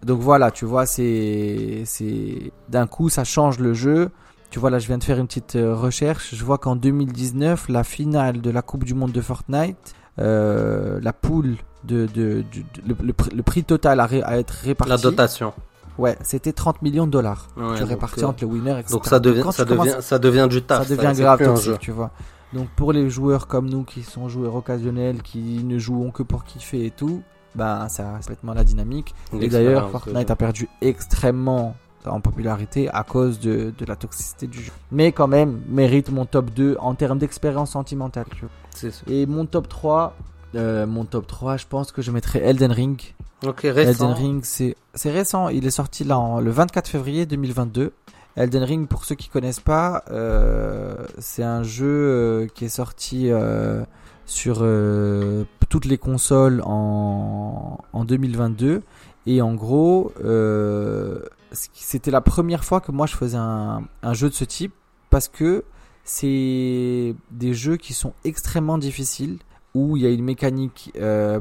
donc, 0.06 0.20
voilà, 0.22 0.52
tu 0.52 0.66
vois, 0.66 0.86
c'est, 0.86 1.84
c'est, 1.86 2.52
d'un 2.70 2.88
coup, 2.88 3.10
ça 3.10 3.24
change 3.24 3.60
le 3.60 3.74
jeu. 3.74 4.10
Tu 4.50 4.58
vois, 4.60 4.70
là, 4.70 4.80
je 4.80 4.88
viens 4.88 4.98
de 4.98 5.04
faire 5.04 5.20
une 5.20 5.28
petite 5.28 5.58
recherche. 5.62 6.34
Je 6.34 6.44
vois 6.46 6.58
qu'en 6.58 6.76
2019, 6.78 7.68
la 7.70 7.84
finale 7.84 8.42
de 8.42 8.50
la 8.50 8.62
Coupe 8.62 8.86
du 8.86 8.94
Monde 8.94 9.12
de 9.12 9.22
Fortnite, 9.22 9.96
la 10.18 11.14
poule 11.14 11.58
de, 11.84 12.06
de, 12.14 12.44
le, 12.88 13.14
prix- 13.14 13.36
le 13.36 13.44
prix 13.44 13.64
total 13.64 14.00
à, 14.00 14.06
ré- 14.06 14.24
à 14.24 14.38
être 14.40 14.52
réparti. 14.52 14.90
La 14.90 14.98
dotation. 14.98 15.54
Ouais, 15.98 16.18
c'était 16.22 16.54
30 16.54 16.82
millions 16.82 17.06
de 17.06 17.12
dollars. 17.12 17.48
Ouais, 17.58 17.74
tu 17.76 17.80
donc, 17.82 17.90
répartis 17.90 18.24
euh, 18.24 18.28
entre 18.28 18.44
le 18.44 18.50
winner, 18.52 18.72
etc. 18.80 18.92
Donc 18.94 19.06
ça 19.06 19.20
devient, 19.20 19.42
quand 19.42 19.52
ça 19.52 19.66
devient, 19.66 19.96
ça 20.02 20.20
devient 20.20 20.48
du 20.50 20.62
taf. 20.62 20.88
ça 20.88 20.96
devient 20.96 21.12
c'est 21.14 21.22
grave 21.24 21.44
toxique, 21.44 21.80
tu 21.80 21.92
vois. 21.92 22.12
Donc 22.54 22.70
pour 22.76 22.94
les 22.94 23.10
joueurs 23.10 23.48
comme 23.48 23.70
nous 23.70 23.84
qui 23.84 24.04
sont 24.04 24.30
joueurs 24.30 24.56
occasionnels, 24.56 25.22
qui 25.22 25.64
ne 25.64 25.78
jouons 25.80 26.12
que 26.12 26.24
pour 26.24 26.44
kiffer 26.46 26.86
et 26.86 26.92
tout, 26.92 27.22
ben 27.56 27.90
ça 27.90 28.18
c'est 28.22 28.28
complètement 28.30 28.54
la 28.54 28.64
dynamique. 28.64 29.14
Et 29.40 29.48
d'ailleurs, 29.50 29.90
Fortnite 29.90 30.30
a 30.32 30.36
perdu 30.36 30.70
extrêmement 30.82 31.76
en 32.06 32.22
popularité 32.22 32.88
à 32.90 33.04
cause 33.04 33.40
de, 33.40 33.74
de 33.78 33.86
la 33.86 33.96
toxicité 33.98 34.48
du 34.48 34.62
jeu. 34.62 34.72
Mais 34.92 35.12
quand 35.12 35.28
même, 35.28 35.62
mérite 35.68 36.10
mon 36.10 36.26
top 36.26 36.52
2 36.52 36.78
en 36.80 36.96
termes 36.96 37.18
d'expérience 37.18 37.72
sentimentale. 37.72 38.26
tu 38.34 38.46
vois. 38.46 38.92
Et 39.08 39.26
mon 39.26 39.46
top 39.46 39.68
3, 39.68 40.16
Euh, 40.56 40.88
mon 40.88 41.04
top 41.04 41.28
3, 41.28 41.58
je 41.58 41.66
pense 41.68 41.92
que 41.92 42.02
je 42.02 42.10
mettrais 42.12 42.40
Elden 42.40 42.72
Ring. 42.72 43.02
Elden 43.90 44.14
Ring, 44.14 44.44
c'est 44.44 44.76
récent. 45.06 45.50
Il 45.50 45.66
est 45.66 45.72
sorti 45.72 46.04
là 46.04 46.40
le 46.42 46.50
24 46.50 46.88
février 46.88 47.26
2022. 47.26 47.94
Elden 48.36 48.64
Ring, 48.64 48.88
pour 48.88 49.04
ceux 49.04 49.16
qui 49.16 49.30
connaissent 49.30 49.60
pas, 49.60 50.04
euh, 50.12 50.96
c'est 51.18 51.44
un 51.44 51.64
jeu 51.64 51.88
euh, 51.88 52.48
qui 52.54 52.66
est 52.66 52.70
sorti 52.70 53.32
euh, 53.32 53.84
sur 54.26 54.66
toutes 55.70 55.86
les 55.86 55.98
consoles 55.98 56.62
en, 56.64 57.80
en 57.94 58.06
2022. 58.06 58.84
Et 59.26 59.42
en 59.42 59.56
gros, 59.56 60.14
c'était 61.52 62.12
la 62.12 62.22
première 62.22 62.64
fois 62.64 62.80
que 62.80 62.92
moi 62.92 63.08
je 63.08 63.16
faisais 63.16 63.38
un, 63.38 63.84
un 64.04 64.14
jeu 64.14 64.30
de 64.30 64.34
ce 64.34 64.46
type 64.46 64.74
parce 65.10 65.28
que 65.28 65.64
c'est 66.04 67.16
des 67.32 67.54
jeux 67.54 67.78
qui 67.78 67.94
sont 67.94 68.14
extrêmement 68.24 68.78
difficiles 68.78 69.40
où 69.74 69.98
il 69.98 70.04
y 70.04 70.06
a 70.06 70.10
une 70.10 70.24
mécanique 70.24 70.94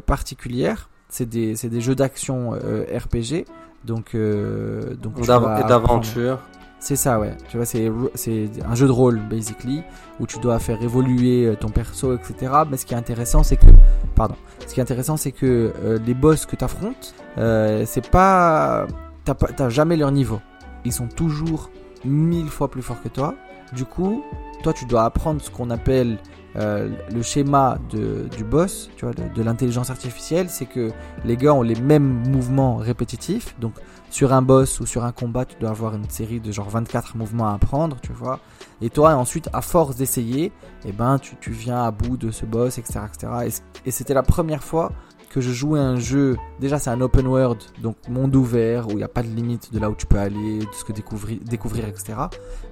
particulière. 0.07 0.89
C'est 1.09 1.29
des, 1.29 1.57
c'est 1.57 1.69
des 1.69 1.81
jeux 1.81 1.95
d'action 1.95 2.55
euh, 2.55 2.85
RPG. 2.97 3.45
Donc, 3.87 4.15
euh, 4.15 4.95
donc 4.95 5.19
et 5.21 5.27
d'aventure. 5.27 6.41
C'est 6.79 6.97
ça, 6.97 7.19
ouais. 7.19 7.35
Tu 7.49 7.57
vois, 7.57 7.65
c'est, 7.65 7.91
c'est 8.15 8.49
un 8.69 8.75
jeu 8.75 8.87
de 8.87 8.93
rôle, 8.93 9.21
basically, 9.31 9.83
où 10.21 10.27
tu 10.27 10.39
dois 10.39 10.59
faire 10.59 10.81
évoluer 10.83 11.47
euh, 11.47 11.55
ton 11.55 11.69
perso, 11.69 12.15
etc. 12.15 12.53
Mais 12.71 12.77
ce 12.77 12.85
qui 12.85 12.95
est 12.95 12.97
intéressant, 12.97 13.43
c'est 13.43 13.57
que, 13.57 13.71
pardon, 14.15 14.35
ce 14.67 14.75
qui 14.75 14.81
est 14.81 14.83
intéressant, 14.83 15.17
c'est 15.17 15.33
que 15.33 15.73
euh, 15.83 15.99
les 16.05 16.15
boss 16.15 16.45
que 16.45 16.55
tu 16.55 16.65
affrontes, 16.65 17.15
c'est 17.37 18.11
pas, 18.11 18.87
t'as 19.25 19.35
pas, 19.35 19.49
t'as 19.49 19.69
jamais 19.69 19.97
leur 19.97 20.13
niveau. 20.13 20.41
Ils 20.85 20.93
sont 20.93 21.09
toujours 21.09 21.71
mille 22.05 22.49
fois 22.49 22.71
plus 22.71 22.83
forts 22.83 23.03
que 23.03 23.09
toi. 23.09 23.35
Du 23.73 23.85
coup, 23.85 24.23
toi, 24.63 24.73
tu 24.73 24.85
dois 24.85 25.05
apprendre 25.05 25.41
ce 25.41 25.51
qu'on 25.51 25.71
appelle 25.71 26.19
euh, 26.57 26.89
le 27.13 27.23
schéma 27.23 27.79
de, 27.91 28.29
du 28.37 28.45
boss, 28.45 28.91
tu 28.97 29.05
vois, 29.05 29.15
de, 29.15 29.43
l'intelligence 29.43 29.91
artificielle. 29.91 30.49
C'est 30.49 30.67
que 30.67 30.91
les 31.25 31.37
gars 31.37 31.55
ont 31.55 31.63
les 31.63 31.75
mêmes 31.75 32.23
mouvements 32.29 32.77
répétitifs. 32.77 33.55
Donc, 33.61 33.75
sur 34.11 34.33
un 34.33 34.43
boss 34.43 34.81
ou 34.81 34.87
sur 34.87 35.05
un 35.05 35.13
combat, 35.13 35.45
tu 35.45 35.57
dois 35.59 35.71
avoir 35.71 35.95
une 35.95 36.09
série 36.09 36.41
de 36.41 36.53
genre 36.53 36.71
24 36.71 37.17
mouvements 37.17 37.49
à 37.49 37.55
apprendre, 37.55 37.99
tu 38.01 38.13
vois. 38.13 38.41
Et 38.81 38.91
toi, 38.91 39.15
ensuite, 39.15 39.49
à 39.53 39.61
force 39.61 39.97
d'essayer, 39.97 40.53
eh 40.85 40.93
ben, 40.93 41.19
tu, 41.19 41.37
tu 41.37 41.51
viens 41.51 41.85
à 41.85 41.91
bout 41.91 42.17
de 42.17 42.31
ce 42.31 42.47
boss, 42.47 42.79
etc., 42.79 43.01
etc. 43.13 43.61
Et 43.85 43.91
c'était 43.91 44.15
la 44.15 44.23
première 44.23 44.63
fois 44.63 44.93
que 45.37 45.43
je 45.43 45.53
jouais 45.53 45.79
un 45.81 45.97
jeu. 45.97 46.39
Déjà, 46.61 46.79
c'est 46.79 46.89
un 46.89 46.99
open 47.03 47.27
world, 47.27 47.59
donc 47.83 47.97
monde 48.09 48.35
ouvert, 48.35 48.87
où 48.89 48.93
il 48.93 48.97
n'y 48.97 49.03
a 49.03 49.09
pas 49.09 49.23
de 49.23 49.29
limite 49.29 49.71
de 49.71 49.79
là 49.79 49.91
où 49.91 49.95
tu 49.95 50.07
peux 50.07 50.19
aller, 50.19 50.61
de 50.61 50.67
ce 50.73 50.83
que 50.83 50.95
découvrir, 50.95 51.39
découvrir, 51.45 51.87
etc. 51.87 52.15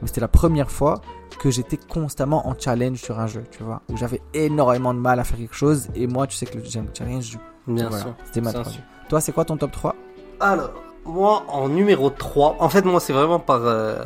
Mais 0.01 0.09
c'était 0.09 0.23
la 0.23 0.29
première 0.29 0.71
fois 0.71 1.03
que 1.39 1.51
j'étais 1.51 1.77
constamment 1.77 2.49
en 2.49 2.55
challenge 2.59 2.97
sur 3.03 3.21
un 3.21 3.27
jeu, 3.27 3.45
tu 3.51 3.63
vois, 3.63 3.83
où 3.91 3.99
j'avais 3.99 4.23
énormément 4.33 4.95
de 4.95 4.99
mal 4.99 5.21
à 5.21 5.25
faire 5.25 5.37
quelque 5.37 5.55
chose. 5.55 5.89
Et 5.95 6.07
moi, 6.07 6.27
tu 6.27 6.37
sais 6.37 6.47
que 6.47 6.57
le- 6.57 6.65
j'aime 6.65 6.87
le 6.87 6.95
challenge. 6.97 7.39
Bien 7.67 7.89
voilà, 7.91 8.03
sûr. 8.05 8.15
C'était 8.25 8.41
ma. 8.41 8.53
Toi, 9.11 9.21
c'est 9.21 9.33
quoi 9.33 9.45
ton 9.45 9.59
top 9.59 9.71
3 9.71 9.95
Alors, 10.41 10.73
moi, 11.05 11.45
en 11.49 11.69
numéro 11.69 12.11
3, 12.11 12.57
en 12.61 12.69
fait, 12.69 12.85
moi, 12.85 13.01
c'est 13.01 13.13
vraiment 13.13 13.39
par 13.39 13.61
euh, 13.65 13.97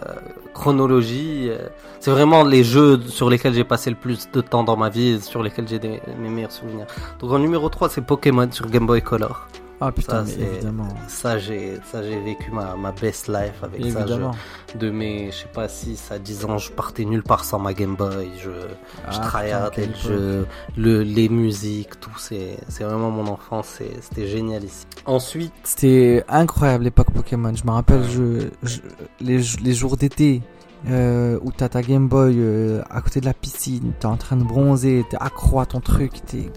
chronologie. 0.55 1.49
euh, 1.51 1.69
c'est 2.01 2.11
vraiment 2.11 2.45
les 2.45 2.65
jeux 2.65 3.01
sur 3.09 3.29
lesquels 3.31 3.55
j'ai 3.55 3.65
passé 3.65 3.91
le 3.91 3.97
plus 3.97 4.31
de 4.33 4.41
temps 4.41 4.65
dans 4.65 4.77
ma 4.77 4.89
vie 4.89 5.21
sur 5.21 5.43
lesquels 5.43 5.67
j'ai 5.69 5.81
mes 5.81 6.29
meilleurs 6.29 6.53
souvenirs. 6.53 6.87
Donc, 7.21 7.33
en 7.33 7.39
numéro 7.39 7.69
3, 7.69 7.89
c'est 7.89 8.03
Pokémon 8.03 8.49
sur 8.51 8.67
Game 8.67 8.87
Boy 8.87 9.03
Color. 9.03 9.49
Ah 9.81 9.93
putain, 9.93 10.27
Ça, 10.27 10.33
mais 10.39 10.45
évidemment. 10.55 10.89
Ça, 11.07 11.39
j'ai, 11.39 11.79
ça, 11.91 12.03
j'ai 12.03 12.21
vécu 12.21 12.51
ma, 12.51 12.75
ma 12.75 12.91
best 12.91 13.29
life 13.29 13.63
avec 13.63 13.81
ça. 13.93 14.01
Je- 14.73 14.79
de 14.79 14.91
mes, 14.91 15.31
je 15.31 15.37
sais 15.37 15.49
pas, 15.53 15.69
6 15.69 16.11
à 16.11 16.19
10 16.19 16.45
ans, 16.45 16.59
je 16.59 16.73
partais 16.73 17.05
nulle 17.05 17.23
part 17.23 17.45
sans 17.45 17.59
ma 17.61 17.75
Game 17.75 17.95
Boy. 17.95 18.29
Je, 18.39 18.51
je 18.51 18.51
Ah, 19.07 19.11
putain, 19.11 19.23
tryhardais 19.29 19.87
le 19.87 19.95
jeu, 19.95 20.47
le, 20.77 21.03
les 21.03 21.29
musiques, 21.29 22.01
tout. 22.01 22.11
C'est, 22.19 22.59
c'est 22.69 22.83
vraiment 22.85 23.11
mon 23.11 23.27
enfance. 23.29 23.69
c'est- 23.79 24.03
C'était 24.03 24.27
génial 24.27 24.65
ici. 24.65 24.85
Ensuite, 25.07 25.53
C'était 25.63 26.25
incroyable 26.29 26.85
l'époque 26.85 27.13
Pokémon. 27.13 27.55
Je 27.55 27.65
me 27.65 27.71
rappelle 27.71 28.03
je, 28.09 28.49
je- 28.65 28.81
les, 29.21 29.39
les 29.63 29.75
jours 29.75 29.97
d'été 29.97 30.43
euh, 30.89 31.39
où 31.43 31.51
t'as 31.53 31.69
ta 31.69 31.83
Game 31.83 32.09
Boy 32.09 32.35
euh, 32.39 32.83
à 32.91 33.01
côté 33.01 33.21
de 33.21 33.27
la 33.27 33.35
piscine, 33.35 33.93
t'es 33.99 34.07
en 34.07 34.17
train 34.17 34.37
de 34.37 34.45
bronzer, 34.45 35.05
t'es 35.11 35.17
accro 35.21 35.61
à 35.61 35.67
ton 35.67 35.81
truc, 35.81 36.13
t'es. 36.27 36.51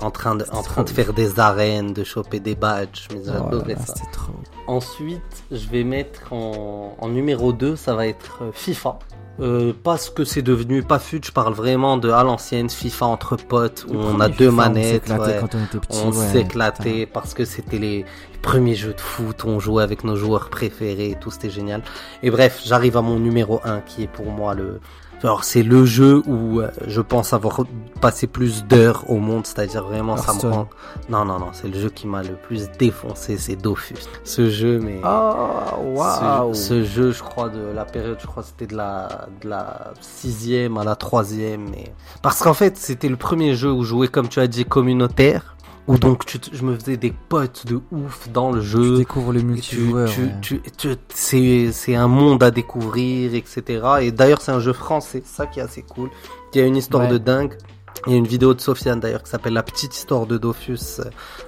En 0.00 0.10
train 0.10 0.34
de, 0.34 0.44
en 0.52 0.62
C'est 0.62 0.68
train 0.68 0.82
de 0.82 0.88
trop 0.88 0.96
faire 0.96 1.12
des 1.12 1.38
arènes, 1.40 1.92
de 1.92 2.04
choper 2.04 2.40
des 2.40 2.54
badges. 2.54 3.08
Mais 3.12 3.20
Oh 3.20 3.30
j'adorais 3.32 3.74
là, 3.74 3.86
ça. 3.86 3.94
Trop. 4.12 4.32
Ensuite, 4.66 5.44
je 5.50 5.68
vais 5.68 5.84
mettre 5.84 6.32
en, 6.32 6.96
en 6.98 7.08
numéro 7.08 7.52
2, 7.52 7.76
ça 7.76 7.94
va 7.94 8.06
être 8.06 8.42
euh, 8.42 8.50
FIFA. 8.52 8.98
Euh, 9.40 9.72
parce 9.84 10.10
que 10.10 10.24
c'est 10.24 10.42
devenu 10.42 10.82
pas 10.82 10.98
fut, 10.98 11.20
je 11.24 11.30
parle 11.30 11.54
vraiment 11.54 11.96
de 11.96 12.10
à 12.10 12.24
l'ancienne 12.24 12.68
FIFA 12.68 13.06
entre 13.06 13.36
potes 13.36 13.86
où 13.88 13.94
on 13.94 14.18
a 14.18 14.28
deux 14.28 14.50
FIFA, 14.50 14.68
manettes. 14.68 15.10
On 15.10 16.10
ouais. 16.10 16.16
ouais, 16.16 16.26
s'éclatait 16.32 17.06
parce 17.06 17.34
que 17.34 17.44
c'était 17.44 17.78
les 17.78 18.04
premiers 18.42 18.74
jeux 18.74 18.94
de 18.94 19.00
foot, 19.00 19.44
on 19.44 19.60
jouait 19.60 19.84
avec 19.84 20.02
nos 20.02 20.16
joueurs 20.16 20.50
préférés 20.50 21.10
et 21.10 21.14
tout, 21.14 21.30
c'était 21.30 21.50
génial. 21.50 21.82
Et 22.24 22.30
bref, 22.30 22.62
j'arrive 22.64 22.96
à 22.96 23.02
mon 23.02 23.20
numéro 23.20 23.60
1 23.62 23.80
qui 23.82 24.02
est 24.02 24.08
pour 24.08 24.26
moi 24.26 24.54
le... 24.54 24.80
Alors 25.22 25.42
c'est 25.42 25.64
le 25.64 25.84
jeu 25.84 26.22
où 26.26 26.60
euh, 26.60 26.70
je 26.86 27.00
pense 27.00 27.32
avoir 27.32 27.60
passé 28.00 28.28
plus 28.28 28.64
d'heures 28.64 29.10
au 29.10 29.16
monde, 29.16 29.46
c'est-à-dire 29.46 29.82
vraiment 29.82 30.16
ça 30.16 30.32
me 30.32 30.52
rend... 30.52 30.68
Non, 31.08 31.24
non, 31.24 31.40
non, 31.40 31.48
c'est 31.52 31.66
le 31.66 31.78
jeu 31.78 31.90
qui 31.90 32.06
m'a 32.06 32.22
le 32.22 32.34
plus 32.34 32.70
défoncé, 32.78 33.36
c'est 33.36 33.56
Dofus. 33.56 33.96
Ce 34.22 34.48
jeu, 34.48 34.78
mais... 34.78 35.00
Oh, 35.04 35.96
waouh! 35.96 36.54
Ce, 36.54 36.68
ce 36.68 36.84
jeu, 36.84 37.10
je 37.10 37.22
crois, 37.22 37.48
de 37.48 37.60
la 37.74 37.84
période, 37.84 38.18
je 38.20 38.26
crois, 38.26 38.44
c'était 38.44 38.68
de 38.68 38.76
la, 38.76 39.26
de 39.42 39.48
la 39.48 39.92
sixième 40.00 40.78
à 40.78 40.84
la 40.84 40.94
troisième. 40.94 41.68
Mais... 41.68 41.92
Parce 42.22 42.40
qu'en 42.40 42.54
fait, 42.54 42.76
c'était 42.76 43.08
le 43.08 43.16
premier 43.16 43.54
jeu 43.54 43.72
où 43.72 43.82
je 43.82 43.88
jouais, 43.88 44.08
comme 44.08 44.28
tu 44.28 44.38
as 44.38 44.46
dit, 44.46 44.64
communautaire. 44.64 45.56
Où 45.88 45.98
donc, 45.98 46.26
tu 46.26 46.38
te- 46.38 46.54
je 46.54 46.62
me 46.64 46.74
faisais 46.78 46.96
des 46.98 47.12
potes 47.28 47.66
de 47.66 47.80
ouf 47.92 48.28
dans 48.30 48.52
le 48.52 48.60
Tu 48.60 48.66
jeu. 48.66 48.96
découvres 48.98 49.32
le 49.32 49.40
Tu, 49.40 49.46
multijoueur. 49.46 50.08
tu, 50.10 50.20
ouais. 50.22 50.34
tu, 50.42 50.60
tu- 50.76 50.96
c'est, 51.08 51.72
c'est 51.72 51.94
un 51.94 52.08
monde 52.08 52.42
à 52.42 52.50
découvrir, 52.50 53.34
etc. 53.34 53.62
Et 54.02 54.12
d'ailleurs, 54.12 54.40
c'est 54.42 54.52
un 54.52 54.60
jeu 54.60 54.72
français, 54.74 55.22
ça 55.24 55.46
qui 55.46 55.60
est 55.60 55.62
assez 55.62 55.82
cool. 55.82 56.10
Il 56.54 56.60
y 56.60 56.62
a 56.62 56.66
une 56.66 56.76
histoire 56.76 57.04
Ouais. 57.04 57.08
de 57.10 57.18
dingue. 57.18 57.56
Il 58.06 58.12
y 58.12 58.14
a 58.14 58.18
une 58.18 58.26
vidéo 58.26 58.54
de 58.54 58.60
Sofiane 58.60 59.00
d'ailleurs 59.00 59.22
qui 59.22 59.30
s'appelle 59.30 59.54
La 59.54 59.62
petite 59.62 59.96
histoire 59.96 60.26
de 60.26 60.38
Dofus. 60.38 61.00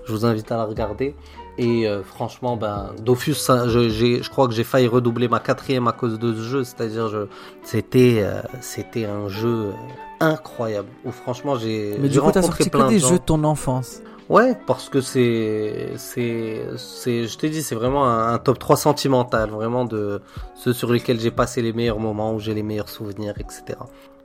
Je 0.07 0.13
vous 0.13 0.25
invite 0.25 0.51
à 0.51 0.57
la 0.57 0.65
regarder. 0.65 1.15
Et 1.59 1.87
euh, 1.87 2.03
franchement, 2.03 2.57
ben 2.57 2.91
Dofus, 3.03 3.35
ça, 3.35 3.69
je, 3.69 3.89
j'ai, 3.91 4.23
je 4.23 4.31
crois 4.31 4.49
que 4.49 4.55
j'ai 4.55 4.65
failli 4.65 4.87
redoubler 4.89 5.29
ma 5.29 5.39
quatrième 5.41 5.87
à 5.87 5.93
cause 5.93 6.19
de 6.19 6.33
ce 6.35 6.41
jeu. 6.41 6.65
C'est-à-dire, 6.65 7.09
je, 7.09 7.27
c'était, 7.63 8.21
euh, 8.23 8.41
c'était 8.63 9.05
un 9.05 9.29
jeu 9.29 9.67
euh, 9.67 9.73
incroyable. 10.21 10.89
Où 11.05 11.11
franchement, 11.13 11.57
j'ai, 11.57 11.97
Mais 12.01 12.09
du 12.09 12.21
coup, 12.21 12.31
t'as 12.33 12.43
sorti 12.43 12.71
plein 12.71 12.85
que 12.85 12.89
de 12.89 12.95
des 12.95 12.99
gens. 13.01 13.09
jeux 13.11 13.19
de 13.19 13.25
ton 13.25 13.45
enfance. 13.45 14.01
Ouais, 14.31 14.57
parce 14.67 14.89
que 14.89 15.01
c'est, 15.01 15.89
c'est, 15.97 16.63
c'est, 16.77 17.27
je 17.27 17.37
t'ai 17.37 17.51
dit, 17.51 17.63
c'est 17.63 17.75
vraiment 17.75 18.07
un, 18.07 18.33
un 18.33 18.39
top 18.39 18.59
3 18.61 18.77
sentimental, 18.77 19.51
vraiment 19.51 19.85
de 19.85 20.23
ceux 20.55 20.73
sur 20.73 20.93
lesquels 20.93 21.19
j'ai 21.19 21.33
passé 21.33 21.61
les 21.63 21.73
meilleurs 21.73 21.99
moments, 21.99 22.33
où 22.35 22.39
j'ai 22.39 22.55
les 22.55 22.63
meilleurs 22.63 22.89
souvenirs, 22.89 23.35
etc. 23.39 23.79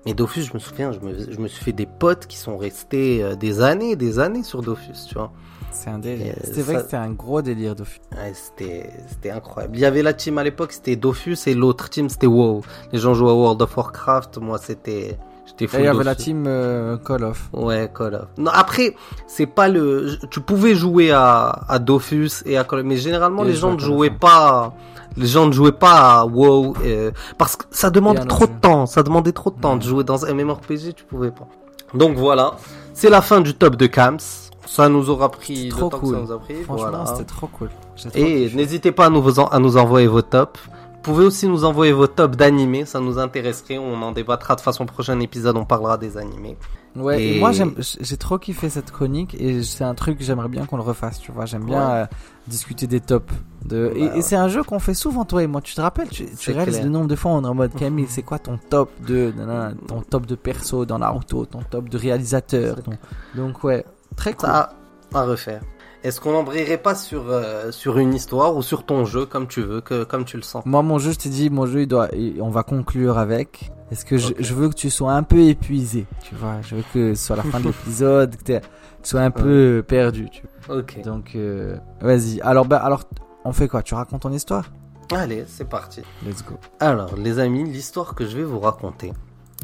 Et 0.05 0.13
Dofus, 0.13 0.43
je 0.43 0.53
me 0.53 0.59
souviens, 0.59 0.91
je 0.91 0.99
me, 0.99 1.31
je 1.31 1.39
me 1.39 1.47
suis 1.47 1.63
fait 1.63 1.73
des 1.73 1.87
potes 1.87 2.27
qui 2.27 2.37
sont 2.37 2.55
restés 2.55 3.23
euh, 3.23 3.35
des 3.35 3.61
années, 3.61 3.95
des 3.95 4.19
années 4.19 4.43
sur 4.43 4.61
Dofus, 4.61 4.93
tu 5.09 5.15
vois. 5.15 5.31
C'est 5.71 5.89
un 5.89 5.97
délire. 5.97 6.35
C'était 6.43 6.61
vrai 6.61 6.73
ça- 6.75 6.79
que 6.81 6.85
c'était 6.85 6.97
un 6.97 7.09
gros 7.11 7.41
délire 7.41 7.75
de 7.75 7.81
Ouais, 7.81 8.31
c'était, 8.35 8.91
c'était 9.09 9.31
incroyable. 9.31 9.75
Il 9.75 9.79
y 9.81 9.85
avait 9.85 10.03
la 10.03 10.13
team 10.13 10.37
à 10.37 10.43
l'époque, 10.43 10.71
c'était 10.71 10.95
Dofus, 10.95 11.35
et 11.47 11.55
l'autre 11.55 11.89
team, 11.89 12.09
c'était 12.09 12.27
WoW. 12.27 12.61
Les 12.93 12.99
gens 12.99 13.15
jouaient 13.15 13.31
à 13.31 13.33
World 13.33 13.59
of 13.63 13.75
Warcraft, 13.75 14.37
moi, 14.37 14.59
c'était, 14.59 15.17
j'étais 15.45 15.65
Et 15.65 15.67
fou 15.67 15.77
il 15.79 15.85
y 15.85 15.87
avait 15.87 16.03
la 16.03 16.15
team 16.15 16.45
euh, 16.47 16.97
Call 16.97 17.23
of. 17.23 17.49
Ouais, 17.53 17.91
Call 17.95 18.15
of. 18.15 18.25
Non, 18.37 18.51
après, 18.53 18.95
c'est 19.27 19.45
pas 19.45 19.67
le. 19.67 20.17
Tu 20.29 20.39
pouvais 20.41 20.75
jouer 20.75 21.11
à, 21.11 21.61
à 21.67 21.79
Dofus 21.79 22.43
et 22.45 22.57
à 22.57 22.63
Call 22.63 22.79
of, 22.79 22.85
mais 22.85 22.97
généralement 22.97 23.43
Et 23.43 23.47
les 23.47 23.53
gens 23.55 23.73
ne 23.73 23.79
jouaient 23.79 24.09
pas. 24.09 24.73
Les 25.17 25.27
gens 25.27 25.47
ne 25.47 25.53
jouaient 25.53 25.71
pas 25.71 26.19
à 26.21 26.25
WoW 26.25 26.75
euh, 26.83 27.11
parce 27.37 27.55
que 27.55 27.63
ça 27.71 27.89
demande 27.89 28.27
trop 28.27 28.47
de 28.47 28.51
temps. 28.59 28.85
Ça 28.85 29.01
demandait 29.01 29.31
trop 29.31 29.49
de 29.49 29.59
temps 29.59 29.77
de 29.77 29.83
jouer 29.83 30.03
dans 30.03 30.25
un 30.25 30.33
MMORPG, 30.33 30.93
tu 30.93 31.05
pouvais 31.05 31.31
pas. 31.31 31.47
Donc 31.93 32.17
voilà, 32.17 32.55
c'est 32.93 33.09
la 33.09 33.21
fin 33.21 33.39
du 33.39 33.53
top 33.53 33.75
de 33.77 33.87
Camps. 33.87 34.51
Ça 34.65 34.89
nous 34.89 35.09
aura 35.09 35.29
pris 35.29 35.65
le 35.65 35.69
Trop 35.69 35.89
temps 35.89 35.99
cool. 35.99 36.09
que 36.09 36.15
ça 36.17 36.21
nous 36.23 36.31
a 36.33 36.39
pris. 36.39 36.55
Franchement, 36.63 36.89
voilà. 36.89 37.05
c'était 37.05 37.23
trop 37.23 37.47
cool. 37.47 37.69
Trop 37.95 38.09
Et 38.15 38.51
n'hésitez 38.53 38.91
pas 38.91 39.05
à 39.05 39.09
nous, 39.09 39.23
à 39.51 39.59
nous 39.59 39.77
envoyer 39.77 40.07
vos 40.07 40.21
tops. 40.21 40.59
Vous 41.05 41.11
pouvez 41.13 41.25
aussi 41.25 41.47
nous 41.47 41.63
envoyer 41.65 41.93
vos 41.93 42.07
tops 42.07 42.35
d'animés, 42.35 42.85
ça 42.85 42.99
nous 42.99 43.19
intéresserait. 43.19 43.77
On 43.77 44.01
en 44.01 44.11
débattra 44.11 44.55
de 44.55 44.61
façon 44.61 44.85
prochain 44.87 45.19
épisode, 45.19 45.55
on 45.55 45.63
parlera 45.65 45.97
des 45.99 46.17
animés. 46.17 46.57
Ouais, 46.95 47.21
et, 47.21 47.35
Et- 47.37 47.39
moi 47.39 47.51
j'ai 47.51 48.17
trop 48.17 48.39
kiffé 48.39 48.69
cette 48.69 48.89
chronique 48.89 49.35
et 49.39 49.61
c'est 49.63 49.83
un 49.83 49.93
truc 49.95 50.17
que 50.17 50.23
j'aimerais 50.23 50.47
bien 50.47 50.65
qu'on 50.65 50.77
le 50.77 50.81
refasse, 50.83 51.19
tu 51.19 51.31
vois. 51.31 51.45
J'aime 51.45 51.65
bien 51.65 51.89
euh, 51.91 52.05
discuter 52.47 52.87
des 52.87 53.01
tops. 53.01 53.31
De... 53.65 53.91
et- 53.95 53.99
Bah 53.99 54.11
et 54.13 54.15
ouais. 54.17 54.21
c'est 54.21 54.35
un 54.37 54.47
jeu 54.47 54.63
qu'on 54.63 54.79
fait 54.79 54.93
souvent, 54.93 55.25
toi 55.25 55.43
et 55.43 55.47
moi. 55.47 55.61
Tu 55.61 55.75
te 55.75 55.81
rappelles, 55.81 56.09
tu, 56.09 56.25
tu 56.35 56.51
réalises 56.51 56.75
clair. 56.75 56.85
le 56.85 56.91
nombre 56.91 57.07
de 57.07 57.15
fois 57.15 57.31
on 57.31 57.43
est 57.43 57.47
en 57.47 57.53
mode 57.53 57.73
Camille, 57.75 58.07
c'est 58.09 58.23
quoi 58.23 58.39
ton 58.39 58.57
top 58.69 58.89
de, 59.05 59.31
nanana, 59.37 59.73
ton 59.87 60.01
top 60.01 60.25
de 60.25 60.35
perso 60.35 60.85
dans 60.85 60.97
Naruto, 60.99 61.45
ton 61.45 61.59
top 61.69 61.89
de 61.89 61.97
réalisateur. 61.97 62.81
ton- 62.81 62.91
Donc 63.35 63.63
ouais, 63.63 63.85
très 64.15 64.33
cool. 64.33 64.49
Ça 64.49 64.73
à 65.13 65.23
refaire. 65.25 65.61
Est-ce 66.05 66.21
qu'on 66.21 66.33
n'embrayerait 66.33 66.77
pas 66.77 66.93
sur, 66.93 67.23
euh, 67.29 67.71
sur 67.71 67.97
une 67.97 68.13
histoire 68.13 68.55
ou 68.55 68.61
sur 68.61 68.85
ton 68.85 69.05
jeu 69.05 69.25
comme 69.25 69.47
tu 69.47 69.63
veux, 69.63 69.81
que, 69.81 70.03
comme 70.03 70.23
tu 70.23 70.37
le 70.37 70.43
sens? 70.43 70.63
Moi, 70.63 70.83
mon 70.83 70.99
jeu, 70.99 71.11
je 71.13 71.17
t'ai 71.17 71.29
dit, 71.29 71.49
mon 71.49 71.65
jeu, 71.65 71.81
il 71.81 71.87
doit, 71.87 72.09
il- 72.13 72.39
on 72.43 72.49
va 72.51 72.61
conclure 72.61 73.17
avec 73.17 73.71
Est-ce 73.89 74.05
que 74.05 74.15
je, 74.19 74.53
veux 74.53 74.69
que 74.69 74.75
tu 74.75 74.91
sois 74.91 75.13
un 75.13 75.23
peu 75.23 75.39
épuisé, 75.39 76.05
tu 76.23 76.35
vois? 76.35 76.61
Je 76.61 76.75
veux 76.75 76.83
que 76.93 77.15
ce 77.15 77.25
soit 77.25 77.35
la 77.35 77.41
fin 77.41 77.59
de 77.59 77.65
l'épisode, 77.69 78.35
que 78.35 78.43
tu 78.53 78.59
sois 79.01 79.21
un 79.21 79.31
peu 79.31 79.83
perdu, 79.87 80.29
tu 80.29 80.43
vois. 80.67 80.77
Ok. 80.77 81.01
Donc, 81.01 81.31
euh, 81.35 81.75
vas-y. 82.01 82.39
Alors, 82.41 82.65
bah, 82.65 82.77
alors, 82.77 83.03
on 83.43 83.51
fait 83.51 83.67
quoi? 83.67 83.81
Tu 83.81 83.95
racontes 83.95 84.21
ton 84.21 84.31
histoire? 84.31 84.65
Allez, 85.11 85.45
c'est 85.47 85.67
parti. 85.67 86.01
Let's 86.23 86.43
go. 86.45 86.55
Alors, 86.79 87.15
les 87.15 87.39
amis, 87.39 87.63
l'histoire 87.63 88.13
que 88.13 88.27
je 88.27 88.37
vais 88.37 88.43
vous 88.43 88.59
raconter, 88.59 89.11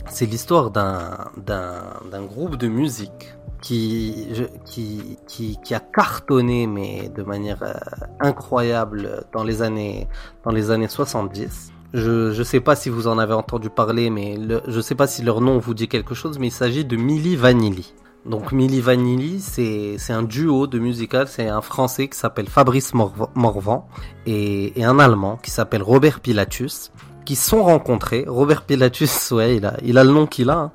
c'est 0.09 0.25
l'histoire 0.25 0.71
d'un 0.71 2.23
groupe 2.25 2.55
de 2.57 2.67
musique 2.67 3.33
qui 3.61 4.27
qui 4.65 5.17
qui 5.63 5.75
a 5.75 5.79
cartonné 5.79 6.65
mais 6.67 7.09
de 7.15 7.21
manière 7.21 7.61
euh, 7.61 7.73
incroyable 8.19 9.23
dans 9.33 9.43
les 9.43 9.61
années 9.61 10.07
dans 10.43 10.51
les 10.51 10.71
années 10.71 10.87
70. 10.87 11.71
Je 11.93 12.31
je 12.31 12.43
sais 12.43 12.59
pas 12.59 12.75
si 12.75 12.89
vous 12.89 13.07
en 13.07 13.17
avez 13.19 13.33
entendu 13.33 13.69
parler, 13.69 14.09
mais 14.09 14.37
je 14.67 14.81
sais 14.81 14.95
pas 14.95 15.07
si 15.07 15.21
leur 15.21 15.41
nom 15.41 15.59
vous 15.59 15.73
dit 15.73 15.87
quelque 15.87 16.15
chose, 16.15 16.39
mais 16.39 16.47
il 16.47 16.51
s'agit 16.51 16.85
de 16.85 16.95
Milli 16.95 17.35
Vanilli. 17.35 17.93
Donc 18.25 18.51
Milli 18.51 18.81
Vanilli, 18.81 19.39
c'est 19.41 20.13
un 20.13 20.23
duo 20.23 20.67
de 20.67 20.79
musical, 20.79 21.27
c'est 21.27 21.47
un 21.47 21.61
Français 21.61 22.07
qui 22.07 22.17
s'appelle 22.17 22.47
Fabrice 22.47 22.93
Morvan, 22.93 23.29
Morvan 23.35 23.87
et, 24.25 24.79
et 24.79 24.83
un 24.83 24.99
Allemand 24.99 25.37
qui 25.37 25.49
s'appelle 25.49 25.81
Robert 25.81 26.19
Pilatus, 26.19 26.91
qui 27.25 27.35
sont 27.35 27.63
rencontrés. 27.63 28.25
Robert 28.27 28.63
Pilatus, 28.63 29.31
ouais, 29.31 29.57
il 29.57 29.65
a, 29.65 29.75
il 29.83 29.97
a 29.97 30.03
le 30.03 30.11
nom 30.11 30.25
qu'il 30.27 30.49
a. 30.49 30.57
hein. 30.57 30.71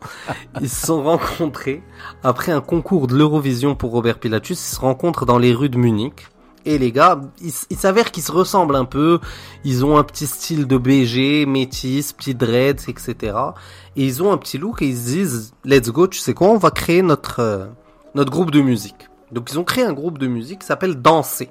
Ils 0.60 0.68
se 0.68 0.86
sont 0.86 1.02
rencontrés 1.02 1.82
après 2.22 2.52
un 2.52 2.60
concours 2.60 3.06
de 3.06 3.14
l'Eurovision 3.16 3.74
pour 3.74 3.92
Robert 3.92 4.18
Pilatus. 4.18 4.58
Ils 4.58 4.74
se 4.74 4.80
rencontrent 4.80 5.26
dans 5.26 5.38
les 5.38 5.52
rues 5.52 5.68
de 5.68 5.78
Munich. 5.78 6.28
Et 6.64 6.78
les 6.78 6.90
gars, 6.90 7.20
il, 7.40 7.76
s'avère 7.76 8.10
qu'ils 8.10 8.24
se 8.24 8.32
ressemblent 8.32 8.74
un 8.74 8.84
peu. 8.84 9.20
Ils 9.64 9.84
ont 9.84 9.98
un 9.98 10.02
petit 10.02 10.26
style 10.26 10.66
de 10.66 10.76
BG, 10.76 11.46
métis, 11.46 12.12
petit 12.12 12.34
dreads, 12.34 12.88
etc. 12.88 13.36
Et 13.94 14.04
ils 14.04 14.20
ont 14.20 14.32
un 14.32 14.36
petit 14.36 14.58
look 14.58 14.82
et 14.82 14.88
ils 14.88 14.96
se 14.96 15.04
disent, 15.06 15.54
let's 15.64 15.90
go, 15.90 16.08
tu 16.08 16.18
sais 16.18 16.34
quoi, 16.34 16.48
on 16.48 16.58
va 16.58 16.72
créer 16.72 17.02
notre, 17.02 17.38
euh, 17.38 17.66
notre 18.16 18.32
groupe 18.32 18.50
de 18.50 18.60
musique. 18.60 19.08
Donc 19.30 19.50
ils 19.52 19.58
ont 19.60 19.64
créé 19.64 19.84
un 19.84 19.92
groupe 19.92 20.18
de 20.18 20.26
musique 20.26 20.60
qui 20.60 20.66
s'appelle 20.66 21.00
Danser. 21.00 21.50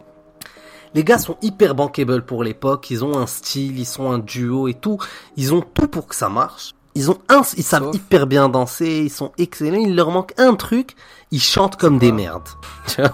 Les 0.95 1.03
gars 1.03 1.17
sont 1.19 1.35
hyper 1.43 1.75
bankable 1.75 2.23
pour 2.25 2.43
l'époque, 2.43 2.89
ils 2.89 3.03
ont 3.03 3.17
un 3.17 3.27
style, 3.27 3.77
ils 3.77 3.85
sont 3.85 4.09
un 4.11 4.17
duo 4.17 4.67
et 4.67 4.73
tout. 4.73 4.97
Ils 5.37 5.53
ont 5.53 5.61
tout 5.61 5.87
pour 5.87 6.07
que 6.07 6.15
ça 6.15 6.29
marche. 6.29 6.71
Ils 6.95 7.11
ont 7.11 7.17
un, 7.27 7.41
ils 7.57 7.63
savent 7.63 7.83
Sauf- 7.91 7.95
hyper 7.95 8.25
bien 8.25 8.47
danser, 8.47 9.01
ils 9.03 9.09
sont 9.09 9.33
excellents, 9.37 9.77
il 9.81 9.93
leur 9.95 10.09
manque 10.11 10.33
un 10.37 10.55
truc, 10.55 10.95
ils 11.31 11.41
chantent 11.41 11.75
comme 11.75 11.99
des 11.99 12.13
merdes. 12.13 12.47
Tu 12.87 13.01
vois 13.01 13.09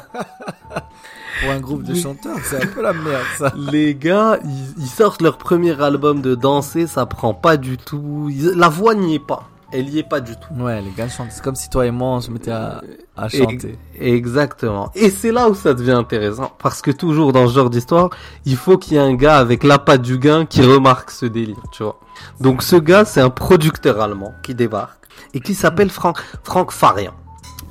Pour 1.42 1.50
un 1.52 1.60
groupe 1.60 1.82
de 1.84 1.96
chanteurs, 1.96 2.38
c'est 2.44 2.62
un 2.64 2.68
peu 2.68 2.84
la 2.84 2.94
merde, 2.94 3.24
ça. 3.40 3.52
Les 3.72 3.96
gars, 3.96 4.38
ils, 4.46 4.74
ils 4.84 4.88
sortent 4.88 5.24
leur 5.24 5.40
premier 5.40 5.82
album 5.82 6.22
de 6.22 6.36
danser, 6.36 6.86
ça 6.86 7.08
prend 7.08 7.34
pas 7.34 7.58
du 7.58 7.78
tout. 7.80 8.28
Ils- 8.30 8.52
la 8.56 8.70
voix 8.70 8.94
n'y 8.94 9.16
est 9.16 9.20
pas. 9.26 9.50
Elle 9.74 9.90
y 9.90 10.00
est 10.00 10.04
pas 10.04 10.20
du 10.20 10.34
tout. 10.36 10.54
Ouais, 10.62 10.82
les 10.82 10.92
gars 10.92 11.08
chantent. 11.08 11.32
C'est 11.32 11.44
comme 11.44 11.56
si 11.56 11.70
toi 11.70 11.86
et 11.86 11.92
moi, 11.92 12.10
on 12.10 12.22
se 12.22 12.30
mettait 12.30 12.52
à, 12.52 12.82
à 13.16 13.30
chanter. 13.30 13.78
Exactement. 14.00 14.92
Et 14.96 15.10
c'est 15.10 15.32
là 15.32 15.50
où 15.50 15.56
ça 15.56 15.74
devient 15.74 15.92
intéressant. 15.92 16.52
Parce 16.60 16.82
que 16.82 16.92
toujours 16.92 17.32
dans 17.32 17.48
ce 17.48 17.54
genre 17.54 17.70
d'histoire, 17.70 18.10
il 18.46 18.58
faut 18.58 18.78
qu'il 18.78 18.94
y 18.94 18.96
ait 18.98 19.00
un 19.00 19.14
gars 19.16 19.38
avec 19.38 19.64
l'appât 19.64 19.98
du 19.98 20.18
gain 20.18 20.46
qui 20.46 20.62
remarque 20.62 21.12
ce 21.12 21.26
délire, 21.26 21.62
tu 21.72 21.84
vois. 21.84 22.00
Donc 22.40 22.64
ce 22.64 22.76
gars, 22.76 23.06
c'est 23.06 23.22
un 23.22 23.30
producteur 23.30 24.02
allemand 24.02 24.34
qui 24.44 24.54
débarque 24.56 25.08
et 25.34 25.40
qui 25.40 25.54
s'appelle 25.54 25.90
Frank, 25.90 26.18
Frank 26.44 26.72
Farian. 26.72 27.14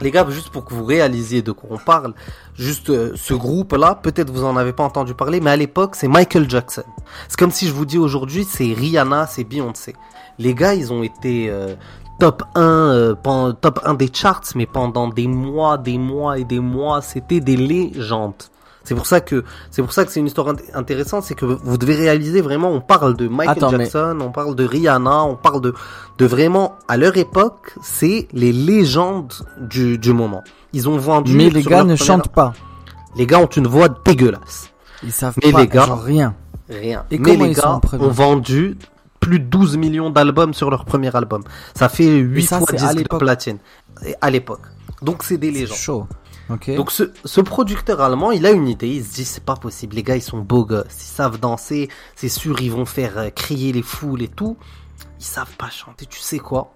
Les 0.00 0.10
gars, 0.10 0.26
juste 0.30 0.48
pour 0.48 0.64
que 0.64 0.72
vous 0.72 0.84
réalisiez 0.84 1.42
de 1.42 1.52
quoi 1.52 1.68
on 1.72 1.76
parle, 1.76 2.14
juste 2.54 2.88
euh, 2.88 3.12
ce 3.16 3.34
groupe-là, 3.34 3.96
peut-être 3.96 4.30
vous 4.30 4.44
en 4.44 4.56
avez 4.56 4.72
pas 4.72 4.82
entendu 4.82 5.12
parler, 5.12 5.40
mais 5.40 5.50
à 5.50 5.56
l'époque, 5.56 5.94
c'est 5.94 6.08
Michael 6.08 6.48
Jackson. 6.48 6.84
C'est 7.28 7.38
comme 7.38 7.50
si 7.50 7.66
je 7.66 7.74
vous 7.74 7.84
dis 7.84 7.98
aujourd'hui, 7.98 8.46
c'est 8.48 8.72
Rihanna, 8.72 9.26
c'est 9.26 9.44
Beyoncé. 9.44 9.94
Les 10.40 10.54
gars, 10.54 10.74
ils 10.74 10.92
ont 10.92 11.02
été 11.02 11.48
euh, 11.50 11.74
top 12.18 12.42
1, 12.54 12.60
euh, 12.62 13.14
pen- 13.14 13.54
top 13.60 13.80
1 13.84 13.94
des 13.94 14.08
charts, 14.12 14.42
mais 14.56 14.66
pendant 14.66 15.06
des 15.08 15.28
mois, 15.28 15.78
des 15.78 15.98
mois 15.98 16.38
et 16.38 16.44
des 16.44 16.60
mois, 16.60 17.02
c'était 17.02 17.40
des 17.40 17.56
légendes. 17.56 18.34
C'est 18.82 18.94
pour 18.94 19.06
ça 19.06 19.20
que 19.20 19.44
c'est 19.70 19.82
pour 19.82 19.92
ça 19.92 20.04
que 20.06 20.10
c'est 20.10 20.20
une 20.20 20.26
histoire 20.26 20.48
int- 20.48 20.74
intéressante, 20.74 21.24
c'est 21.24 21.34
que 21.34 21.44
vous 21.44 21.76
devez 21.76 21.94
réaliser 21.94 22.40
vraiment, 22.40 22.70
on 22.70 22.80
parle 22.80 23.14
de 23.14 23.28
Michael 23.28 23.58
Attends, 23.58 23.70
mais- 23.72 23.84
Jackson, 23.84 24.18
on 24.22 24.30
parle 24.32 24.54
de 24.56 24.64
Rihanna, 24.64 25.22
on 25.24 25.36
parle 25.36 25.60
de 25.60 25.74
de 26.16 26.26
vraiment 26.26 26.76
à 26.88 26.96
leur 26.96 27.16
époque, 27.18 27.74
c'est 27.82 28.26
les 28.32 28.52
légendes 28.52 29.34
du 29.60 29.98
du 29.98 30.12
moment. 30.14 30.42
Ils 30.72 30.88
ont 30.88 30.96
vendu. 30.96 31.36
Mais 31.36 31.50
les 31.50 31.62
gars 31.62 31.84
ne 31.84 31.94
première- 31.94 31.96
chantent 31.98 32.28
pas. 32.28 32.54
Les 33.16 33.26
gars 33.26 33.40
ont 33.40 33.46
une 33.46 33.66
voix 33.66 33.88
dégueulasse. 33.90 34.70
Ils 35.02 35.12
savent 35.12 35.36
Mais 35.44 35.52
pas, 35.52 35.60
les 35.60 35.68
gars- 35.68 35.84
genre 35.86 36.02
rien. 36.02 36.34
Rien. 36.70 37.04
Et 37.10 37.18
Mais 37.18 37.32
comment 37.34 37.44
les 37.46 37.52
gars 37.52 37.80
ont 38.00 38.08
vendu 38.08 38.78
plus 39.20 39.38
de 39.38 39.44
12 39.44 39.76
millions 39.76 40.10
d'albums 40.10 40.54
sur 40.54 40.70
leur 40.70 40.84
premier 40.84 41.14
album. 41.14 41.42
Ça 41.74 41.88
fait 41.88 42.16
8 42.16 42.46
ça, 42.46 42.58
fois 42.58 42.72
disque 42.72 42.96
de 42.96 43.16
platine. 43.16 43.58
À 44.20 44.30
l'époque. 44.30 44.62
Donc 45.02 45.22
c'est 45.22 45.38
des 45.38 45.50
légendes. 45.50 45.76
chaud. 45.76 46.06
Ok. 46.48 46.74
Donc 46.74 46.90
ce, 46.90 47.04
ce 47.24 47.40
producteur 47.40 48.00
allemand, 48.00 48.32
il 48.32 48.44
a 48.44 48.50
une 48.50 48.66
idée, 48.66 48.88
il 48.88 49.04
se 49.04 49.14
dit 49.14 49.24
c'est 49.24 49.44
pas 49.44 49.54
possible, 49.54 49.94
les 49.94 50.02
gars 50.02 50.16
ils 50.16 50.22
sont 50.22 50.38
beaux 50.40 50.64
gosses, 50.64 50.86
ils 50.98 51.14
savent 51.14 51.38
danser, 51.38 51.88
c'est 52.16 52.28
sûr 52.28 52.60
ils 52.60 52.72
vont 52.72 52.86
faire 52.86 53.18
euh, 53.18 53.30
crier 53.30 53.72
les 53.72 53.82
foules 53.82 54.22
et 54.22 54.28
tout. 54.28 54.56
Ils 55.20 55.24
savent 55.24 55.54
pas 55.56 55.70
chanter, 55.70 56.06
tu 56.06 56.18
sais 56.18 56.38
quoi? 56.38 56.74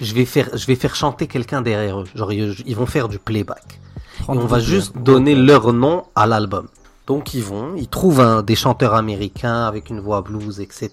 Je 0.00 0.14
vais 0.14 0.24
faire 0.24 0.48
je 0.54 0.66
vais 0.66 0.76
faire 0.76 0.94
chanter 0.94 1.26
quelqu'un 1.26 1.60
derrière 1.60 2.00
eux, 2.00 2.06
genre 2.14 2.32
ils, 2.32 2.54
ils 2.64 2.76
vont 2.76 2.86
faire 2.86 3.08
du 3.08 3.18
playback. 3.18 3.80
Et 4.20 4.24
on 4.28 4.46
va 4.46 4.58
juste 4.58 4.96
donner 4.96 5.34
leur 5.34 5.72
nom 5.72 6.04
à 6.14 6.26
l'album. 6.26 6.68
Donc 7.08 7.32
ils 7.32 7.42
vont, 7.42 7.74
ils 7.74 7.88
trouvent 7.88 8.20
un, 8.20 8.42
des 8.42 8.54
chanteurs 8.54 8.94
américains 8.94 9.64
avec 9.64 9.88
une 9.88 9.98
voix 9.98 10.20
blues, 10.20 10.60
etc. 10.60 10.92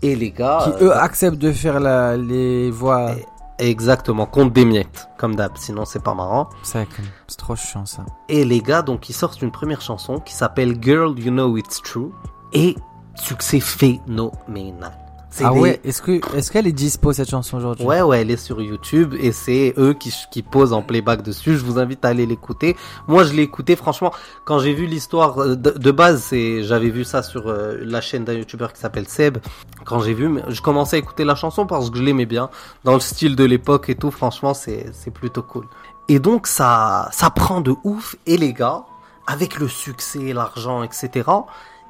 Et 0.00 0.16
les 0.16 0.30
gars, 0.30 0.60
Qui 0.64 0.70
euh, 0.82 0.88
eux 0.88 0.96
acceptent 0.96 1.38
de 1.38 1.52
faire 1.52 1.78
la, 1.78 2.16
les 2.16 2.70
voix. 2.70 3.10
exactement, 3.58 4.24
compte 4.24 4.54
des 4.54 4.64
miettes, 4.64 5.08
comme 5.18 5.36
d'hab, 5.36 5.52
sinon 5.56 5.84
c'est 5.84 6.02
pas 6.02 6.14
marrant. 6.14 6.48
C'est 6.62 6.88
c'est 7.28 7.36
trop 7.36 7.54
chiant 7.54 7.84
ça. 7.84 8.06
Et 8.30 8.46
les 8.46 8.62
gars, 8.62 8.80
donc, 8.80 9.10
ils 9.10 9.12
sortent 9.12 9.42
une 9.42 9.52
première 9.52 9.82
chanson 9.82 10.20
qui 10.20 10.32
s'appelle 10.32 10.78
Girl, 10.80 11.18
You 11.18 11.30
Know 11.30 11.58
It's 11.58 11.82
True. 11.82 12.12
Et 12.54 12.74
succès 13.14 13.60
phénoménal. 13.60 15.05
Ah 15.44 15.50
des- 15.52 15.58
ouais, 15.60 15.80
est-ce 15.84 16.00
que 16.02 16.20
est-ce 16.36 16.50
qu'elle 16.50 16.66
est 16.66 16.72
dispo 16.72 17.12
cette 17.12 17.28
chanson 17.30 17.56
aujourd'hui? 17.58 17.84
Ouais, 17.84 18.00
ouais, 18.02 18.20
elle 18.22 18.30
est 18.30 18.36
sur 18.36 18.60
YouTube 18.62 19.14
et 19.18 19.32
c'est 19.32 19.74
eux 19.78 19.92
qui, 19.94 20.12
qui 20.30 20.42
posent 20.42 20.72
en 20.72 20.82
playback 20.82 21.22
dessus. 21.22 21.56
Je 21.56 21.64
vous 21.64 21.78
invite 21.78 22.04
à 22.04 22.08
aller 22.08 22.26
l'écouter. 22.26 22.76
Moi, 23.08 23.24
je 23.24 23.32
l'ai 23.32 23.42
écouté, 23.42 23.76
franchement, 23.76 24.12
quand 24.44 24.58
j'ai 24.58 24.72
vu 24.74 24.86
l'histoire 24.86 25.38
euh, 25.40 25.56
de, 25.56 25.70
de 25.70 25.90
base, 25.90 26.22
c'est, 26.22 26.62
j'avais 26.62 26.90
vu 26.90 27.04
ça 27.04 27.22
sur 27.22 27.48
euh, 27.48 27.76
la 27.82 28.00
chaîne 28.00 28.24
d'un 28.24 28.34
youtubeur 28.34 28.72
qui 28.72 28.80
s'appelle 28.80 29.08
Seb. 29.08 29.38
Quand 29.84 30.00
j'ai 30.00 30.14
vu, 30.14 30.40
je 30.48 30.60
commençais 30.62 30.96
à 30.96 30.98
écouter 30.98 31.24
la 31.24 31.34
chanson 31.34 31.66
parce 31.66 31.90
que 31.90 31.98
je 31.98 32.02
l'aimais 32.02 32.26
bien. 32.26 32.48
Dans 32.84 32.94
le 32.94 33.00
style 33.00 33.36
de 33.36 33.44
l'époque 33.44 33.88
et 33.90 33.94
tout, 33.94 34.10
franchement, 34.10 34.54
c'est, 34.54 34.86
c'est 34.92 35.10
plutôt 35.12 35.42
cool. 35.42 35.66
Et 36.08 36.18
donc, 36.18 36.46
ça, 36.46 37.08
ça 37.12 37.30
prend 37.30 37.60
de 37.60 37.74
ouf. 37.84 38.16
Et 38.26 38.36
les 38.36 38.52
gars, 38.52 38.84
avec 39.26 39.58
le 39.58 39.66
succès, 39.68 40.32
l'argent, 40.32 40.82
etc., 40.84 41.28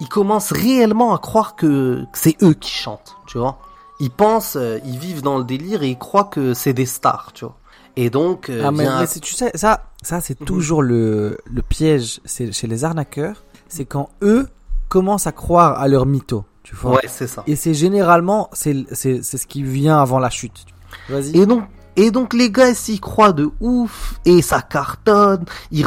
ils 0.00 0.08
commencent 0.08 0.52
réellement 0.52 1.14
à 1.14 1.18
croire 1.18 1.56
que, 1.56 2.02
que 2.12 2.18
c'est 2.18 2.36
eux 2.42 2.54
qui 2.54 2.70
chantent, 2.70 3.16
tu 3.26 3.38
vois. 3.38 3.58
Ils 4.00 4.10
pensent, 4.10 4.56
euh, 4.56 4.78
ils 4.84 4.98
vivent 4.98 5.22
dans 5.22 5.38
le 5.38 5.44
délire 5.44 5.82
et 5.82 5.88
ils 5.88 5.98
croient 5.98 6.24
que 6.24 6.52
c'est 6.54 6.74
des 6.74 6.84
stars, 6.86 7.30
tu 7.34 7.44
vois. 7.46 7.56
Et 7.96 8.10
donc, 8.10 8.50
euh, 8.50 8.62
Ah 8.66 8.70
mais, 8.70 8.82
vient- 8.84 9.00
mais 9.00 9.06
c'est- 9.06 9.20
tu 9.20 9.32
sais 9.34 9.50
ça 9.54 9.84
ça 10.02 10.20
c'est 10.20 10.38
Mhm. 10.40 10.46
toujours 10.46 10.82
le 10.82 11.38
le 11.46 11.62
piège 11.62 12.20
chez 12.26 12.66
les 12.66 12.84
arnaqueurs, 12.84 13.42
c'est 13.68 13.86
quand 13.86 14.10
eux 14.22 14.48
commencent 14.90 15.26
à 15.26 15.32
croire 15.32 15.80
à 15.80 15.88
leur 15.88 16.04
mytho, 16.04 16.44
tu 16.62 16.74
vois. 16.76 16.92
ouais, 16.96 17.08
c'est 17.08 17.26
ça. 17.26 17.42
Et 17.46 17.56
c'est 17.56 17.72
généralement 17.72 18.50
c'est 18.52 18.84
c'est 18.92 19.22
c'est 19.22 19.38
ce 19.38 19.46
qui 19.46 19.62
vient 19.62 19.98
avant 19.98 20.18
la 20.18 20.28
chute. 20.28 20.66
Vas-y. 21.08 21.36
Et 21.38 21.46
donc, 21.46 21.64
et 21.96 22.10
donc 22.10 22.34
les 22.34 22.50
gars 22.50 22.74
s'y 22.74 23.00
croient 23.00 23.32
de 23.32 23.50
ouf 23.60 24.14
et 24.24 24.42
ça 24.42 24.60
cartonne. 24.62 25.44
Il 25.70 25.86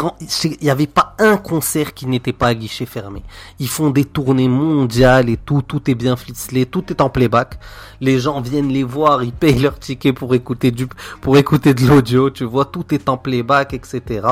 y 0.61 0.69
avait 0.69 0.87
pas 0.87 1.15
un 1.19 1.37
concert 1.37 1.93
qui 1.93 2.07
n'était 2.07 2.33
pas 2.33 2.47
à 2.47 2.53
guichet 2.55 2.85
fermé. 2.85 3.23
Ils 3.59 3.67
font 3.67 3.89
des 3.91 4.05
tournées 4.05 4.47
mondiales 4.47 5.29
et 5.29 5.37
tout, 5.37 5.61
tout 5.61 5.89
est 5.89 5.95
bien 5.95 6.15
ficelé, 6.15 6.65
tout 6.65 6.83
est 6.89 7.01
en 7.01 7.09
playback. 7.09 7.59
Les 8.01 8.19
gens 8.19 8.41
viennent 8.41 8.69
les 8.69 8.83
voir, 8.83 9.23
ils 9.23 9.31
payent 9.31 9.59
leur 9.59 9.77
ticket 9.79 10.13
pour 10.13 10.33
écouter 10.33 10.71
du, 10.71 10.87
pour 11.21 11.37
écouter 11.37 11.73
de 11.73 11.85
l'audio, 11.85 12.29
tu 12.29 12.43
vois, 12.43 12.65
tout 12.65 12.85
est 12.93 13.07
en 13.09 13.17
playback, 13.17 13.73
etc. 13.73 14.27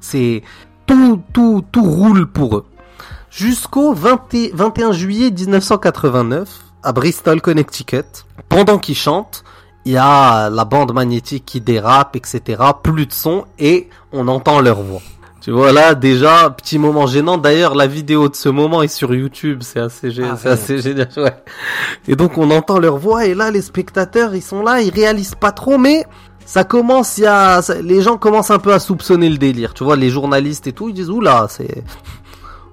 C'est 0.00 0.42
tout, 0.86 1.22
tout, 1.32 1.64
tout 1.72 1.82
roule 1.84 2.26
pour 2.26 2.56
eux. 2.56 2.66
Jusqu'au 3.30 3.94
20 3.94 4.32
et- 4.34 4.50
21 4.54 4.92
juillet 4.92 5.30
1989, 5.30 6.48
à 6.82 6.92
Bristol, 6.92 7.40
Connecticut, 7.40 8.02
pendant 8.48 8.78
qu'ils 8.78 8.94
chantent, 8.96 9.42
il 9.84 9.92
y 9.92 9.96
a 9.96 10.48
la 10.50 10.64
bande 10.64 10.92
magnétique 10.94 11.44
qui 11.44 11.60
dérape, 11.60 12.16
etc. 12.16 12.62
Plus 12.82 13.06
de 13.06 13.12
son 13.12 13.44
et 13.58 13.88
on 14.12 14.28
entend 14.28 14.60
leur 14.60 14.80
voix. 14.82 15.00
Tu 15.40 15.50
vois 15.50 15.72
là 15.72 15.94
déjà 15.94 16.48
petit 16.48 16.78
moment 16.78 17.06
gênant. 17.06 17.36
D'ailleurs 17.36 17.74
la 17.74 17.86
vidéo 17.86 18.30
de 18.30 18.34
ce 18.34 18.48
moment 18.48 18.82
est 18.82 18.88
sur 18.88 19.14
YouTube. 19.14 19.58
C'est 19.62 19.80
assez, 19.80 20.08
gé- 20.08 20.24
Ah, 20.26 20.48
assez 20.50 20.78
génial. 20.78 21.08
Ouais. 21.18 21.36
Et 22.08 22.16
donc 22.16 22.38
on 22.38 22.50
entend 22.50 22.78
leur 22.78 22.96
voix 22.96 23.26
et 23.26 23.34
là 23.34 23.50
les 23.50 23.60
spectateurs 23.60 24.34
ils 24.34 24.40
sont 24.42 24.62
là, 24.62 24.80
ils 24.80 24.92
réalisent 24.94 25.34
pas 25.34 25.52
trop, 25.52 25.76
mais 25.76 26.06
ça 26.46 26.64
commence. 26.64 27.18
Il 27.18 27.24
y 27.24 27.26
a 27.26 27.60
les 27.82 28.00
gens 28.00 28.16
commencent 28.16 28.50
un 28.50 28.58
peu 28.58 28.72
à 28.72 28.78
soupçonner 28.78 29.28
le 29.28 29.36
délire. 29.36 29.74
Tu 29.74 29.84
vois 29.84 29.96
les 29.96 30.08
journalistes 30.08 30.66
et 30.66 30.72
tout 30.72 30.88
ils 30.88 30.94
disent 30.94 31.10
ouh 31.10 31.20
là 31.20 31.46
c'est 31.50 31.84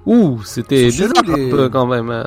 ouh 0.05 0.41
c'était 0.45 0.85
bizarre 0.85 1.11
chelou, 1.25 1.35
les- 1.35 1.47
un 1.47 1.55
peu 1.57 1.67
quand 1.69 1.85
même. 1.87 2.09
hein. 2.09 2.25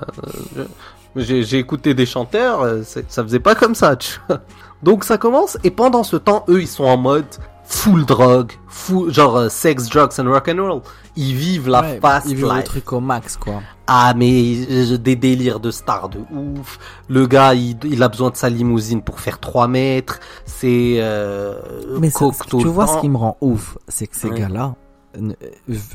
J'ai 1.16 1.42
j'ai 1.44 1.58
écouté 1.58 1.94
des 1.94 2.06
chanteurs, 2.06 2.62
euh, 2.62 2.82
ça 3.08 3.22
faisait 3.22 3.38
pas 3.40 3.54
comme 3.54 3.74
ça, 3.76 3.94
tu 3.96 4.18
vois. 4.28 4.40
Donc 4.84 5.04
ça 5.04 5.18
commence, 5.18 5.58
et 5.64 5.70
pendant 5.70 6.02
ce 6.04 6.16
temps, 6.16 6.44
eux, 6.48 6.60
ils 6.62 6.68
sont 6.68 6.84
en 6.84 6.96
mode 6.96 7.24
full 7.66 8.04
drogue, 8.04 8.52
full, 8.68 9.10
genre 9.12 9.36
euh, 9.38 9.48
sex, 9.48 9.88
drugs 9.88 10.10
and 10.20 10.30
rock 10.30 10.48
and 10.54 10.62
roll. 10.62 10.80
Ils 11.16 11.34
vivent 11.34 11.68
la 11.68 11.80
Ouais, 11.80 11.98
fast 12.02 12.26
il 12.28 12.36
veut 12.36 12.48
le 12.48 12.54
life. 12.56 12.64
truc 12.64 12.92
au 12.92 13.00
max, 13.00 13.36
quoi. 13.38 13.62
Ah 13.86 14.12
mais 14.16 14.66
euh, 14.70 14.98
des 14.98 15.16
délires 15.16 15.60
de 15.60 15.70
stars 15.70 16.08
de 16.10 16.18
ouf. 16.30 16.78
Le 17.08 17.26
gars, 17.26 17.54
il, 17.54 17.76
il 17.84 18.02
a 18.02 18.08
besoin 18.08 18.30
de 18.30 18.36
sa 18.36 18.50
limousine 18.50 19.00
pour 19.02 19.20
faire 19.20 19.38
3 19.40 19.68
mètres. 19.68 20.20
C'est 20.44 20.96
euh, 20.98 21.54
Mais 22.00 22.10
ça- 22.10 22.26
tu 22.48 22.62
le 22.64 22.70
vois, 22.70 22.86
ce 22.86 22.98
qui 23.00 23.08
me 23.08 23.16
rend 23.16 23.36
ouf, 23.40 23.78
c'est 23.88 24.06
que 24.06 24.16
ces 24.16 24.28
Ouais. 24.28 24.38
gars-là 24.40 24.74
euh, 25.16 25.32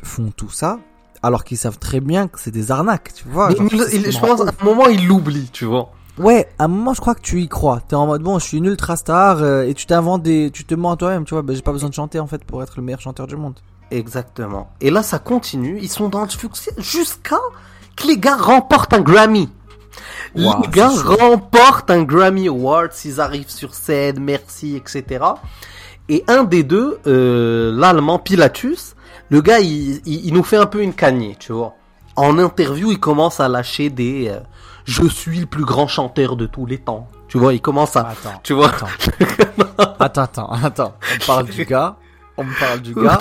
font 0.03 0.31
tout 0.35 0.49
ça 0.49 0.79
alors 1.21 1.43
qu'ils 1.43 1.57
savent 1.57 1.77
très 1.79 1.99
bien 1.99 2.27
que 2.29 2.39
c'est 2.39 2.49
des 2.51 2.71
arnaques, 2.71 3.13
tu 3.13 3.27
vois. 3.27 3.49
Mais 3.49 3.55
genre, 3.55 3.87
il- 3.91 4.09
je 4.11 4.19
pense 4.19 4.39
ouf. 4.39 4.47
à 4.47 4.51
un 4.61 4.65
moment 4.65 4.87
il 4.87 5.05
l'oublie, 5.05 5.49
tu 5.51 5.65
vois. 5.65 5.91
Ouais, 6.19 6.49
à 6.59 6.65
un 6.65 6.67
moment, 6.67 6.93
je 6.93 6.99
crois 6.99 7.15
que 7.15 7.21
tu 7.21 7.41
y 7.41 7.47
crois. 7.47 7.81
T'es 7.87 7.95
en 7.95 8.05
mode, 8.05 8.21
bon, 8.21 8.39
je 8.39 8.45
suis 8.45 8.57
une 8.57 8.65
ultra 8.65 8.97
star 8.97 9.41
euh, 9.41 9.63
et 9.63 9.73
tu 9.73 9.85
t'inventes 9.85 10.21
des, 10.21 10.51
tu 10.51 10.65
te 10.65 10.75
mens 10.75 10.91
à 10.91 10.97
toi-même, 10.97 11.23
tu 11.23 11.33
vois. 11.33 11.43
Ben, 11.43 11.55
j'ai 11.55 11.61
pas 11.61 11.71
besoin 11.71 11.89
de 11.89 11.93
chanter 11.93 12.19
en 12.19 12.27
fait 12.27 12.43
pour 12.43 12.61
être 12.61 12.73
le 12.75 12.83
meilleur 12.83 12.99
chanteur 12.99 13.25
du 13.25 13.37
monde. 13.37 13.55
Exactement. 13.89 14.69
Et 14.81 14.91
là, 14.91 15.01
ça 15.01 15.17
continue. 15.17 15.79
Ils 15.81 15.89
sont 15.89 16.09
dans 16.09 16.23
le 16.23 16.29
succès 16.29 16.71
jusqu'à 16.77 17.39
que 17.95 18.07
les 18.07 18.17
gars 18.17 18.35
remportent 18.35 18.93
un 18.93 18.99
Grammy. 18.99 19.49
Wow, 20.35 20.61
les 20.61 20.67
gars 20.67 20.89
remportent 20.89 21.89
un 21.89 22.03
Grammy 22.03 22.49
Awards. 22.49 22.89
Ils 23.05 23.21
arrivent 23.21 23.49
sur 23.49 23.73
scène, 23.73 24.19
merci, 24.19 24.75
etc. 24.75 25.25
Et 26.09 26.25
un 26.27 26.43
des 26.43 26.63
deux, 26.63 26.99
euh, 27.07 27.71
l'allemand 27.73 28.19
Pilatus, 28.19 28.95
le 29.29 29.41
gars, 29.41 29.59
il, 29.59 30.01
il, 30.05 30.25
il 30.25 30.33
nous 30.33 30.43
fait 30.43 30.57
un 30.57 30.65
peu 30.65 30.81
une 30.81 30.93
cagnée, 30.93 31.37
tu 31.39 31.53
vois. 31.53 31.75
En 32.15 32.37
interview, 32.37 32.91
il 32.91 32.99
commence 32.99 33.39
à 33.39 33.47
lâcher 33.47 33.89
des 33.89 34.27
euh, 34.29 34.39
Je 34.89 35.07
suis 35.07 35.39
le 35.41 35.45
plus 35.45 35.65
grand 35.65 35.87
chanteur 35.87 36.35
de 36.35 36.47
tous 36.47 36.65
les 36.65 36.79
temps. 36.79 37.07
Tu 37.27 37.37
vois, 37.37 37.53
il 37.53 37.61
commence 37.61 37.95
à... 37.95 38.07
Attends, 38.07 38.39
Tu 38.41 38.53
vois 38.53 38.69
attends, 38.69 38.87
attends, 39.99 40.23
attends, 40.23 40.49
attends. 40.51 40.95
On 41.21 41.25
parle 41.27 41.45
du 41.47 41.63
gars, 41.63 41.95
on 42.37 42.43
me 42.43 42.59
parle 42.59 42.81
du 42.81 42.95
gars 42.95 43.19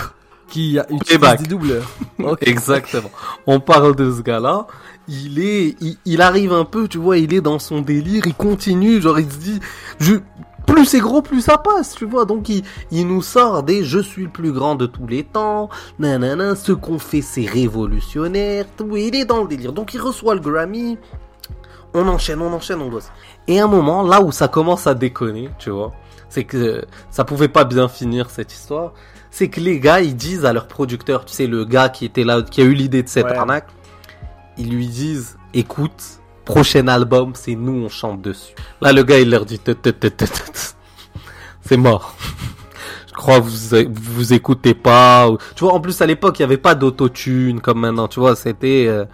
qui 0.49 0.79
Playback. 1.07 1.43
des 1.43 1.49
doubleurs. 1.49 1.85
Ok. 2.21 2.39
Exactement. 2.41 3.11
On 3.47 3.61
parle 3.61 3.95
de 3.95 4.11
ce 4.11 4.23
gars-là. 4.23 4.67
Il 5.09 5.39
est, 5.41 5.77
il, 5.83 5.99
il 6.07 6.23
arrive 6.23 6.55
un 6.55 6.65
peu, 6.65 6.89
tu 6.89 6.97
vois, 6.97 7.19
il 7.19 7.35
est 7.35 7.43
dans 7.43 7.59
son 7.59 7.83
délire, 7.83 8.27
il 8.27 8.35
continue, 8.35 9.01
genre 9.03 9.19
il 9.21 9.31
se 9.31 9.37
dit, 9.37 9.61
je, 10.01 10.15
plus 10.67 10.87
c'est 10.87 11.01
gros, 11.01 11.21
plus 11.21 11.43
ça 11.43 11.59
passe, 11.59 11.95
tu 11.95 12.07
vois. 12.07 12.25
Donc 12.25 12.49
il, 12.49 12.65
il 12.91 13.07
nous 13.07 13.21
sort 13.23 13.63
des 13.63 13.85
je 13.85 13.99
suis 13.99 14.25
le 14.25 14.31
plus 14.31 14.53
grand 14.53 14.75
de 14.75 14.87
tous 14.87 15.07
les 15.07 15.23
temps, 15.25 15.69
nanana, 15.99 16.57
ce 16.57 16.73
qu'on 16.73 16.99
fait 16.99 17.21
c'est 17.23 17.47
révolutionnaire, 17.47 18.65
tout, 18.79 18.97
il 18.97 19.15
est 19.15 19.27
dans 19.27 19.43
le 19.43 19.49
délire. 19.49 19.75
Donc 19.75 19.93
il 19.93 20.01
reçoit 20.01 20.35
le 20.35 20.41
Grammy, 20.41 20.97
on 21.95 22.07
enchaîne, 22.09 22.41
on 22.41 22.53
enchaîne, 22.53 22.81
on 22.81 22.89
bosse. 22.89 23.11
Et 23.47 23.61
à 23.61 23.65
un 23.65 23.69
moment, 23.69 24.03
là 24.03 24.21
où 24.21 24.33
ça 24.33 24.49
commence 24.49 24.87
à 24.87 24.95
déconner, 24.95 25.51
tu 25.59 25.71
vois, 25.71 25.93
c'est 26.29 26.45
que 26.45 26.85
ça 27.11 27.25
pouvait 27.25 27.49
pas 27.49 27.65
bien 27.65 27.89
finir 27.89 28.31
cette 28.31 28.53
histoire, 28.53 28.93
c'est 29.31 29.49
que 29.49 29.61
les 29.61 29.81
gars, 29.81 30.01
ils 30.01 30.17
disent 30.17 30.45
à 30.45 30.53
leur 30.53 30.67
producteur, 30.69 31.25
tu 31.25 31.33
sais, 31.35 31.47
le 31.47 31.65
gars 31.65 31.89
qui 31.89 32.05
était 32.05 32.25
là, 32.25 32.43
qui 32.43 32.61
a 32.61 32.65
eu 32.65 32.75
l'idée 32.75 33.03
de 33.03 33.09
cette 33.09 33.27
Ouais. 33.27 33.37
arnaque, 33.37 33.69
ils 34.57 34.71
lui 34.71 34.87
disent, 34.87 35.39
écoute, 35.55 36.03
prochain 36.45 36.89
album, 36.89 37.33
c'est 37.35 37.55
nous, 37.55 37.85
on 37.85 37.89
chante 37.89 38.23
dessus. 38.23 38.55
Là, 38.81 38.93
le 38.93 39.03
gars, 39.03 39.19
il 39.19 39.31
leur 39.31 39.45
dit, 39.45 39.61
c'est 41.63 41.77
mort. 41.77 42.15
Je 43.09 43.13
crois 43.13 43.39
vous, 43.41 43.51
vous 43.91 44.33
écoutez 44.33 44.75
pas. 44.75 45.29
Tu 45.57 45.65
vois, 45.65 45.75
en 45.75 45.81
plus, 45.81 46.01
à 46.01 46.07
l'époque, 46.07 46.39
il 46.39 46.43
y 46.43 46.45
avait 46.45 46.57
pas 46.57 46.75
d'autotune 46.75 47.61
comme 47.61 47.81
maintenant, 47.81 48.09
tu 48.09 48.21
vois, 48.21 48.37
c'était, 48.37 48.87
euh, 48.89 49.05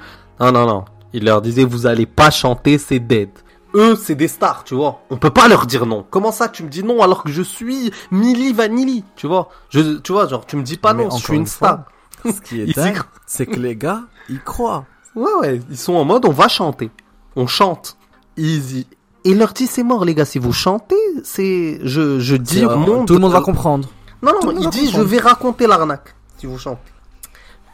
non, 0.41 0.53
non, 0.53 0.67
non. 0.67 0.85
Il 1.15 1.25
leur 1.25 1.41
disait, 1.41 1.65
vous 1.65 1.87
allez 1.87 2.07
pas 2.07 2.31
chanter, 2.31 2.77
c'est 2.77 2.99
dead. 2.99 3.31
Eux, 3.75 3.97
c'est 3.97 4.17
des 4.17 4.27
stars, 4.27 4.65
tu 4.65 4.75
vois. 4.75 5.01
On 5.11 5.17
peut 5.17 5.31
pas 5.31 5.47
leur 5.47 5.65
dire 5.65 5.87
non. 5.87 6.05
Comment 6.11 6.33
ça, 6.33 6.49
tu 6.49 6.65
me 6.65 6.69
dis 6.69 6.83
non 6.83 7.03
alors 7.03 7.23
que 7.23 7.31
je 7.31 7.43
suis 7.43 7.93
Milli 8.11 8.53
Vanilli, 8.53 9.05
tu 9.15 9.29
vois? 9.29 9.49
Je, 9.71 9.99
tu 9.99 10.13
vois, 10.13 10.27
genre, 10.27 10.45
tu 10.45 10.57
me 10.57 10.63
dis 10.63 10.77
pas 10.77 10.93
Mais 10.93 11.05
non, 11.05 11.17
je 11.17 11.25
suis 11.25 11.35
une 11.35 11.43
une 11.43 11.47
fois, 11.47 11.87
star. 12.25 12.35
Ce 12.35 12.41
qui 12.41 12.61
est 12.61 12.67
dingue, 12.77 12.99
c'est 13.27 13.47
que 13.47 13.61
les 13.61 13.77
gars, 13.77 14.03
ils 14.29 14.41
croient. 14.41 14.87
Ouais, 15.15 15.31
ouais, 15.41 15.61
ils 15.71 15.79
sont 15.79 15.95
en 15.95 16.05
mode 16.05 16.27
on 16.27 16.33
va 16.33 16.49
chanter. 16.49 16.91
On 17.37 17.47
chante. 17.47 17.97
Easy. 18.37 18.89
Et 19.25 19.31
il 19.31 19.39
leur 19.39 19.53
dit 19.53 19.69
c'est 19.69 19.85
mort 19.85 20.05
les 20.05 20.17
gars, 20.17 20.25
si 20.25 20.41
vous 20.41 20.53
chantez, 20.53 20.97
c'est 21.23 21.79
je 21.85 22.19
je 22.19 22.35
dis 22.35 22.65
au 22.65 22.71
euh, 22.71 22.77
monde 22.77 23.07
tout 23.07 23.15
le 23.15 23.21
monde 23.21 23.33
va 23.33 23.41
comprendre. 23.41 23.89
Non 24.21 24.33
non, 24.43 24.51
il 24.51 24.69
dit 24.71 24.91
je 24.91 25.01
vais 25.01 25.19
raconter 25.19 25.69
l'arnaque 25.69 26.17
si 26.39 26.47
vous 26.47 26.59
chantez. 26.59 26.94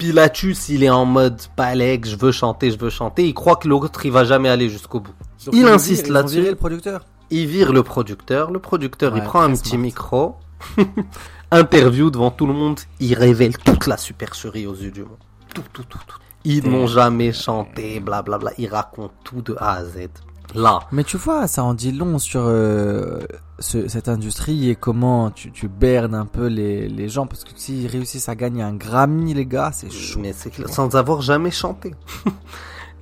Pilatus, 0.00 0.70
il 0.70 0.82
est 0.82 0.88
en 0.88 1.04
mode 1.04 1.42
Palek, 1.56 2.06
je 2.08 2.16
veux 2.16 2.32
chanter, 2.32 2.70
je 2.70 2.78
veux 2.78 2.88
chanter, 2.88 3.26
il 3.26 3.34
croit 3.34 3.56
que 3.56 3.68
l'autre 3.68 4.06
il 4.06 4.10
va 4.10 4.24
jamais 4.24 4.48
aller 4.48 4.70
jusqu'au 4.70 4.98
bout. 4.98 5.12
Donc, 5.44 5.54
Il 5.54 5.66
insiste 5.66 6.08
là-dessus. 6.08 6.40
le 6.42 6.54
producteur. 6.54 7.04
Il 7.28 7.46
vire 7.46 7.70
le 7.70 7.82
producteur, 7.82 8.50
le 8.50 8.58
producteur 8.60 9.14
il 9.14 9.22
prend 9.22 9.42
un 9.42 9.52
petit 9.52 9.68
smart. 9.68 9.78
micro, 9.78 10.36
interview 11.50 12.10
devant 12.10 12.30
tout 12.30 12.46
le 12.46 12.54
monde, 12.54 12.80
il 12.98 13.12
révèle 13.12 13.58
toute 13.58 13.86
la 13.86 13.98
supercherie 13.98 14.66
aux 14.66 14.74
yeux 14.74 14.90
du 14.90 15.02
monde. 15.02 15.18
Tout, 15.54 15.64
tout, 15.70 15.84
tout, 15.84 15.98
tout. 16.06 16.16
Ils 16.44 16.66
n'ont 16.66 16.86
jamais 16.86 17.34
chanté, 17.34 18.00
blablabla, 18.00 18.52
il 18.56 18.68
raconte 18.68 19.12
tout 19.22 19.42
de 19.42 19.54
A 19.58 19.74
à 19.74 19.84
Z. 19.84 20.08
Là, 20.54 20.80
Mais 20.92 21.04
tu 21.04 21.16
vois, 21.16 21.46
ça 21.46 21.62
en 21.64 21.74
dit 21.74 21.92
long 21.92 22.18
sur 22.18 22.42
euh, 22.44 23.20
ce- 23.60 23.86
cette 23.88 24.08
industrie 24.08 24.68
et 24.70 24.74
comment 24.74 25.30
tu, 25.30 25.52
tu 25.52 25.68
bernes 25.68 26.14
un 26.14 26.26
peu 26.26 26.46
les, 26.46 26.88
les 26.88 27.08
gens. 27.08 27.26
Parce 27.26 27.44
que 27.44 27.50
s'ils 27.54 27.86
réussissent 27.86 28.28
à 28.28 28.34
gagner 28.34 28.62
un 28.62 28.74
Grammy, 28.74 29.32
les 29.34 29.46
gars, 29.46 29.70
c'est 29.72 29.90
chaud. 29.90 30.18
mais 30.20 30.32
c'est 30.32 30.50
sans 30.72 30.96
avoir 30.96 31.22
jamais 31.22 31.50
chanté. 31.50 31.94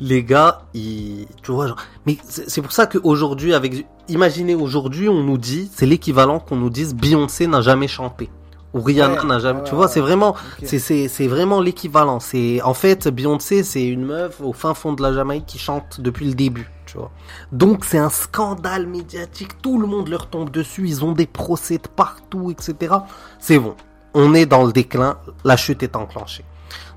Les 0.01 0.23
gars, 0.23 0.63
ils, 0.75 1.27
tu 1.43 1.51
vois, 1.51 1.67
genre, 1.67 1.77
mais 2.07 2.19
c'est 2.23 2.49
c'est 2.49 2.63
pour 2.63 2.71
ça 2.71 2.87
qu'aujourd'hui, 2.87 3.53
avec, 3.53 3.85
imaginez 4.09 4.55
aujourd'hui, 4.55 5.09
on 5.09 5.25
nous 5.25 5.39
dit, 5.39 5.69
c'est 5.75 5.87
l'équivalent 5.87 6.39
qu'on 6.39 6.55
nous 6.55 6.71
dise 6.71 6.95
Beyoncé 6.95 7.49
n'a 7.49 7.63
jamais 7.63 7.89
chanté. 7.89 8.31
Ou 8.75 8.83
Rihanna 8.83 9.25
n'a 9.25 9.39
jamais, 9.39 9.65
tu 9.65 9.75
vois, 9.75 9.89
c'est 9.89 10.01
vraiment, 10.01 10.31
Ok. 10.31 10.65
c'est, 10.65 10.79
c'est, 10.79 11.09
c'est 11.09 11.27
vraiment 11.27 11.61
l'équivalent. 11.61 12.21
C'est, 12.21 12.61
en 12.63 12.75
fait, 12.75 13.09
Beyoncé, 13.09 13.63
c'est 13.63 13.87
une 13.87 14.05
meuf 14.05 14.41
au 14.43 14.53
fin 14.53 14.75
fond 14.75 14.93
de 14.93 15.03
la 15.03 15.13
Jamaïque 15.15 15.47
qui 15.47 15.59
chante 15.59 16.03
depuis 16.03 16.27
le 16.27 16.35
début, 16.35 16.71
tu 16.85 16.99
vois. 16.99 17.11
Donc, 17.51 17.87
c'est 17.87 17.97
un 17.99 18.11
scandale 18.11 18.87
médiatique. 18.87 19.63
Tout 19.63 19.81
le 19.81 19.87
monde 19.87 20.09
leur 20.09 20.27
tombe 20.29 20.51
dessus. 20.51 20.87
Ils 20.87 21.03
ont 21.03 21.13
des 21.13 21.27
procès 21.27 21.79
de 21.79 21.89
partout, 21.89 22.51
etc. 22.51 22.95
C'est 23.39 23.59
bon. 23.59 23.75
On 24.13 24.35
est 24.35 24.45
dans 24.47 24.65
le 24.65 24.73
déclin. 24.73 25.17
La 25.45 25.57
chute 25.57 25.83
est 25.83 25.97
enclenchée. 25.97 26.45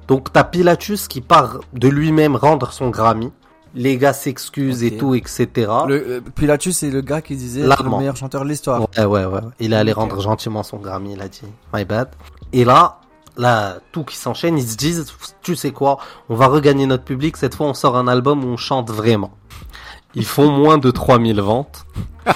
Donc, 0.09 0.33
t'as 0.33 0.43
Pilatus 0.43 1.07
qui 1.07 1.21
part 1.21 1.59
de 1.71 1.87
lui-même 1.87 2.35
rendre 2.35 2.73
son 2.73 2.89
Grammy. 2.89 3.31
Les 3.73 3.97
gars 3.97 4.11
s'excusent 4.13 4.83
et 4.83 4.97
tout, 4.97 5.15
etc. 5.15 5.47
Le, 5.87 5.93
euh, 5.95 6.21
Pilatus, 6.35 6.77
c'est 6.77 6.89
le 6.89 7.01
gars 7.01 7.21
qui 7.21 7.35
disait 7.37 7.61
le 7.61 7.97
meilleur 7.99 8.15
chanteur 8.17 8.43
de 8.43 8.49
l'histoire. 8.49 8.81
Ouais, 8.97 9.05
ouais, 9.05 9.25
ouais. 9.25 9.39
Il 9.59 9.71
est 9.73 9.75
allé 9.77 9.93
rendre 9.93 10.19
gentiment 10.21 10.63
son 10.63 10.77
Grammy, 10.77 11.13
il 11.13 11.21
a 11.21 11.27
dit. 11.29 11.41
My 11.73 11.85
bad. 11.85 12.09
Et 12.51 12.65
là, 12.65 12.99
là, 13.37 13.77
tout 13.93 14.03
qui 14.03 14.17
s'enchaîne, 14.17 14.57
ils 14.57 14.67
se 14.67 14.75
disent, 14.75 15.05
tu 15.41 15.55
sais 15.55 15.71
quoi, 15.71 15.99
on 16.27 16.35
va 16.35 16.47
regagner 16.47 16.85
notre 16.85 17.05
public, 17.05 17.37
cette 17.37 17.55
fois 17.55 17.67
on 17.67 17.73
sort 17.73 17.95
un 17.97 18.07
album 18.09 18.43
où 18.43 18.47
on 18.49 18.57
chante 18.57 18.91
vraiment. 18.91 19.31
Ils 20.15 20.25
font 20.25 20.51
moins 20.51 20.77
de 20.77 20.91
3000 20.91 21.39
ventes. 21.39 21.85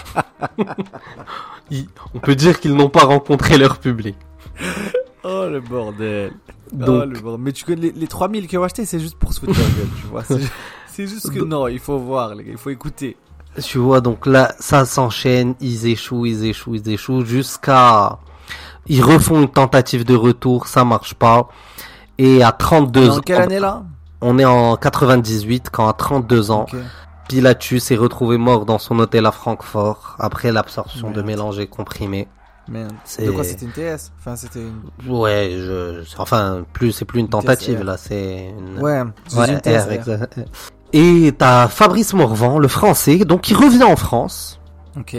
Ils- 1.71 1.87
on 2.13 2.19
peut 2.19 2.35
dire 2.35 2.59
qu'ils 2.59 2.75
n'ont 2.75 2.89
pas 2.89 3.03
rencontré 3.05 3.57
leur 3.57 3.79
public. 3.79 4.15
Oh 5.23 5.47
le 5.51 5.59
bordel. 5.59 6.31
Donc- 6.71 6.87
Oh, 7.03 7.05
le 7.05 7.19
bordel. 7.19 7.41
Mais 7.43 7.51
tu 7.51 7.65
connais 7.65 7.81
les, 7.81 7.91
les 7.91 8.07
3000 8.07 8.47
qui 8.47 8.57
ont 8.57 8.63
acheté, 8.63 8.85
c'est 8.85 8.99
juste 8.99 9.17
pour 9.17 9.33
se 9.33 9.39
foutre 9.41 9.53
la 9.59 9.65
gueule, 9.65 9.87
tu 9.99 10.07
vois. 10.07 10.23
C'est 10.95 11.07
ju- 11.07 11.15
C'est 11.19 11.29
juste 11.31 11.33
que 11.39 11.43
non, 11.43 11.67
il 11.67 11.79
faut 11.79 11.97
voir, 11.97 12.35
les 12.35 12.43
gars, 12.43 12.51
il 12.51 12.57
faut 12.57 12.69
écouter. 12.69 13.17
Tu 13.61 13.77
vois, 13.77 14.01
donc 14.01 14.25
là, 14.25 14.53
ça 14.59 14.85
s'enchaîne, 14.85 15.55
ils 15.61 15.87
échouent, 15.87 16.25
ils 16.25 16.45
échouent, 16.45 16.75
ils 16.75 16.89
échouent, 16.89 17.25
jusqu'à... 17.25 18.19
Ils 18.87 19.01
refont 19.03 19.41
une 19.41 19.49
tentative 19.49 20.05
de 20.05 20.15
retour, 20.15 20.67
ça 20.67 20.83
marche 20.85 21.13
pas. 21.15 21.47
Et 22.17 22.43
à 22.43 22.51
32 22.51 23.07
Dans 23.07 23.17
ans... 23.17 23.21
quelle 23.21 23.41
année 23.41 23.59
là? 23.59 23.83
On 24.21 24.37
est 24.39 24.45
en 24.45 24.75
98 24.77 25.69
quand 25.71 25.87
à 25.87 25.93
32 25.93 26.51
ans. 26.51 26.65
Pilatus 27.27 27.89
est 27.91 27.95
retrouvé 27.95 28.37
mort 28.37 28.65
dans 28.65 28.77
son 28.77 28.99
hôtel 28.99 29.25
à 29.25 29.31
Francfort 29.31 30.15
après 30.19 30.51
l'absorption 30.51 31.09
de 31.11 31.21
mélanges 31.21 31.57
et 31.59 31.67
comprimés. 31.67 32.27
Merde. 32.67 32.93
C'est- 33.03 33.25
De 33.25 33.31
quoi 33.31 33.43
c'était 33.43 33.65
une 33.65 33.71
TS 33.71 34.11
Enfin, 34.19 34.35
c'était 34.35 34.61
une. 34.61 35.11
Ouais, 35.11 35.51
je, 35.57 36.03
enfin, 36.17 36.63
plus, 36.73 36.91
c'est 36.91 37.05
plus 37.05 37.19
une 37.19 37.29
tentative 37.29 37.83
là, 37.83 37.95
c'est 37.97 38.53
une... 38.57 38.79
Ouais, 38.81 39.01
c'est 39.27 39.37
Ouais, 39.39 39.49
une 39.49 39.57
R, 39.57 39.61
TS. 39.61 39.87
exact. 39.91 40.39
Et 40.93 41.33
t'as 41.37 41.67
Fabrice 41.67 42.13
Morvan, 42.13 42.57
le 42.59 42.67
français, 42.67 43.17
donc 43.25 43.49
il 43.49 43.57
revient 43.57 43.83
en 43.83 43.95
France. 43.95 44.59
Ok. 44.97 45.17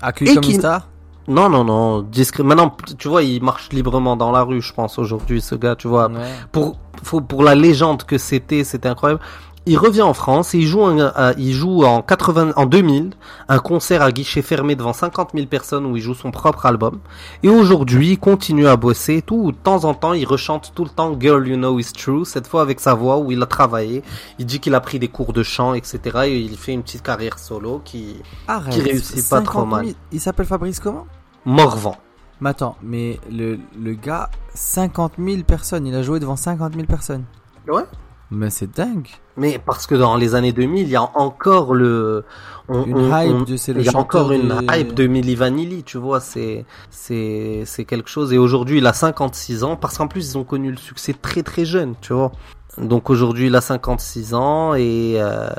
Accueilli 0.00 0.34
comme 0.34 0.42
qui- 0.42 0.52
une 0.54 0.58
star? 0.58 0.88
Non, 1.28 1.48
non, 1.48 1.62
non, 1.62 2.02
discret. 2.02 2.42
Maintenant, 2.42 2.74
tu 2.98 3.06
vois, 3.08 3.22
il 3.22 3.40
marche 3.42 3.68
librement 3.70 4.16
dans 4.16 4.32
la 4.32 4.42
rue, 4.42 4.60
je 4.60 4.72
pense, 4.72 4.98
aujourd'hui, 4.98 5.40
ce 5.40 5.54
gars, 5.54 5.76
tu 5.76 5.86
vois. 5.86 6.08
Ouais. 6.10 6.18
Pour, 6.50 6.76
faut, 7.04 7.20
pour 7.20 7.44
la 7.44 7.54
légende 7.54 8.02
que 8.02 8.18
c'était, 8.18 8.64
c'était 8.64 8.88
incroyable. 8.88 9.20
Il 9.66 9.78
revient 9.78 10.02
en 10.02 10.14
France 10.14 10.54
et 10.54 10.58
il 10.58 10.66
joue, 10.66 10.84
un- 10.84 11.12
euh, 11.16 11.32
il 11.38 11.52
joue 11.52 11.84
en 11.84 12.02
80, 12.02 12.52
en 12.56 12.66
2000 12.66 13.12
un 13.48 13.58
concert 13.58 14.02
à 14.02 14.10
guichet 14.10 14.42
fermé 14.42 14.74
devant 14.74 14.92
50 14.92 15.30
000 15.34 15.46
personnes 15.46 15.86
où 15.86 15.96
il 15.96 16.02
joue 16.02 16.14
son 16.14 16.30
propre 16.32 16.66
album. 16.66 16.98
Et 17.42 17.48
aujourd'hui, 17.48 18.10
il 18.12 18.18
continue 18.18 18.66
à 18.66 18.76
bosser 18.76 19.22
tout. 19.22 19.52
De 19.52 19.56
temps 19.56 19.84
en 19.84 19.94
temps, 19.94 20.12
il 20.14 20.26
rechante 20.26 20.72
tout 20.74 20.84
le 20.84 20.90
temps 20.90 21.16
Girl 21.20 21.46
You 21.46 21.56
Know 21.56 21.78
Is 21.78 21.92
True. 21.92 22.24
Cette 22.24 22.46
fois 22.46 22.62
avec 22.62 22.80
sa 22.80 22.94
voix 22.94 23.18
où 23.18 23.30
il 23.30 23.40
a 23.42 23.46
travaillé. 23.46 24.02
Il 24.38 24.46
dit 24.46 24.58
qu'il 24.58 24.74
a 24.74 24.80
pris 24.80 24.98
des 24.98 25.08
cours 25.08 25.32
de 25.32 25.42
chant, 25.42 25.74
etc. 25.74 26.00
Et 26.26 26.38
il 26.40 26.56
fait 26.56 26.72
une 26.72 26.82
petite 26.82 27.02
carrière 27.02 27.38
solo 27.38 27.80
qui 27.84 28.16
Arrête. 28.48 28.74
Qui 28.74 28.80
réussit 28.80 29.28
pas 29.28 29.40
trop 29.42 29.60
50 29.60 29.70
000. 29.70 29.82
mal. 29.84 29.94
Il 30.10 30.20
s'appelle 30.20 30.46
Fabrice 30.46 30.80
comment? 30.80 31.06
Morvan. 31.44 31.96
Mais 32.40 32.50
attends, 32.50 32.76
mais 32.82 33.20
le, 33.30 33.60
le 33.80 33.92
gars, 33.94 34.28
50 34.54 35.12
000 35.18 35.42
personnes, 35.44 35.86
il 35.86 35.94
a 35.94 36.02
joué 36.02 36.18
devant 36.18 36.34
50 36.34 36.74
000 36.74 36.86
personnes. 36.86 37.24
Ouais. 37.68 37.84
Mais 38.34 38.48
c'est 38.50 38.74
dingue. 38.74 39.08
Mais 39.36 39.58
parce 39.64 39.86
que 39.86 39.94
dans 39.94 40.16
les 40.16 40.34
années 40.34 40.52
2000, 40.52 40.86
il 40.86 40.88
y 40.90 40.96
a 40.96 41.02
encore 41.18 41.74
le, 41.74 42.24
on- 42.68 42.84
Une 42.84 42.96
on- 42.96 43.18
hype 43.20 43.46
de 43.46 43.56
c'est 43.56 43.72
le 43.74 43.80
il 43.80 43.86
y 43.86 43.88
a 43.90 43.96
encore 43.96 44.32
une 44.32 44.62
hype 44.70 44.94
de 44.94 45.06
Milli 45.06 45.34
Vanilli, 45.34 45.82
tu 45.82 45.98
vois, 45.98 46.18
c'est, 46.20 46.64
c'est, 46.90 47.62
c'est 47.66 47.84
quelque 47.84 48.08
chose. 48.08 48.32
Et 48.32 48.38
aujourd'hui, 48.38 48.78
il 48.78 48.86
a 48.86 48.92
56 48.94 49.64
ans, 49.64 49.76
parce 49.76 49.98
qu'en 49.98 50.08
plus, 50.08 50.30
ils 50.30 50.38
ont 50.38 50.44
connu 50.44 50.70
le 50.70 50.76
succès 50.78 51.12
très 51.12 51.42
très 51.42 51.64
jeune, 51.66 51.94
tu 52.00 52.12
vois. 52.14 52.32
Donc 52.78 53.10
aujourd'hui, 53.10 53.48
il 53.48 53.54
a 53.56 53.60
56 53.60 54.32
ans 54.32 54.74
et, 54.74 55.16
euh, 55.20 55.50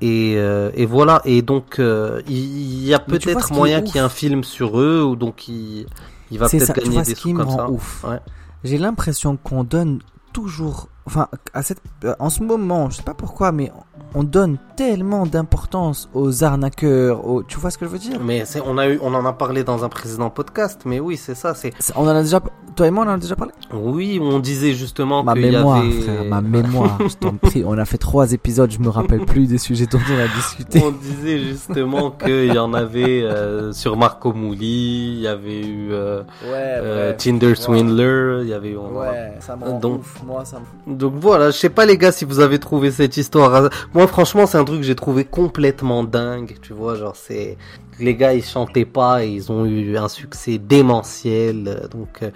et, 0.00 0.34
euh, 0.36 0.70
et 0.74 0.84
voilà. 0.86 1.22
Et 1.24 1.42
donc, 1.42 1.78
euh, 1.78 2.20
il, 2.28 2.84
y 2.84 2.92
a 2.92 2.98
peut-être 2.98 3.52
moyen 3.52 3.82
qu'il 3.82 3.94
y 3.94 3.98
ait 3.98 4.00
un 4.02 4.08
film 4.08 4.42
sur 4.42 4.80
eux, 4.80 5.02
ou 5.04 5.14
donc 5.14 5.46
il, 5.46 5.86
il 6.32 6.38
va 6.40 6.48
C'est 6.48 6.58
peut-être 6.58 6.82
gagner 6.84 7.02
des 7.02 7.14
sous 7.14 7.28
me 7.32 7.38
comme 7.38 7.48
rend 7.48 7.56
ça. 7.56 7.70
ouf. 7.70 8.04
Ouais. 8.08 8.18
J'ai 8.64 8.78
l'impression 8.78 9.36
qu'on 9.36 9.62
donne 9.62 10.00
toujours, 10.32 10.88
enfin, 11.06 11.28
à 11.54 11.62
cette, 11.62 11.80
euh, 12.04 12.14
en 12.18 12.30
ce 12.30 12.42
moment, 12.42 12.90
je 12.90 12.96
sais 12.96 13.02
pas 13.02 13.14
pourquoi, 13.14 13.52
mais 13.52 13.70
on 14.14 14.22
donne 14.22 14.56
tellement 14.76 15.26
d'importance 15.26 16.08
aux 16.14 16.42
arnaqueurs, 16.44 17.26
aux, 17.28 17.42
tu 17.42 17.58
vois 17.58 17.70
ce 17.70 17.78
que 17.78 17.84
je 17.86 17.90
veux 17.90 17.98
dire? 17.98 18.18
Mais 18.22 18.44
c'est, 18.44 18.60
on 18.64 18.78
a 18.78 18.88
eu, 18.88 18.98
on 19.02 19.12
en 19.14 19.24
a 19.26 19.32
parlé 19.32 19.62
dans 19.64 19.84
un 19.84 19.88
précédent 19.88 20.30
podcast, 20.30 20.82
mais 20.84 21.00
oui, 21.00 21.16
c'est 21.16 21.34
ça, 21.34 21.54
c'est, 21.54 21.72
C'est- 21.78 21.92
On 21.96 22.02
en 22.04 22.08
a 22.08 22.22
déjà, 22.22 22.40
toi 22.76 22.86
et 22.86 22.90
moi, 22.90 23.04
on 23.06 23.10
en 23.10 23.14
a 23.14 23.18
déjà 23.18 23.36
parlé? 23.36 23.52
oui, 23.74 24.18
on 24.22 24.38
disait 24.38 24.72
justement 24.74 25.22
Ma 25.22 25.36
y 25.36 25.40
mémoire, 25.50 25.78
avait, 25.78 25.90
frère, 25.92 26.24
ma 26.24 26.40
mémoire. 26.40 26.98
je 27.00 27.14
t'en 27.16 27.36
prie, 27.42 27.62
on 27.66 27.76
a 27.76 27.84
fait 27.84 27.98
trois 27.98 28.32
épisodes, 28.32 28.70
je 28.70 28.78
me 28.78 28.88
rappelle 28.88 29.24
plus 29.26 29.46
des 29.48 29.58
sujets 29.58 29.86
dont 29.86 29.98
on 29.98 30.18
a 30.18 30.28
discuté. 30.34 30.82
On 30.84 30.92
disait 30.92 31.38
justement 31.40 32.10
qu'il 32.24 32.52
y 32.54 32.58
en 32.58 32.72
avait 32.74 33.22
euh, 33.22 33.72
sur 33.72 33.96
Marco 33.96 34.32
Mouli, 34.32 35.14
il 35.14 35.20
y 35.20 35.26
avait 35.26 35.66
eu 35.66 35.88
euh, 35.92 36.22
Ouais, 36.44 36.52
euh, 36.54 37.12
Tinder 37.16 37.54
Swindler, 37.54 38.40
il 38.42 38.48
y 38.48 38.52
avait 38.54 38.70
eu... 38.72 38.78
a- 38.78 39.40
ça 39.40 39.56
me 39.56 39.64
rend 39.64 39.78
Donc- 39.78 40.00
ouf, 40.00 40.22
moi 40.24 40.44
ça 40.44 40.58
me... 40.86 40.94
Donc 40.96 41.14
voilà, 41.16 41.50
je 41.50 41.56
sais 41.56 41.68
pas 41.68 41.86
les 41.86 41.98
gars 41.98 42.12
si 42.12 42.24
vous 42.24 42.40
avez 42.40 42.58
trouvé 42.58 42.90
cette 42.90 43.16
histoire. 43.16 43.70
Moi 43.94 44.06
franchement 44.06 44.46
c'est 44.46 44.58
un 44.58 44.64
truc 44.64 44.80
que 44.80 44.86
j'ai 44.86 44.94
trouvé 44.94 45.24
complètement 45.24 46.04
dingue, 46.04 46.56
tu 46.62 46.72
vois, 46.72 46.96
genre 46.96 47.16
c'est... 47.16 47.56
Les 47.98 48.14
gars 48.14 48.34
ils 48.34 48.44
chantaient 48.44 48.84
pas 48.84 49.24
et 49.24 49.28
ils 49.28 49.50
ont 49.50 49.64
eu 49.64 49.96
un 49.96 50.08
succès 50.08 50.58
démentiel, 50.58 51.64
euh, 51.66 51.88
donc 51.88 52.22
euh, 52.22 52.30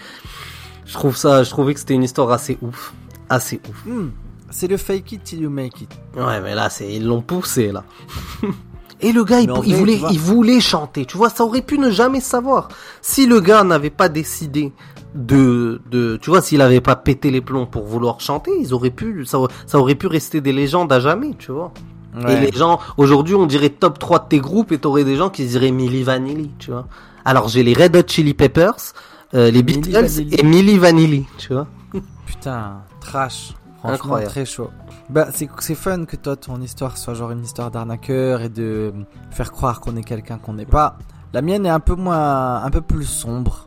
je 0.87 0.95
trouve 0.95 1.17
ça, 1.17 1.43
je 1.43 1.51
trouvais 1.51 1.75
que 1.75 1.81
c'était 1.81 1.95
une 1.95 2.03
histoire 2.03 2.31
assez 2.31 2.57
ouf, 2.63 2.95
assez 3.29 3.61
ouf. 3.69 3.85
Hmm, 3.85 4.09
c'est 4.51 4.69
le 4.69 4.79
fake 4.79 5.13
it 5.13 5.25
till 5.25 5.43
you 5.43 5.51
make 5.51 5.83
it. 5.83 5.91
Ouais, 6.17 6.41
mais 6.41 6.55
là, 6.55 6.71
c'est 6.71 6.91
ils 6.91 7.07
l'ont 7.07 7.23
poussé 7.23 7.73
là. 7.73 7.85
Et 9.03 9.13
le 9.13 9.25
gars, 9.25 9.41
il, 9.41 9.51
voulait, 9.75 9.99
il 10.11 10.19
voulait 10.19 10.61
chanter. 10.61 11.07
Tu 11.07 11.17
vois, 11.17 11.31
ça 11.31 11.45
aurait 11.45 11.63
pu 11.63 11.79
ne 11.79 11.91
jamais 11.91 12.21
savoir. 12.21 12.69
Si 13.01 13.27
le 13.27 13.41
gars 13.41 13.65
n'avait 13.65 13.89
pas 13.89 14.11
décidé 14.11 14.73
de, 15.15 15.81
de, 15.91 16.17
tu 16.21 16.31
vois, 16.31 16.41
s'il 16.43 16.61
avait 16.63 16.81
pas 16.81 16.97
pété 16.97 17.31
les 17.31 17.41
plombs 17.41 17.67
pour 17.67 17.85
vouloir 17.87 18.21
chanter, 18.21 18.51
ils 18.61 18.73
auraient 18.75 18.91
pu, 18.91 19.25
ça, 19.27 19.39
aurait- 19.39 19.53
ça 19.67 19.79
aurait 19.79 19.95
pu 19.97 20.07
rester 20.07 20.41
des 20.41 20.53
légendes 20.53 20.93
à 20.93 21.01
jamais, 21.01 21.35
tu 21.39 21.53
vois. 21.53 21.73
Et 22.29 22.37
les 22.41 22.51
gens, 22.53 22.81
aujourd'hui, 22.97 23.37
on 23.37 23.47
dirait 23.47 23.69
top 23.71 23.99
3 24.01 24.19
de 24.21 24.25
tes 24.29 24.41
groupes 24.41 24.73
et 24.73 24.79
t'aurais 24.79 25.05
des 25.05 25.15
gens 25.17 25.31
qui 25.31 25.47
diraient 25.47 25.71
Milli 25.71 26.03
Vanilli, 26.03 26.51
tu 26.59 26.73
vois. 26.73 26.87
Alors, 27.25 27.49
j'ai 27.49 27.63
les 27.63 27.73
Red 27.73 27.95
Hot 27.97 28.03
Chili 28.09 28.35
Peppers, 28.35 28.75
euh, 29.35 29.51
les 29.53 29.63
Beatles 29.63 30.09
et 30.33 30.43
Milli 30.43 30.77
Vanilli, 30.77 31.27
tu 31.39 31.53
vois. 31.53 31.69
Putain, 32.27 32.79
trash. 33.01 33.53
Franchement, 33.79 33.95
Incroyable. 33.95 34.31
très 34.33 34.45
chaud. 34.45 34.71
Bah, 35.09 35.29
c'est, 35.33 35.49
c'est 35.61 35.75
fun 35.77 36.05
que 36.05 36.17
toi, 36.17 36.37
ton 36.37 36.61
histoire 36.61 36.99
soit 36.99 37.15
genre 37.15 37.31
une 37.31 37.43
histoire 37.45 37.71
d'arnaqueur 37.71 38.43
et 38.43 38.49
de 38.49 38.93
faire 39.31 39.53
croire 39.53 39.81
qu'on 39.81 39.97
est 39.97 40.03
quelqu'un 40.05 40.37
qu'on 40.39 40.55
n'est 40.55 40.67
pas. 40.67 40.99
La 41.33 41.43
mienne 41.43 41.65
est 41.65 41.71
un 41.71 41.81
peu 41.81 41.95
moins, 41.95 42.63
un 42.63 42.71
peu 42.71 42.81
plus 42.81 43.05
sombre. 43.07 43.67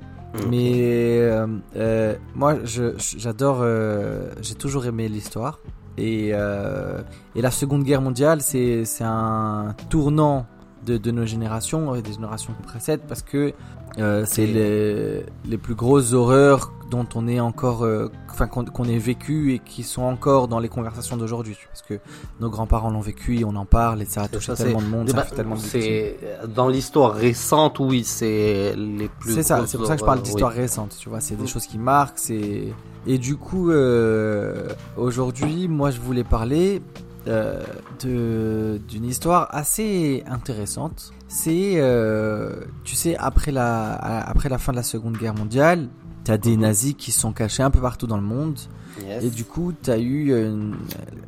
Mais 0.49 1.19
euh, 1.19 1.47
euh, 1.75 2.15
moi, 2.35 2.55
j'adore. 2.63 3.59
euh, 3.61 4.31
j'ai 4.41 4.55
toujours 4.55 4.85
aimé 4.85 5.07
l'histoire. 5.07 5.59
Et, 5.97 6.31
euh, 6.33 7.01
et 7.35 7.41
la 7.41 7.51
Seconde 7.51 7.83
Guerre 7.83 8.01
mondiale, 8.01 8.41
c'est 8.41 8.83
un 9.01 9.75
tournant 9.89 10.47
de, 10.85 10.97
de 10.97 11.11
nos 11.11 11.25
générations, 11.25 11.95
et 11.95 12.01
des 12.01 12.13
générations 12.13 12.53
qui 12.53 12.63
précèdent, 12.63 13.03
parce 13.07 13.21
que 13.21 13.53
euh, 13.99 14.23
c'est 14.25 14.47
les, 14.47 15.23
les 15.45 15.57
plus 15.57 15.75
grosses 15.75 16.13
horreurs 16.13 16.71
dont 16.89 17.07
on 17.15 17.27
est 17.27 17.39
encore, 17.39 17.83
euh, 17.85 18.11
enfin 18.29 18.47
qu'on, 18.47 18.65
qu'on 18.65 18.85
ait 18.85 18.97
vécu 18.97 19.53
et 19.53 19.59
qui 19.59 19.83
sont 19.83 20.01
encore 20.03 20.47
dans 20.47 20.59
les 20.59 20.69
conversations 20.69 21.15
d'aujourd'hui. 21.17 21.57
Parce 21.67 21.81
que 21.83 21.99
nos 22.39 22.49
grands-parents 22.49 22.89
l'ont 22.91 23.01
vécu, 23.01 23.39
et 23.39 23.45
on 23.45 23.55
en 23.55 23.65
parle 23.65 24.01
et 24.01 24.05
ça 24.05 24.23
a 24.23 24.27
touché 24.27 24.55
ça, 24.55 24.63
tellement 24.63 24.81
de 24.81 24.87
monde, 24.87 25.09
ça 25.09 25.15
Bah, 25.17 25.23
fait 25.23 25.35
tellement 25.35 25.55
de 25.55 25.59
c'est 25.59 26.17
dans 26.55 26.67
l'histoire 26.67 27.13
récente, 27.13 27.79
oui, 27.79 28.03
c'est 28.03 28.75
les 28.75 29.09
plus. 29.19 29.33
C'est 29.35 29.43
ça, 29.43 29.63
c'est 29.67 29.77
pour 29.77 29.87
ça 29.87 29.93
que 29.95 30.01
je 30.01 30.05
parle 30.05 30.21
d'histoire 30.21 30.51
oui. 30.55 30.61
récente, 30.61 30.95
tu 30.99 31.09
vois, 31.09 31.19
c'est 31.19 31.35
des 31.35 31.43
Mm. 31.43 31.47
choses 31.47 31.67
qui 31.67 31.77
marquent, 31.77 32.17
c'est... 32.19 32.73
Et 33.05 33.17
du 33.17 33.35
coup, 33.35 33.69
euh, 33.71 34.69
aujourd'hui, 34.97 35.67
moi 35.67 35.91
je 35.91 35.99
voulais 35.99 36.23
parler 36.23 36.81
euh, 37.27 38.77
d'une 38.87 39.05
histoire 39.05 39.47
assez 39.51 40.23
intéressante. 40.27 41.11
C'est, 41.27 41.73
euh, 41.77 42.61
tu 42.83 42.95
sais, 42.95 43.15
après 43.17 43.51
la, 43.51 43.93
après 43.95 44.49
la 44.49 44.57
fin 44.57 44.71
de 44.71 44.77
la 44.77 44.83
Seconde 44.83 45.17
Guerre 45.17 45.33
mondiale, 45.35 45.87
t'as 46.23 46.37
des 46.37 46.55
Mhm. 46.55 46.61
nazis 46.61 46.93
qui 46.97 47.11
se 47.11 47.19
sont 47.19 47.33
cachés 47.33 47.63
un 47.63 47.71
peu 47.71 47.81
partout 47.81 48.07
dans 48.07 48.17
le 48.17 48.23
monde, 48.23 48.57
Yes. 49.05 49.23
et 49.23 49.29
du 49.29 49.43
coup, 49.43 49.73
t'as 49.73 49.97
eu 49.97 50.31
une- 50.31 50.75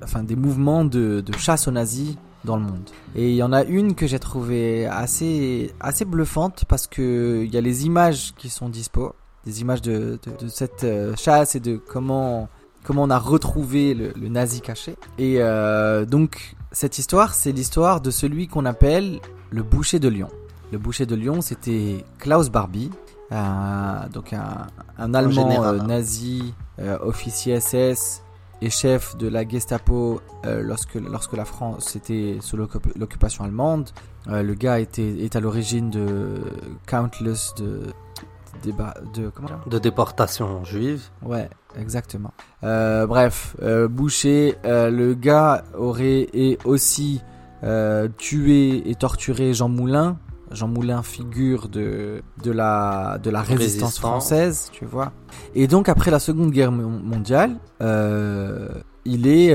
enfin, 0.04 0.24
des 0.24 0.36
mouvements 0.36 0.86
de, 0.86 1.22
de 1.22 1.34
chasse 1.38 1.68
aux 1.68 1.72
nazis 1.72 2.16
dans 2.43 2.58
le 2.58 2.64
monde. 2.64 2.89
Et 3.16 3.32
il 3.32 3.36
y 3.36 3.41
en 3.43 3.52
a 3.52 3.64
une 3.64 3.96
que 3.96 4.06
j'ai 4.06 4.20
trouvée 4.20 4.86
assez, 4.86 5.74
assez 5.80 6.06
bluffante 6.06 6.66
parce 6.68 6.86
que 6.86 7.41
il 7.43 7.52
y 7.54 7.58
a 7.58 7.62
les 7.62 7.86
images 7.88 8.34
qui 8.38 8.50
sont 8.50 8.70
dispo, 8.70 9.16
des 9.46 9.62
images 9.62 9.82
de, 9.82 10.20
de, 10.24 10.46
de 10.46 10.48
cette 10.48 10.84
euh, 10.84 11.16
chasse 11.16 11.56
et 11.56 11.60
de 11.60 11.78
comment, 11.78 12.48
comment 12.86 13.04
on 13.04 13.10
a 13.10 13.20
retrouvé 13.20 13.94
le, 13.94 14.14
le 14.16 14.30
nazi 14.30 14.62
caché. 14.62 14.96
Et 15.18 15.38
euh, 15.40 16.06
donc, 16.06 16.56
cette 16.72 16.98
histoire, 17.00 17.34
c'est 17.34 17.52
l'histoire 17.52 18.00
de 18.02 18.12
celui 18.12 18.48
qu'on 18.48 18.66
appelle 18.66 19.20
le 19.50 19.64
boucher 19.64 20.00
de 20.00 20.08
Lyon. 20.08 20.30
Le 20.72 20.78
boucher 20.78 21.06
de 21.06 21.16
Lyon, 21.16 21.42
c'était 21.42 22.04
Klaus 22.20 22.50
Barbie, 22.50 22.92
un- 23.32 24.08
donc 24.14 24.34
un, 24.34 24.68
un 24.98 25.14
Allemand 25.14 25.32
général, 25.32 25.80
euh, 25.82 25.84
nazi, 25.84 26.54
euh, 26.80 26.98
officier 27.02 27.60
SS 27.60 28.22
et 28.62 28.70
chef 28.70 29.18
de 29.18 29.28
la 29.28 29.48
Gestapo 29.48 30.22
lorsque, 30.44 30.96
lorsque 30.96 31.34
la 31.34 31.44
France 31.46 31.96
était 31.96 32.38
sous 32.40 32.56
l'occup- 32.56 32.96
l'occupation 32.98 33.44
allemande. 33.44 33.90
Le 34.28 34.54
gars 34.54 34.80
était, 34.80 35.24
est 35.24 35.36
à 35.36 35.40
l'origine 35.40 35.90
de 35.92 36.42
countless 36.88 37.54
de 37.58 37.82
débat 38.64 38.93
de 39.14 39.30
comment 39.30 39.47
dire 39.47 39.60
De 39.68 39.80
déportation 39.80 40.64
juive. 40.64 41.03
Ouais, 41.24 41.49
exactement. 41.78 42.32
Euh, 42.64 43.06
bref, 43.08 43.56
euh, 43.62 43.88
Boucher, 43.88 44.56
euh, 44.66 44.89
le 44.89 45.14
gars 45.14 45.64
aurait 45.78 46.28
et 46.34 46.58
aussi 46.66 47.22
tué 48.18 48.89
et 48.89 48.95
torturé 48.95 49.53
Jean 49.53 49.70
Moulin. 49.70 50.18
Jean 50.51 50.68
Moulin, 50.68 51.01
figure 51.01 51.68
de, 51.70 52.22
de, 52.43 52.51
la, 52.51 53.18
de 53.22 53.30
la 53.32 53.41
résistance 53.41 53.60
Résistance. 53.60 53.97
française, 53.99 54.70
tu 54.72 54.86
vois. 54.86 55.12
Et 55.56 55.68
donc, 55.68 55.89
après 55.89 56.12
la 56.12 56.20
Seconde 56.20 56.51
Guerre 56.51 56.72
mon- 56.72 56.88
mondiale, 56.89 57.58
il 59.06 59.28
est, 59.28 59.53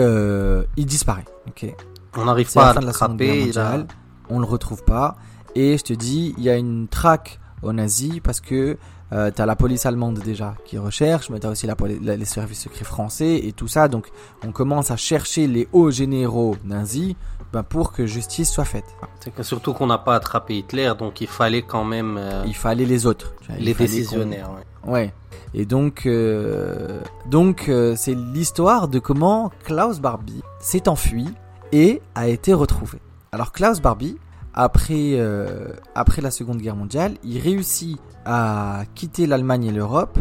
il 0.76 0.86
disparaît. 0.86 1.24
Ok. 1.48 1.74
On 2.16 2.24
n'arrive 2.24 2.50
la 2.56 2.60
pas 2.62 2.70
à 2.70 2.74
la 2.74 2.80
l'attraper. 2.80 3.26
il 3.48 3.58
a- 3.58 3.64
mondiale. 3.64 3.86
On 4.28 4.38
le 4.40 4.46
retrouve 4.46 4.84
pas. 4.84 5.16
Et 5.54 5.76
je 5.78 5.82
te 5.84 5.92
dis, 5.92 6.34
il 6.38 6.44
y 6.44 6.50
a 6.50 6.56
une 6.56 6.86
traque 6.88 7.39
aux 7.62 7.72
nazis 7.72 8.20
parce 8.22 8.40
que 8.40 8.76
euh, 9.12 9.30
t'as 9.34 9.44
la 9.46 9.56
police 9.56 9.86
allemande 9.86 10.20
déjà 10.20 10.54
qui 10.64 10.78
recherche, 10.78 11.30
mais 11.30 11.40
t'as 11.40 11.50
aussi 11.50 11.66
la, 11.66 11.74
poli- 11.74 11.98
la- 12.00 12.16
les 12.16 12.24
services 12.24 12.60
secrets 12.60 12.84
français 12.84 13.36
et 13.44 13.52
tout 13.52 13.66
ça. 13.68 13.88
Donc, 13.88 14.08
on 14.46 14.52
commence 14.52 14.90
à 14.92 14.96
chercher 14.96 15.46
les 15.48 15.68
hauts 15.72 15.90
généraux 15.90 16.56
nazis 16.64 17.14
ben, 17.52 17.64
pour 17.64 17.92
que 17.92 18.06
justice 18.06 18.48
soit 18.48 18.64
faite. 18.64 18.84
C'est 19.18 19.34
que 19.34 19.42
surtout 19.42 19.72
qu'on 19.74 19.88
n'a 19.88 19.98
pas 19.98 20.14
attrapé 20.14 20.58
Hitler, 20.58 20.92
donc 20.96 21.20
il 21.20 21.26
fallait 21.26 21.62
quand 21.62 21.84
même 21.84 22.16
euh, 22.18 22.44
Il 22.46 22.54
fallait 22.54 22.84
les 22.84 23.04
autres. 23.06 23.34
vois, 23.48 23.56
les 23.58 23.74
décisionnaires. 23.74 24.50
ouais. 24.84 24.90
Ouais. 24.92 25.14
Et 25.52 25.66
donc, 25.66 26.06
euh, 26.06 27.00
donc 27.26 27.68
euh, 27.68 27.94
c'est 27.96 28.14
l'histoire 28.14 28.86
de 28.86 29.00
comment 29.00 29.50
Klaus 29.64 29.98
Barbie 30.00 30.42
s'est 30.60 30.88
enfui 30.88 31.26
et 31.72 32.00
a 32.14 32.28
été 32.28 32.54
retrouvé. 32.54 32.98
Alors 33.32 33.50
Klaus 33.52 33.80
Barbie, 33.80 34.16
après 34.60 35.14
euh, 35.14 35.68
après 35.94 36.20
la 36.20 36.30
Seconde 36.30 36.58
Guerre 36.58 36.76
mondiale, 36.76 37.14
il 37.24 37.38
réussit 37.38 37.98
à 38.26 38.82
quitter 38.94 39.26
l'Allemagne 39.26 39.64
et 39.64 39.72
l'Europe. 39.72 40.18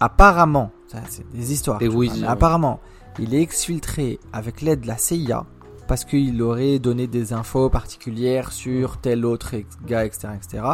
Apparemment, 0.00 0.72
ça 0.88 0.98
c'est 1.08 1.30
des 1.30 1.52
histoires. 1.52 1.78
Des 1.78 1.86
vois, 1.86 2.06
apparemment, 2.26 2.80
il 3.20 3.32
est 3.32 3.40
exfiltré 3.40 4.18
avec 4.32 4.60
l'aide 4.60 4.80
de 4.80 4.88
la 4.88 4.98
CIA 4.98 5.46
parce 5.86 6.04
qu'il 6.04 6.42
aurait 6.42 6.80
donné 6.80 7.06
des 7.06 7.32
infos 7.32 7.70
particulières 7.70 8.50
sur 8.50 8.96
tel 8.96 9.24
autre 9.24 9.54
gars, 9.86 10.04
etc., 10.04 10.28
etc. 10.34 10.64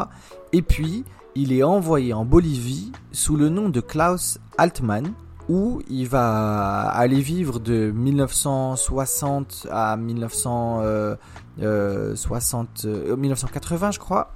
Et 0.54 0.62
puis, 0.62 1.04
il 1.34 1.52
est 1.52 1.62
envoyé 1.62 2.14
en 2.14 2.24
Bolivie 2.24 2.92
sous 3.12 3.36
le 3.36 3.50
nom 3.50 3.68
de 3.68 3.80
Klaus 3.80 4.38
Altmann, 4.56 5.12
où 5.50 5.82
il 5.90 6.08
va 6.08 6.88
aller 6.88 7.20
vivre 7.20 7.60
de 7.60 7.90
1960 7.90 9.66
à 9.70 9.98
1960, 9.98 10.82
euh, 10.82 11.16
1980, 13.16 13.90
je 13.92 13.98
crois. 13.98 14.32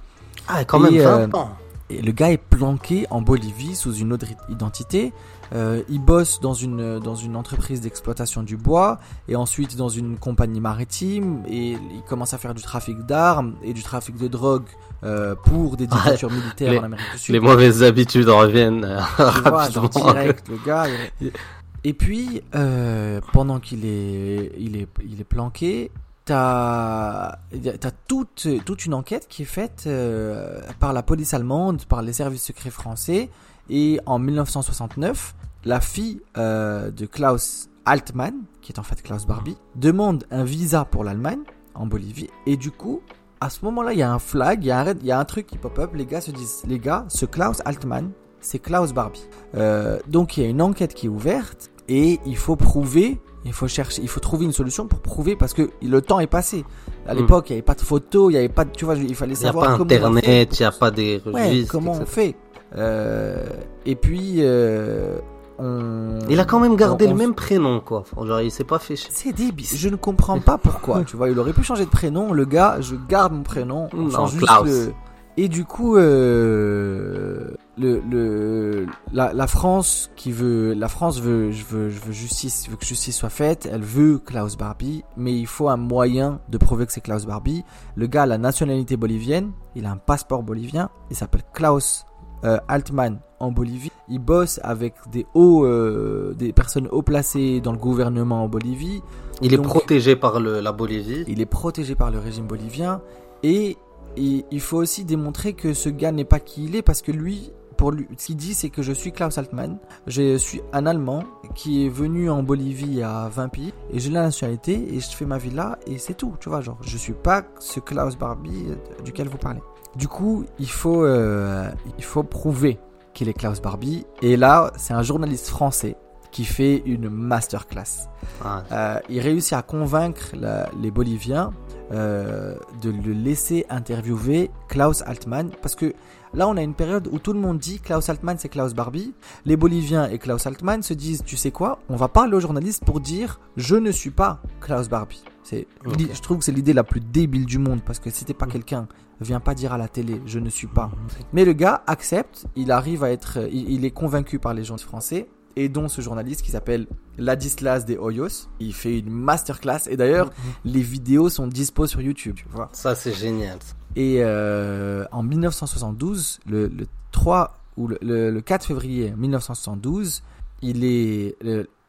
Ah, 0.47 0.63
quand 0.65 0.79
même 0.79 0.93
Et, 0.95 0.99
20 0.99 1.33
euh. 1.35 1.43
Et 1.89 2.01
le 2.01 2.11
gars 2.11 2.31
est 2.31 2.37
planqué 2.37 3.05
en 3.09 3.21
Bolivie 3.21 3.75
sous 3.75 3.93
une 3.95 4.11
autre 4.11 4.25
identité. 4.49 5.13
Euh, 5.55 5.81
il 5.87 5.99
bosse 6.01 6.41
dans 6.41 6.53
une, 6.53 6.99
dans 6.99 7.15
une 7.15 7.37
entreprise 7.37 7.79
d'exploitation 7.79 8.43
du 8.43 8.57
bois 8.57 8.99
et 9.29 9.37
ensuite 9.37 9.77
dans 9.77 9.87
une 9.87 10.17
compagnie 10.17 10.59
maritime 10.59 11.41
et 11.47 11.71
il 11.71 12.01
commence 12.09 12.33
à 12.33 12.37
faire 12.37 12.53
du 12.53 12.61
trafic 12.61 12.99
d'armes 13.05 13.53
et 13.63 13.71
du 13.71 13.81
trafic 13.83 14.17
de 14.17 14.27
drogue 14.27 14.65
euh, 15.05 15.35
pour 15.45 15.77
des 15.77 15.87
dictatures 15.87 16.29
militaires 16.31 16.71
les- 16.73 16.79
en 16.79 16.83
Amérique 16.83 17.05
du 17.13 17.17
Sud. 17.19 17.33
Les 17.33 17.39
mauvaises 17.39 17.81
habitudes 17.83 18.27
reviennent 18.27 18.83
euh, 18.83 18.99
Tu 18.99 19.21
vois, 19.41 19.63
rapidement. 19.63 19.87
direct, 19.87 20.49
le 20.49 20.57
gars. 20.65 20.85
il- 21.21 21.31
Et 21.85 21.93
puis, 21.93 22.41
euh, 22.53 23.21
pendant 23.31 23.59
qu'il 23.61 23.85
est, 23.85 24.51
il 24.57 24.75
est, 24.75 24.87
il 25.07 25.21
est 25.21 25.23
planqué, 25.23 25.89
t'as, 26.27 27.37
t'as 27.79 27.91
toute, 28.07 28.47
toute 28.65 28.85
une 28.85 28.93
enquête 28.93 29.27
qui 29.27 29.43
est 29.43 29.45
faite 29.45 29.85
euh, 29.87 30.59
par 30.79 30.91
la 30.91 31.01
police 31.01 31.33
allemande, 31.33 31.85
par 31.85 32.01
les 32.01 32.13
services 32.13 32.43
secrets 32.43 32.69
français, 32.69 33.29
et 33.69 33.99
en 34.05 34.19
1969, 34.19 35.35
la 35.63 35.79
fille 35.79 36.21
euh, 36.37 36.91
de 36.91 37.05
Klaus 37.05 37.69
Altmann, 37.85 38.35
qui 38.61 38.73
est 38.73 38.79
en 38.79 38.83
fait 38.83 39.01
Klaus 39.01 39.25
Barbie, 39.25 39.57
demande 39.75 40.25
un 40.29 40.43
visa 40.43 40.83
pour 40.83 41.05
l'Allemagne 41.05 41.39
en 41.73 41.87
Bolivie, 41.87 42.29
et 42.45 42.57
du 42.57 42.71
coup, 42.71 43.01
à 43.39 43.49
ce 43.49 43.63
moment-là, 43.65 43.93
il 43.93 43.99
y 43.99 44.03
a 44.03 44.11
un 44.11 44.19
flag, 44.19 44.63
il 44.63 44.67
y 44.67 45.11
a 45.11 45.19
un, 45.19 45.25
truc 45.25 45.47
qui 45.47 45.57
pop 45.57 45.79
up, 45.79 45.91
les 45.93 46.05
gars 46.05 46.21
se 46.21 46.31
disent, 46.31 46.63
les 46.67 46.79
gars, 46.79 47.05
ce 47.07 47.25
Klaus 47.25 47.61
Altmann, 47.63 48.11
c'est 48.41 48.59
Klaus 48.59 48.93
Barbie. 48.93 49.27
Euh, 49.55 49.99
donc 50.07 50.35
il 50.35 50.43
y 50.43 50.45
a 50.45 50.49
une 50.49 50.61
enquête 50.61 50.93
qui 50.93 51.05
est 51.05 51.09
ouverte 51.09 51.71
et 51.87 52.19
il 52.25 52.35
faut 52.35 52.55
prouver, 52.57 53.19
il 53.47 53.53
faut 53.53 53.67
chercher, 53.67 54.01
il 54.01 54.07
faut 54.07 54.19
trouver 54.19 54.45
une 54.45 54.51
solution 54.51 54.85
pour 54.87 54.99
prouver 54.99 55.35
parce 55.35 55.53
que 55.53 55.69
le 55.81 56.01
temps 56.01 56.19
est 56.19 56.27
passé. 56.27 56.63
À 57.07 57.13
Mm. 57.13 57.17
l'époque, 57.17 57.49
il 57.49 57.53
n'y 57.53 57.57
avait 57.57 57.61
pas 57.65 57.73
de 57.75 57.81
photos, 57.81 58.27
il 58.29 58.33
n'y 58.33 58.37
avait 58.37 58.49
pas 58.49 58.65
de, 58.65 58.69
tu 58.71 58.85
vois, 58.85 58.95
il 58.95 59.15
fallait 59.15 59.33
Il 59.33 59.39
n'y 59.39 59.43
a 59.45 59.47
savoir 59.47 59.65
pas 59.77 59.83
internet, 59.83 60.59
il 60.59 60.61
n'y 60.61 60.65
a 60.67 60.71
pas 60.71 60.91
des 60.91 61.21
Ouais, 61.25 61.65
comment 61.69 61.93
on 61.93 62.05
fait 62.05 62.35
Euh, 62.75 63.45
Et 63.85 63.95
puis, 63.95 64.35
euh, 64.39 65.17
on... 65.57 66.19
Il 66.29 66.39
a 66.41 66.45
quand 66.45 66.59
même 66.59 66.75
gardé 66.75 67.07
on- 67.07 67.11
le 67.11 67.15
même 67.15 67.33
prénom, 67.33 67.79
quoi. 67.79 68.03
Genre, 68.21 68.41
il 68.41 68.51
s'est 68.51 68.65
pas 68.65 68.77
fait 68.79 68.97
chier. 68.97 69.09
C'est 69.13 69.31
débile. 69.31 69.65
Je 69.73 69.87
ne 69.89 69.95
comprends 69.95 70.39
pas 70.39 70.57
pourquoi. 70.57 71.03
tu 71.07 71.15
vois, 71.15 71.29
il 71.29 71.39
aurait 71.39 71.53
pu 71.53 71.63
changer 71.63 71.85
de 71.85 71.89
prénom. 71.89 72.33
Le 72.33 72.43
gars, 72.45 72.77
je 72.81 72.95
garde 73.07 73.31
mon 73.33 73.43
prénom. 73.43 73.87
On 73.93 74.03
Non, 74.03 74.11
change 74.11 74.33
juste 74.33 74.45
Klaus. 74.45 74.65
le- 74.67 74.93
Et 75.37 75.47
du 75.47 75.63
coup, 75.65 75.95
euh, 75.97 77.51
le, 77.77 78.01
le, 78.09 78.87
la, 79.13 79.33
la 79.33 79.47
France 79.47 80.09
qui 80.15 80.31
veut, 80.31 80.73
la 80.73 80.87
France 80.87 81.21
veut, 81.21 81.51
je 81.51 81.63
veux, 81.65 81.89
je 81.89 81.99
veux 81.99 82.11
justice, 82.11 82.69
veut 82.69 82.75
que 82.75 82.85
justice 82.85 83.15
soit 83.15 83.29
faite. 83.29 83.69
Elle 83.71 83.83
veut 83.83 84.17
Klaus 84.19 84.57
Barbie, 84.57 85.03
mais 85.15 85.37
il 85.37 85.47
faut 85.47 85.69
un 85.69 85.77
moyen 85.77 86.39
de 86.49 86.57
prouver 86.57 86.85
que 86.85 86.91
c'est 86.91 87.01
Klaus 87.01 87.25
Barbie. 87.25 87.63
Le 87.95 88.07
gars 88.07 88.23
a 88.23 88.25
la 88.25 88.37
nationalité 88.37 88.97
bolivienne. 88.97 89.51
Il 89.75 89.85
a 89.85 89.91
un 89.91 89.97
passeport 89.97 90.43
bolivien. 90.43 90.89
Il 91.11 91.15
s'appelle 91.15 91.43
Klaus 91.53 92.05
euh, 92.43 92.57
Altmann 92.67 93.19
en 93.39 93.51
Bolivie. 93.51 93.91
Il 94.09 94.19
bosse 94.19 94.59
avec 94.63 94.95
des 95.11 95.25
hauts, 95.33 95.65
euh, 95.65 96.33
des 96.37 96.53
personnes 96.53 96.87
haut 96.91 97.01
placées 97.01 97.61
dans 97.61 97.71
le 97.71 97.77
gouvernement 97.77 98.43
en 98.43 98.47
Bolivie. 98.47 99.01
Il 99.41 99.53
est 99.53 99.57
protégé 99.59 100.15
par 100.15 100.39
le, 100.39 100.59
la 100.59 100.71
Bolivie. 100.71 101.23
Il 101.27 101.41
est 101.41 101.45
protégé 101.45 101.93
par 101.95 102.09
le 102.09 102.17
régime 102.17 102.47
bolivien 102.47 103.01
et, 103.43 103.77
et 104.15 104.45
il 104.49 104.61
faut 104.61 104.77
aussi 104.77 105.05
démontrer 105.05 105.53
que 105.53 105.73
ce 105.73 105.89
gars 105.89 106.11
n'est 106.11 106.25
pas 106.25 106.39
qui 106.39 106.65
il 106.65 106.75
est 106.75 106.81
parce 106.81 107.03
que 107.03 107.11
lui, 107.11 107.51
pour 107.77 107.91
lui, 107.91 108.07
ce 108.17 108.25
qu'il 108.27 108.35
dit, 108.35 108.53
c'est 108.53 108.69
que 108.69 108.81
je 108.81 108.91
suis 108.91 109.11
Klaus 109.11 109.37
Altmann. 109.37 109.77
Je 110.07 110.37
suis 110.37 110.61
un 110.73 110.85
Allemand 110.85 111.23
qui 111.55 111.85
est 111.85 111.89
venu 111.89 112.29
en 112.29 112.43
Bolivie 112.43 113.01
à 113.03 113.29
20 113.29 113.49
pays 113.49 113.73
et 113.91 113.99
j'ai 113.99 114.09
la 114.09 114.23
nationalité 114.23 114.95
et 114.95 114.99
je 114.99 115.09
fais 115.09 115.25
ma 115.25 115.37
vie 115.37 115.51
là 115.51 115.77
et 115.85 115.97
c'est 115.97 116.15
tout. 116.15 116.33
Tu 116.39 116.49
vois, 116.49 116.61
genre, 116.61 116.77
je 116.81 116.97
suis 116.97 117.13
pas 117.13 117.43
ce 117.59 117.79
Klaus 117.79 118.17
Barbie 118.17 118.65
euh, 118.69 119.03
duquel 119.03 119.27
vous 119.29 119.37
parlez. 119.37 119.61
Du 119.95 120.07
coup, 120.07 120.43
il 120.59 120.69
faut, 120.69 121.03
euh, 121.05 121.69
il 121.97 122.03
faut 122.03 122.23
prouver 122.23 122.77
qu'il 123.13 123.29
est 123.29 123.33
Klaus 123.33 123.61
Barbie. 123.61 124.05
Et 124.21 124.37
là, 124.37 124.71
c'est 124.77 124.93
un 124.93 125.01
journaliste 125.03 125.47
français 125.47 125.95
qui 126.31 126.43
fait 126.45 126.83
une 126.85 127.09
masterclass. 127.09 128.09
Ah, 128.43 128.63
Euh, 128.71 128.99
il 129.09 129.19
réussit 129.21 129.53
à 129.53 129.61
convaincre 129.61 130.31
la- 130.33 130.69
les 130.81 130.91
Boliviens 130.91 131.51
euh, 131.93 132.55
de 132.81 132.89
le 132.91 133.13
laisser 133.13 133.65
interviewer 133.69 134.51
Klaus 134.67 135.01
Altmann 135.03 135.49
parce 135.61 135.73
que 135.73 135.93
là 136.33 136.47
on 136.47 136.57
a 136.57 136.61
une 136.61 136.73
période 136.73 137.07
où 137.11 137.19
tout 137.19 137.33
le 137.33 137.39
monde 137.39 137.57
dit 137.57 137.79
Klaus 137.79 138.09
Altmann 138.09 138.37
c'est 138.37 138.49
Klaus 138.49 138.73
Barbie. 138.73 139.13
Les 139.45 139.57
Boliviens 139.57 140.09
et 140.09 140.17
Klaus 140.17 140.45
Altmann 140.45 140.83
se 140.83 140.93
disent 140.93 141.23
tu 141.25 141.37
sais 141.37 141.51
quoi 141.51 141.79
on 141.89 141.95
va 141.95 142.07
parler 142.07 142.35
aux 142.35 142.39
journalistes 142.39 142.83
pour 142.85 142.99
dire 142.99 143.39
je 143.55 143.75
ne 143.75 143.91
suis 143.91 144.11
pas 144.11 144.41
Klaus 144.61 144.89
Barbie. 144.89 145.23
C'est 145.43 145.67
je 145.85 146.21
trouve 146.21 146.39
que 146.39 146.43
c'est 146.43 146.51
l'idée 146.51 146.73
la 146.73 146.83
plus 146.83 146.99
débile 146.99 147.45
du 147.45 147.57
monde 147.57 147.81
parce 147.85 147.99
que 147.99 148.09
si 148.09 148.25
t'es 148.25 148.33
pas 148.33 148.47
quelqu'un 148.47 148.87
viens 149.19 149.39
pas 149.39 149.55
dire 149.55 149.73
à 149.73 149.77
la 149.77 149.87
télé 149.87 150.21
je 150.25 150.39
ne 150.39 150.49
suis 150.49 150.67
pas. 150.67 150.91
Mais 151.33 151.45
le 151.45 151.53
gars 151.53 151.83
accepte, 151.87 152.45
il 152.55 152.71
arrive 152.71 153.03
à 153.03 153.11
être, 153.11 153.39
il, 153.51 153.71
il 153.71 153.85
est 153.85 153.91
convaincu 153.91 154.39
par 154.39 154.53
les 154.53 154.63
gens 154.63 154.77
français, 154.77 155.27
et 155.57 155.69
dont 155.69 155.87
ce 155.87 156.01
journaliste 156.01 156.43
qui 156.43 156.51
s'appelle 156.51 156.85
Ladislas 157.17 157.83
de 157.85 157.97
Hoyos. 157.97 158.47
Il 158.59 158.73
fait 158.73 158.99
une 158.99 159.09
masterclass, 159.09 159.89
et 159.89 159.97
d'ailleurs, 159.97 160.31
les 160.63 160.81
vidéos 160.81 161.29
sont 161.29 161.47
dispo 161.47 161.87
sur 161.87 161.99
YouTube, 161.99 162.35
tu 162.37 162.45
vois. 162.49 162.69
Ça, 162.73 162.93
c'est 162.93 163.13
génial. 163.13 163.57
Et 163.99 164.19
euh, 164.21 165.03
en 165.11 165.23
1972, 165.23 166.39
le, 166.45 166.67
le 166.67 166.85
3 167.11 167.57
ou 167.77 167.87
le, 167.87 167.97
le- 168.01 168.29
le 168.31 168.41
4 168.41 168.65
février 168.65 169.11
1972, 169.17 170.21
il 170.61 170.83
est 170.85 171.35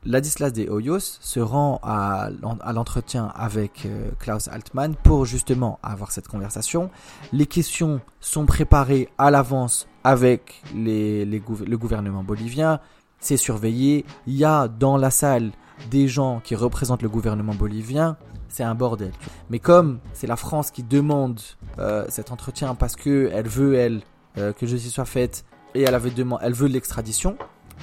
Ladislas 0.05 0.53
de 0.53 0.67
Hoyos 0.71 1.01
se 1.21 1.41
rend 1.41 1.81
à, 1.83 2.31
l'en- 2.41 2.57
à 2.63 2.73
l'entretien 2.73 3.31
avec 3.35 3.85
euh, 3.85 4.11
Klaus 4.21 4.49
Altmann 4.49 4.95
pour 4.95 5.27
justement 5.27 5.79
avoir 5.83 6.13
cette 6.13 6.29
conversation. 6.29 6.89
Les 7.33 7.47
questions 7.47 8.01
sont 8.21 8.47
préparées 8.47 9.09
à 9.19 9.31
l'avance 9.31 9.87
avec 10.05 10.63
le 10.75 11.77
gouvernement 11.77 12.23
bolivien. 12.23 12.81
C'est 13.21 13.37
surveillé. 13.37 14.07
Il 14.27 14.35
y 14.35 14.45
a 14.45 14.69
dans 14.69 14.97
la 14.97 15.11
salle 15.11 15.51
des 15.91 16.07
gens 16.09 16.41
qui 16.43 16.55
représentent 16.55 17.03
le 17.03 17.09
gouvernement 17.09 17.55
bolivien. 17.55 18.17
C'est 18.49 18.64
un 18.64 18.74
bordel. 18.74 19.12
Mais 19.51 19.59
comme 19.59 19.99
c'est 20.12 20.26
la 20.26 20.36
France 20.36 20.70
qui 20.70 20.82
demande 20.82 21.40
euh, 21.78 22.05
cet 22.09 22.32
entretien 22.32 22.74
parce 22.74 22.96
que 22.96 23.30
elle 23.32 23.49
veut 23.49 23.74
elle 23.74 24.03
euh, 24.36 24.53
que 24.53 24.66
justice 24.66 24.92
soit 24.92 25.05
faite 25.05 25.44
et 25.74 25.82
elle 25.82 25.94
avait 25.94 26.11
demandé, 26.11 26.44
elle 26.46 26.55
veut 26.55 26.68
l'extradition. 26.68 27.36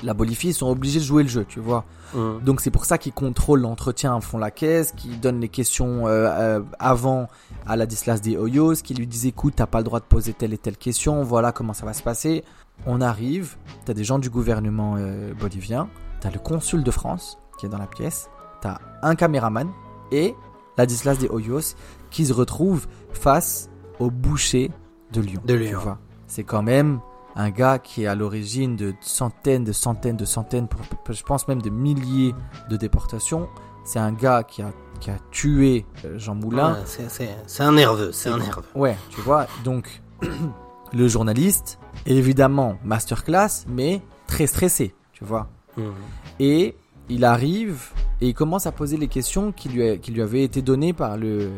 La 0.03 0.13
Bolivie 0.13 0.49
ils 0.49 0.53
sont 0.53 0.68
obligés 0.70 0.99
de 0.99 1.05
jouer 1.05 1.24
le 1.24 1.30
jeu, 1.30 1.45
tu 1.47 1.59
vois. 1.59 1.86
Hum. 2.13 2.41
Donc 2.41 2.61
c'est 2.61 2.72
pour 2.72 2.86
ça 2.86 2.97
qu'ils 2.97 3.13
contrôlent 3.13 3.61
l'entretien, 3.61 4.20
font 4.22 4.38
la 4.38 4.51
caisse, 4.51 4.91
qui 4.91 5.09
donnent 5.18 5.39
les 5.39 5.49
questions 5.49 6.07
euh, 6.07 6.28
euh, 6.28 6.61
avant 6.80 7.28
à 7.66 7.76
Ladislas 7.76 8.22
de 8.22 8.38
Hoyos, 8.38 8.76
qui 8.76 8.93
lui 8.93 9.07
disent 9.07 9.26
écoute, 9.26 9.53
t'as 9.57 9.68
pas 9.68 9.80
le 9.80 9.86
droit 9.86 9.99
de 9.99 10.05
poser 10.05 10.34
telle 10.34 10.53
et 10.53 10.57
telle 10.57 10.78
question, 10.78 11.24
voilà 11.24 11.51
comment 11.51 11.74
ça 11.74 11.86
va 11.86 11.93
se 11.93 12.03
passer. 12.03 12.43
On 12.86 13.01
arrive, 13.01 13.55
t'as 13.86 13.93
des 13.93 14.03
gens 14.03 14.20
du 14.20 14.30
gouvernement 14.30 14.95
euh, 14.97 15.34
bolivien, 15.34 15.89
t'as 16.20 16.30
le 16.30 16.39
consul 16.39 16.84
de 16.84 16.91
France 16.91 17.38
qui 17.57 17.66
est 17.66 17.70
dans 17.70 17.78
la 17.78 17.88
pièce, 17.88 18.30
t'as 18.61 18.80
un 19.01 19.16
caméraman 19.16 19.70
et 20.11 20.36
Ladislas 20.78 21.18
de 21.20 21.28
Hoyos 21.28 21.76
qui 22.12 22.26
se 22.26 22.34
retrouve 22.34 22.88
face 23.12 23.70
au 24.00 24.10
boucher 24.12 24.72
de 25.12 25.22
Lyon. 25.22 25.42
De 25.46 25.56
tu 25.56 25.64
Lyon. 25.64 25.80
vois. 25.80 26.00
C'est 26.28 26.44
quand 26.44 26.64
même 26.64 27.00
un 27.36 27.50
gars 27.50 27.80
qui 27.80 28.04
est 28.04 28.08
à 28.08 28.16
l'origine 28.16 28.76
de 28.76 28.94
centaines, 29.02 29.64
de 29.64 29.72
centaines, 29.74 30.18
de 30.18 30.26
centaines, 30.26 30.68
je 31.10 31.24
pense 31.24 31.48
même 31.48 31.62
de 31.62 31.70
milliers 31.70 32.34
de 32.70 32.78
déportations. 32.78 33.48
C'est 33.84 34.00
un 34.00 34.14
gars 34.14 34.44
qui 34.44 34.62
a, 34.62 34.72
qui 35.00 35.12
a 35.12 35.18
tué 35.32 35.86
euh, 36.06 36.18
Jean 36.18 36.36
Moulin. 36.36 36.74
Ouais, 36.76 37.06
c'est- 37.48 37.64
un 37.64 37.72
nerveux, 37.74 38.12
c'est 38.12 38.30
un 38.30 38.38
nerveux. 38.38 38.64
Ouais, 38.74 38.98
tu 39.10 39.22
vois, 39.22 39.48
donc 39.64 40.02
le 40.94 41.08
journaliste, 41.08 41.78
évidemment, 42.06 42.78
masterclass, 42.84 43.66
mais 43.68 44.02
très 44.28 44.48
stressé, 44.48 44.96
tu 45.14 45.24
vois. 45.26 45.48
Hum. 45.78 45.94
Et 46.40 46.76
il 47.10 47.26
arrive 47.26 47.91
et 48.22 48.30
il 48.30 48.34
commence 48.34 48.66
à 48.66 48.72
poser 48.72 48.97
les 48.97 49.08
questions 49.08 49.51
qui 49.51 49.70
lui, 49.70 49.99
qui 49.99 50.12
lui 50.12 50.22
avaient 50.22 50.43
été 50.43 50.62
données 50.62 50.93
par 50.93 51.18
le, 51.18 51.49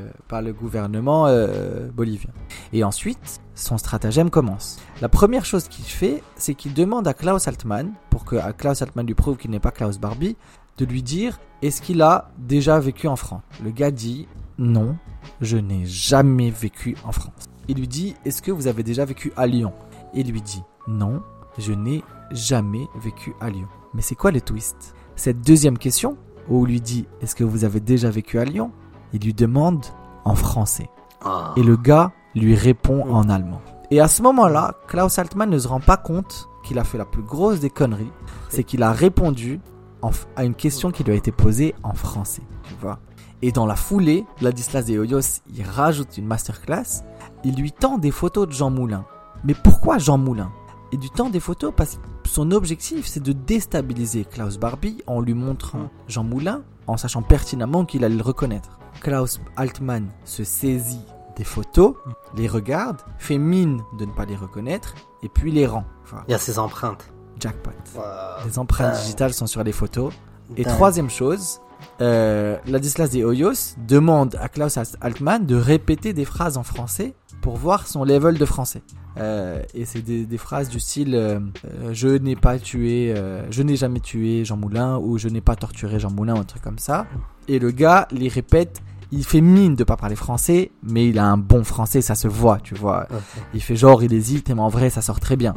gouvernement 0.60 1.28
euh, 1.28 1.88
bolivien. 1.90 2.32
Et 2.74 2.84
ensuite, 2.84 3.42
son 3.56 3.78
stratagème 3.78 4.30
commence. 4.30 4.80
La 5.02 5.10
première 5.10 5.46
chose 5.46 5.68
qu'il 5.68 5.86
fait, 5.86 6.24
c'est 6.36 6.56
qu'il 6.56 6.74
demande 6.74 7.08
à 7.08 7.14
Klaus 7.14 7.48
Altmann, 7.48 7.94
pour 8.10 8.26
que 8.26 8.36
Klaus 8.54 8.82
Altmann 8.82 9.06
lui 9.06 9.14
prouve 9.14 9.38
qu'il 9.38 9.52
n'est 9.52 9.60
pas 9.60 9.72
Klaus 9.72 10.00
Barbie, 10.00 10.36
de 10.78 10.86
lui 10.86 11.04
dire 11.04 11.40
est-ce 11.62 11.82
qu'il 11.82 12.02
a 12.02 12.30
déjà 12.38 12.80
vécu 12.80 13.08
en 13.08 13.16
France? 13.16 13.42
Le 13.64 13.72
gars 13.72 13.92
dit 13.92 14.28
non, 14.58 14.96
je 15.42 15.58
n'ai 15.58 15.86
jamais 15.86 16.52
vécu 16.52 16.96
en 17.04 17.12
France. 17.12 17.46
Il 17.68 17.78
lui 17.78 17.88
dit 17.88 18.16
est-ce 18.26 18.42
que 18.42 18.52
vous 18.52 18.68
avez 18.68 18.84
déjà 18.84 19.06
vécu 19.06 19.32
à 19.36 19.48
Lyon? 19.48 19.74
Il 20.14 20.32
lui 20.32 20.42
dit 20.42 20.62
non, 20.88 21.22
je 21.58 21.74
n'ai 21.74 22.04
jamais 22.32 22.88
vécu 23.02 23.34
à 23.40 23.50
Lyon. 23.50 23.68
Mais 23.94 24.02
c'est 24.02 24.16
quoi 24.16 24.32
le 24.32 24.42
twist? 24.42 24.94
Cette 25.18 25.42
deuxième 25.42 25.80
question, 25.80 26.16
où 26.48 26.68
il 26.68 26.74
lui 26.74 26.80
dit 26.80 27.08
est-ce 27.22 27.36
que 27.36 27.44
vous 27.44 27.66
avez 27.66 27.80
déjà 27.80 28.12
vécu 28.12 28.38
à 28.38 28.46
Lyon? 28.46 28.72
Il 29.14 29.24
lui 29.24 29.34
demande 29.34 29.84
en 30.26 30.36
français. 30.36 30.92
Ah. 31.26 31.54
Et 31.58 31.64
le 31.64 31.76
gars 31.76 32.12
lui 32.36 32.54
répond 32.54 33.04
en 33.12 33.28
allemand. 33.28 33.60
Et 33.90 34.00
à 34.00 34.08
ce 34.08 34.22
moment-là, 34.22 34.76
Klaus 34.88 35.18
Altman 35.18 35.50
ne 35.50 35.58
se 35.58 35.68
rend 35.68 35.80
pas 35.80 35.98
compte 35.98 36.48
qu'il 36.64 36.78
a 36.78 36.84
fait 36.84 37.00
la 37.00 37.06
plus 37.06 37.24
grosse 37.24 37.60
des 37.60 37.72
conneries. 37.72 38.12
C'est 38.50 38.64
qu'il 38.64 38.84
a 38.84 38.92
répondu 38.92 39.60
en 40.04 40.12
à 40.36 40.46
une 40.46 40.54
question 40.54 40.92
qui 40.92 41.04
lui 41.04 41.14
a 41.14 41.16
été 41.16 41.32
posée 41.32 41.74
en 41.82 41.96
français. 41.96 42.44
Tu 42.64 42.76
vois. 42.80 43.00
Et 43.42 43.52
dans 43.52 43.66
la 43.66 43.76
foulée, 43.76 44.24
Ladislas 44.40 44.84
de 44.84 45.00
Hoyos, 45.00 45.42
il 45.52 45.64
rajoute 45.64 46.16
une 46.20 46.28
masterclass. 46.28 47.04
Il 47.44 47.56
lui 47.56 47.72
tend 47.72 47.98
des 47.98 48.12
photos 48.12 48.48
de 48.48 48.54
Jean 48.54 48.70
Moulin. 48.70 49.06
Mais 49.44 49.56
pourquoi 49.56 49.98
Jean 49.98 50.20
Moulin? 50.20 50.52
Il 50.92 51.00
lui 51.00 51.10
tend 51.10 51.32
des 51.32 51.40
photos 51.40 51.74
parce 51.76 51.96
que 51.96 52.02
son 52.38 52.52
objectif, 52.52 53.08
c'est 53.08 53.24
de 53.24 53.32
déstabiliser 53.32 54.24
Klaus 54.24 54.60
Barbie 54.60 55.02
en 55.08 55.22
lui 55.22 55.34
montrant 55.34 55.90
Jean 56.08 56.24
Moulin, 56.24 56.62
en 56.86 56.96
sachant 56.96 57.24
pertinemment 57.24 57.84
qu'il 57.84 58.04
allait 58.06 58.14
le 58.16 58.22
reconnaître. 58.22 58.78
Klaus 59.02 59.42
Altman 59.56 60.06
se 60.24 60.44
saisit 60.44 61.02
des 61.36 61.44
photos, 61.44 61.96
les 62.36 62.48
regarde, 62.48 63.02
fait 63.18 63.40
mine 63.40 63.82
de 63.98 64.06
ne 64.06 64.12
pas 64.12 64.26
les 64.26 64.36
reconnaître, 64.36 64.94
et 65.24 65.30
puis 65.30 65.52
les 65.52 65.66
rend. 65.66 65.84
Enfin, 66.04 66.24
Il 66.28 66.32
y 66.32 66.36
a 66.36 66.38
ses 66.38 66.60
empreintes. 66.60 67.12
jackpot. 67.40 67.72
Wow. 67.96 68.04
Les 68.46 68.60
empreintes 68.60 69.02
digitales 69.02 69.34
sont 69.34 69.48
sur 69.48 69.64
les 69.64 69.72
photos. 69.72 70.14
Et 70.58 70.64
troisième 70.64 71.10
chose, 71.10 71.60
euh, 72.02 72.58
Ladislas 72.68 73.10
de 73.10 73.24
Hoyos 73.24 73.76
demande 73.88 74.38
à 74.40 74.48
Klaus 74.48 74.78
Altman 75.02 75.44
de 75.44 75.56
répéter 75.56 76.14
des 76.14 76.26
phrases 76.26 76.58
en 76.58 76.64
français 76.64 77.16
pour 77.48 77.56
voir 77.56 77.88
son 77.88 78.04
level 78.04 78.38
de 78.38 78.44
français. 78.44 78.82
Euh, 79.16 79.64
et 79.74 79.86
c'est 79.86 80.02
des, 80.02 80.26
des 80.26 80.38
phrases 80.38 80.68
du 80.68 80.82
style 80.82 81.16
euh, 81.16 81.40
euh, 81.64 81.94
je 81.94 82.10
n'ai 82.10 82.36
pas 82.36 82.60
tué, 82.60 83.14
euh, 83.16 83.50
je 83.52 83.64
n'ai 83.64 83.78
jamais 83.78 84.02
tué 84.02 84.44
Jean 84.44 84.58
Moulin 84.58 84.98
ou 84.98 85.18
je 85.18 85.30
n'ai 85.30 85.40
pas 85.40 85.56
torturé 85.56 85.98
Jean 85.98 86.12
Moulin 86.12 86.36
ou 86.36 86.40
un 86.40 86.44
truc 86.44 86.62
comme 86.62 86.78
ça. 86.78 87.08
Et 87.48 87.58
le 87.58 87.72
gars 87.72 88.10
les 88.12 88.28
répète. 88.28 88.82
Il 89.14 89.24
fait 89.24 89.40
mine 89.40 89.76
de 89.76 89.86
pas 89.86 89.96
parler 89.96 90.18
français, 90.18 90.72
mais 90.84 91.08
il 91.08 91.18
a 91.18 91.24
un 91.24 91.38
bon 91.38 91.64
français, 91.64 92.02
ça 92.02 92.14
se 92.14 92.28
voit, 92.28 92.60
tu 92.60 92.76
vois. 92.76 93.08
Il 93.54 93.62
fait 93.62 93.78
genre, 93.78 94.04
il 94.04 94.12
hésite, 94.12 94.50
mais 94.50 94.60
en 94.60 94.68
vrai, 94.68 94.90
ça 94.90 95.02
sort 95.02 95.22
très 95.22 95.38
bien. 95.38 95.54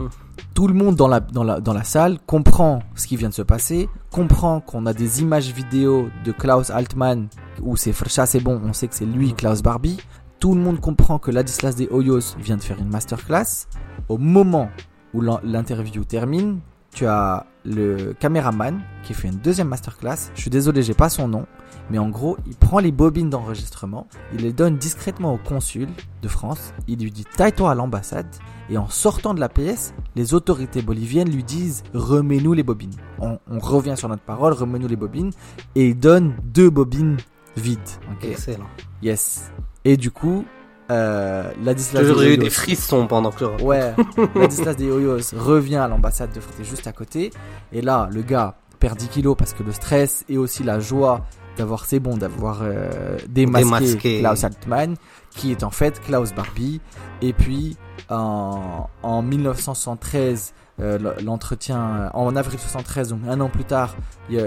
Tout 0.54 0.68
le 0.68 0.74
monde 0.74 0.94
dans 0.94 1.08
la, 1.08 1.18
dans, 1.18 1.42
la, 1.42 1.58
dans 1.58 1.72
la 1.72 1.82
salle 1.82 2.20
comprend 2.26 2.80
ce 2.94 3.08
qui 3.08 3.16
vient 3.16 3.28
de 3.28 3.34
se 3.34 3.42
passer, 3.42 3.88
comprend 4.12 4.60
qu'on 4.60 4.86
a 4.86 4.92
des 4.92 5.20
images 5.20 5.52
vidéo 5.52 6.10
de 6.24 6.30
Klaus 6.30 6.70
Altman, 6.70 7.26
où 7.60 7.76
c'est 7.76 7.92
Frsha, 7.92 8.24
c'est 8.24 8.38
bon, 8.38 8.60
on 8.64 8.72
sait 8.72 8.86
que 8.86 8.94
c'est 8.94 9.04
lui. 9.04 9.34
Klaus 9.34 9.62
Barbie. 9.62 9.98
Tout 10.40 10.54
le 10.54 10.60
monde 10.60 10.80
comprend 10.80 11.18
que 11.18 11.30
Ladislas 11.30 11.76
de 11.76 11.86
Hoyos 11.90 12.34
vient 12.38 12.56
de 12.56 12.62
faire 12.62 12.78
une 12.78 12.88
masterclass. 12.88 13.66
Au 14.08 14.16
moment 14.16 14.70
où 15.12 15.20
l'in- 15.20 15.40
l'interview 15.44 16.02
termine, 16.04 16.60
tu 16.94 17.04
as 17.06 17.44
le 17.64 18.14
caméraman 18.14 18.80
qui 19.04 19.12
fait 19.12 19.28
une 19.28 19.36
deuxième 19.36 19.68
masterclass. 19.68 20.30
Je 20.34 20.40
suis 20.40 20.50
désolé, 20.50 20.82
j'ai 20.82 20.94
pas 20.94 21.10
son 21.10 21.28
nom. 21.28 21.46
Mais 21.90 21.98
en 21.98 22.08
gros, 22.08 22.38
il 22.46 22.56
prend 22.56 22.78
les 22.78 22.90
bobines 22.92 23.28
d'enregistrement, 23.30 24.06
il 24.32 24.42
les 24.42 24.52
donne 24.52 24.76
discrètement 24.78 25.34
au 25.34 25.38
consul 25.38 25.88
de 26.22 26.28
France, 26.28 26.72
il 26.86 27.00
lui 27.00 27.10
dit 27.10 27.24
taille-toi 27.36 27.72
à 27.72 27.74
l'ambassade, 27.74 28.28
et 28.70 28.78
en 28.78 28.88
sortant 28.88 29.34
de 29.34 29.40
la 29.40 29.48
pièce, 29.48 29.92
les 30.14 30.32
autorités 30.32 30.82
boliviennes 30.82 31.28
lui 31.30 31.42
disent 31.42 31.82
remets-nous 31.92 32.52
les 32.52 32.62
bobines. 32.62 32.94
On, 33.18 33.40
on 33.50 33.58
revient 33.58 33.94
sur 33.96 34.08
notre 34.08 34.22
parole, 34.22 34.52
remets-nous 34.52 34.86
les 34.86 34.94
bobines, 34.96 35.32
et 35.74 35.88
il 35.88 35.98
donne 35.98 36.34
deux 36.44 36.70
bobines 36.70 37.16
vides. 37.56 37.78
ok 38.12 38.24
Excellent. 38.24 38.68
Yes. 39.02 39.50
Et 39.84 39.96
du 39.96 40.10
coup, 40.10 40.44
euh, 40.90 41.50
Ladislas 41.62 42.04
J'ai 42.04 42.34
eu 42.34 42.38
des 42.38 42.50
frissons 42.50 43.06
pendant 43.06 43.30
que 43.30 43.44
Ouais, 43.62 43.94
Ladislas 44.34 44.76
de 44.76 44.90
Hoyos 44.90 45.36
revient 45.36 45.76
à 45.76 45.88
l'ambassade 45.88 46.32
de 46.32 46.40
Frété 46.40 46.64
juste 46.64 46.86
à 46.86 46.92
côté. 46.92 47.30
Et 47.72 47.80
là, 47.80 48.08
le 48.12 48.22
gars 48.22 48.56
perd 48.78 48.98
10 48.98 49.08
kilos 49.08 49.36
parce 49.38 49.52
que 49.52 49.62
le 49.62 49.72
stress 49.72 50.24
et 50.28 50.38
aussi 50.38 50.62
la 50.64 50.80
joie 50.80 51.24
d'avoir, 51.56 51.84
c'est 51.84 52.00
bon, 52.00 52.16
d'avoir 52.16 52.60
euh, 52.62 53.18
démasqué, 53.28 53.64
Démasqué. 53.64 54.20
Klaus 54.20 54.44
Altman, 54.44 54.96
qui 55.30 55.52
est 55.52 55.62
en 55.62 55.70
fait 55.70 56.00
Klaus 56.00 56.34
Barbie. 56.34 56.80
Et 57.22 57.32
puis, 57.32 57.76
en, 58.08 58.88
en 59.02 59.22
1973, 59.22 60.54
euh, 60.80 60.98
l'entretien, 61.22 62.10
en 62.14 62.34
avril 62.36 62.58
73, 62.58 63.10
donc 63.10 63.20
un 63.28 63.40
an 63.40 63.48
plus 63.48 63.64
tard, 63.64 63.94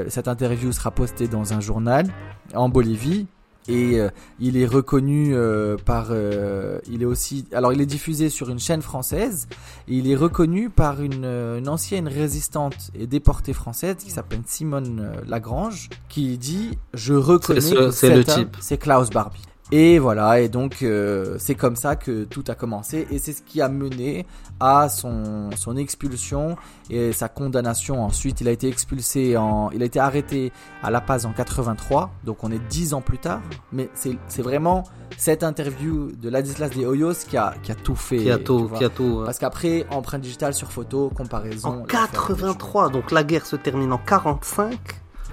cette 0.09 0.27
interview 0.27 0.71
sera 0.71 0.91
postée 0.91 1.27
dans 1.27 1.53
un 1.53 1.59
journal 1.59 2.07
en 2.55 2.69
Bolivie. 2.69 3.27
Et 3.68 3.99
euh, 3.99 4.09
il 4.39 4.57
est 4.57 4.66
reconnu 4.66 5.34
euh, 5.34 5.78
par, 5.78 6.07
euh, 6.09 6.80
il 6.91 7.01
est 7.01 7.05
aussi, 7.05 7.45
alors 7.53 7.72
il 7.72 7.80
est 7.80 7.86
diffusé 7.86 8.30
sur 8.30 8.49
une 8.49 8.59
chaîne 8.59 8.82
française. 8.82 9.47
Et 9.88 9.95
il 9.95 10.09
est 10.11 10.16
reconnu 10.16 10.70
par 10.70 11.01
une, 11.01 11.24
euh, 11.24 11.59
une 11.59 11.70
ancienne 11.70 12.07
résistante 12.07 12.91
et 12.93 13.07
déportée 13.07 13.53
française 13.53 13.95
qui 13.99 14.11
s'appelle 14.11 14.41
Simone 14.45 14.99
euh, 14.99 15.22
Lagrange, 15.28 15.89
qui 16.09 16.38
dit 16.38 16.78
je 16.93 17.14
reconnais 17.14 17.61
C'est 17.61 17.91
ce- 17.91 18.05
le 18.07 18.24
type. 18.24 18.57
c'est 18.59 18.78
Klaus 18.78 19.09
Barbie. 19.09 19.39
Et 19.76 19.97
voilà, 19.97 20.39
et 20.39 20.49
donc 20.49 20.84
euh, 20.84 21.36
c'est 21.39 21.55
comme 21.55 21.76
ça 21.76 21.95
que 21.95 22.26
tout 22.26 22.43
a 22.47 22.53
commencé, 22.53 23.07
et 23.09 23.17
c'est 23.17 23.34
ce 23.34 23.41
qui 23.41 23.59
a 23.59 23.69
mené 23.69 24.28
à 24.59 24.88
son, 24.88 25.49
son 25.55 25.76
expulsion 25.78 26.57
et 26.91 27.11
sa 27.11 27.28
condamnation. 27.28 28.03
Ensuite, 28.03 28.39
il 28.41 28.47
a 28.47 28.51
été 28.51 28.67
expulsé, 28.67 29.36
en, 29.36 29.71
il 29.71 29.82
a 29.82 29.86
été 29.86 29.99
arrêté 29.99 30.51
à 30.84 30.91
La 30.91 31.01
Paz 31.01 31.26
en 31.26 31.34
83, 31.34 32.11
donc 32.24 32.43
on 32.43 32.51
est 32.51 32.61
dix 32.69 32.93
ans 32.93 33.01
plus 33.01 33.17
tard. 33.17 33.41
Mais 33.71 33.89
c'est 33.95 34.43
vraiment 34.43 34.84
cette 35.17 35.41
interview 35.43 36.11
de 36.21 36.30
Ladislas 36.30 36.69
de 36.69 36.86
Hoyos 36.86 37.26
qui 37.28 37.36
a, 37.38 37.55
qui 37.63 37.71
a 37.71 37.76
tout 37.76 37.95
fait. 37.95 38.17
Qui 38.19 38.30
a 38.30 38.38
tout, 38.38 38.69
qui 38.78 38.84
a 38.84 38.89
tout. 38.89 39.03
ouais. 39.21 39.26
Parce 39.26 39.39
qu'après, 39.39 39.88
empreinte 39.89 40.21
digitale 40.21 40.53
sur 40.53 40.71
photo, 40.71 41.09
comparaison. 41.15 41.69
En 41.69 41.76
l'affaire, 41.78 42.11
83, 42.11 42.89
donc 42.91 43.09
la 43.09 43.24
guerre 43.24 43.47
se 43.47 43.55
termine 43.55 43.91
en 43.91 43.97
45. 43.97 44.78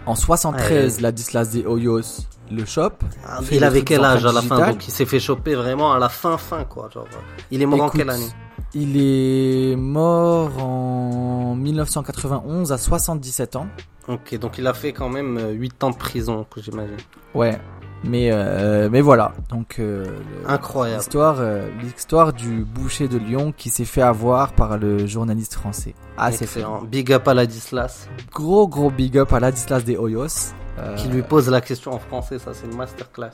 En 0.06 0.14
73, 0.14 0.96
Ouais. 0.96 1.02
Ladislas 1.02 1.50
de 1.50 1.66
Hoyos 1.66 2.22
le 2.50 2.64
chope. 2.64 3.02
Ah, 3.26 3.40
il 3.50 3.62
avait 3.64 3.82
quel 3.82 4.04
âge 4.04 4.24
à 4.26 4.32
la 4.32 4.42
fin. 4.42 4.70
Donc 4.70 4.86
il 4.88 4.90
s'est 4.90 5.06
fait 5.06 5.20
choper 5.20 5.54
vraiment 5.54 5.92
à 5.92 5.98
la 5.98 6.08
fin 6.08 6.36
fin 6.38 6.64
quoi. 6.64 6.88
Genre, 6.92 7.06
euh, 7.12 7.16
il 7.50 7.62
est 7.62 7.66
mort 7.66 7.82
en 7.82 7.88
quelle 7.90 8.10
année? 8.10 8.28
Il 8.74 8.96
est 8.96 9.74
mort 9.76 10.62
en 10.62 11.54
1991 11.56 12.72
à 12.72 12.78
77 12.78 13.56
ans. 13.56 13.66
Ok, 14.08 14.38
donc 14.38 14.58
il 14.58 14.66
a 14.66 14.74
fait 14.74 14.92
quand 14.92 15.08
même 15.08 15.38
8 15.52 15.84
ans 15.84 15.90
de 15.90 15.96
prison, 15.96 16.46
que 16.48 16.60
j'imagine. 16.60 16.96
Ouais. 17.34 17.58
Mais, 18.02 18.30
euh, 18.32 18.88
mais 18.90 19.02
voilà. 19.02 19.32
Donc, 19.50 19.76
euh, 19.78 20.04
le- 20.06 20.48
Incroyable. 20.50 20.98
l'histoire, 21.00 21.36
euh, 21.40 21.68
l'histoire 21.82 22.32
du 22.32 22.64
boucher 22.64 23.08
de 23.08 23.18
Lyon 23.18 23.52
qui 23.54 23.68
s'est 23.68 23.84
fait 23.84 24.00
avoir 24.00 24.52
par 24.52 24.78
le 24.78 25.06
journaliste 25.06 25.52
français. 25.54 25.94
Ah, 26.16 26.32
c'est. 26.32 26.48
Big 26.90 27.12
up 27.12 27.28
à 27.28 27.34
Ladislas, 27.34 28.08
Gros, 28.32 28.66
gros 28.68 28.90
big 28.90 29.18
up 29.18 29.32
à 29.34 29.40
Ladislas 29.40 29.84
de 29.84 29.96
Hoyos. 29.96 30.54
Euh, 30.78 30.94
qui 30.96 31.08
lui 31.08 31.22
pose 31.22 31.48
la 31.50 31.60
question 31.60 31.92
en 31.92 31.98
français, 31.98 32.38
ça 32.38 32.54
c'est 32.54 32.66
une 32.66 32.76
masterclass. 32.76 33.30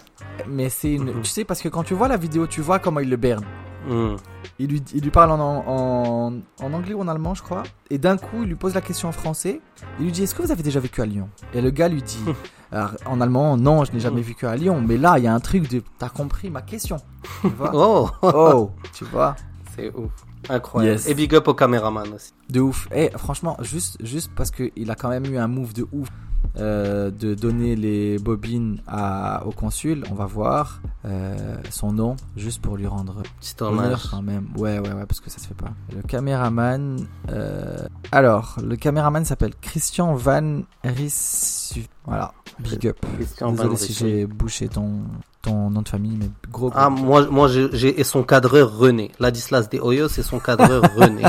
Mais 0.48 0.68
c'est 0.68 0.92
une. 0.94 1.04
Mhm. 1.12 1.22
Tu 1.22 1.30
sais, 1.30 1.44
parce 1.44 1.60
que 1.60 1.68
quand 1.68 1.82
tu 1.84 1.94
vois 1.94 2.08
la 2.08 2.16
vidéo, 2.16 2.46
tu 2.46 2.60
vois 2.60 2.78
comment 2.78 3.00
il 3.00 3.08
le 3.10 3.16
berne. 3.16 3.44
Hmm. 3.88 4.16
Il 4.58 4.68
lui, 4.70 4.82
il 4.94 5.02
lui 5.02 5.10
parle 5.10 5.30
en, 5.30 5.38
en, 5.40 6.32
en 6.60 6.72
anglais 6.72 6.94
ou 6.94 7.02
en 7.02 7.08
allemand, 7.08 7.34
je 7.34 7.42
crois. 7.42 7.62
Et 7.88 7.98
d'un 7.98 8.16
coup, 8.16 8.42
il 8.42 8.48
lui 8.48 8.56
pose 8.56 8.74
la 8.74 8.80
question 8.80 9.08
en 9.08 9.12
français. 9.12 9.60
Il 10.00 10.06
lui 10.06 10.12
dit 10.12 10.24
Est-ce 10.24 10.34
que 10.34 10.42
vous 10.42 10.50
avez 10.50 10.64
déjà 10.64 10.80
vécu 10.80 11.02
à 11.02 11.06
Lyon? 11.06 11.28
Et 11.54 11.60
le 11.60 11.70
gars 11.70 11.86
lui 11.88 12.02
dit 12.02 12.24
alors, 12.72 12.92
En 13.04 13.20
allemand, 13.20 13.56
non, 13.56 13.84
je 13.84 13.92
n'ai 13.92 14.00
jamais 14.00 14.22
vécu 14.22 14.44
à 14.46 14.56
Lyon. 14.56 14.82
Mais 14.84 14.96
là, 14.96 15.18
il 15.18 15.24
y 15.24 15.28
a 15.28 15.34
un 15.34 15.38
truc 15.40 15.68
de 15.70 15.82
T'as 15.98 16.08
compris 16.08 16.50
ma 16.50 16.62
question 16.62 16.96
Tu 17.42 17.48
vois? 17.48 17.70
Oh, 17.74 18.08
Oh, 18.22 18.70
tu 18.92 19.04
vois? 19.04 19.36
C'est 19.76 19.94
ouf. 19.94 20.10
Incroyable. 20.48 20.96
Yes. 20.98 21.08
Et 21.08 21.14
big 21.14 21.34
up 21.34 21.46
au 21.46 21.54
caméraman 21.54 22.12
aussi. 22.14 22.32
De 22.50 22.60
ouf. 22.60 22.88
Et 22.92 23.10
franchement, 23.10 23.56
juste, 23.60 23.98
juste 24.04 24.32
parce 24.34 24.50
qu'il 24.50 24.90
a 24.90 24.94
quand 24.96 25.10
même 25.10 25.26
eu 25.26 25.36
un 25.38 25.48
move 25.48 25.74
de 25.74 25.86
ouf 25.92 26.08
euh, 26.56 27.10
de 27.10 27.34
donner 27.34 27.76
les 27.76 28.18
bobines 28.18 28.80
à, 28.86 29.44
au 29.46 29.50
consul, 29.50 30.04
on 30.10 30.14
va 30.14 30.26
voir 30.26 30.80
euh, 31.04 31.56
son 31.70 31.92
nom, 31.92 32.16
juste 32.36 32.60
pour 32.62 32.76
lui 32.76 32.86
rendre 32.86 33.22
Petit 33.40 33.54
honneur 33.62 34.08
quand 34.10 34.22
même. 34.22 34.48
Ouais, 34.56 34.78
ouais, 34.78 34.92
ouais, 34.92 35.06
parce 35.06 35.20
que 35.20 35.30
ça 35.30 35.38
se 35.38 35.46
fait 35.48 35.54
pas. 35.54 35.72
Le 35.94 36.02
caméraman. 36.02 37.06
euh, 37.30 37.86
Alors, 38.12 38.56
le 38.62 38.76
caméraman 38.76 39.24
s'appelle 39.24 39.54
Christian 39.60 40.14
Van 40.14 40.62
Rissu. 40.84 41.86
Voilà, 42.06 42.32
big 42.60 42.86
up. 42.88 42.96
Christian 43.16 43.50
Désolé 43.52 43.68
Van 43.70 43.76
si 43.76 43.92
j'ai 43.92 44.26
bouché 44.26 44.68
ton, 44.68 45.02
ton 45.46 45.70
nom 45.70 45.82
de 45.82 45.88
famille, 45.88 46.16
mais 46.18 46.28
gros. 46.50 46.70
gros 46.70 46.78
Ah, 46.78 46.90
moi, 46.90 47.26
moi 47.30 47.48
j'ai- 47.48 48.00
et 48.00 48.04
son 48.04 48.22
cadreur 48.24 48.76
René. 48.76 49.12
Ladislas 49.20 49.68
de 49.70 49.78
Hoyos 49.78 50.08
et 50.18 50.22
son 50.22 50.38
cadreur 50.40 50.82
René. 50.96 51.22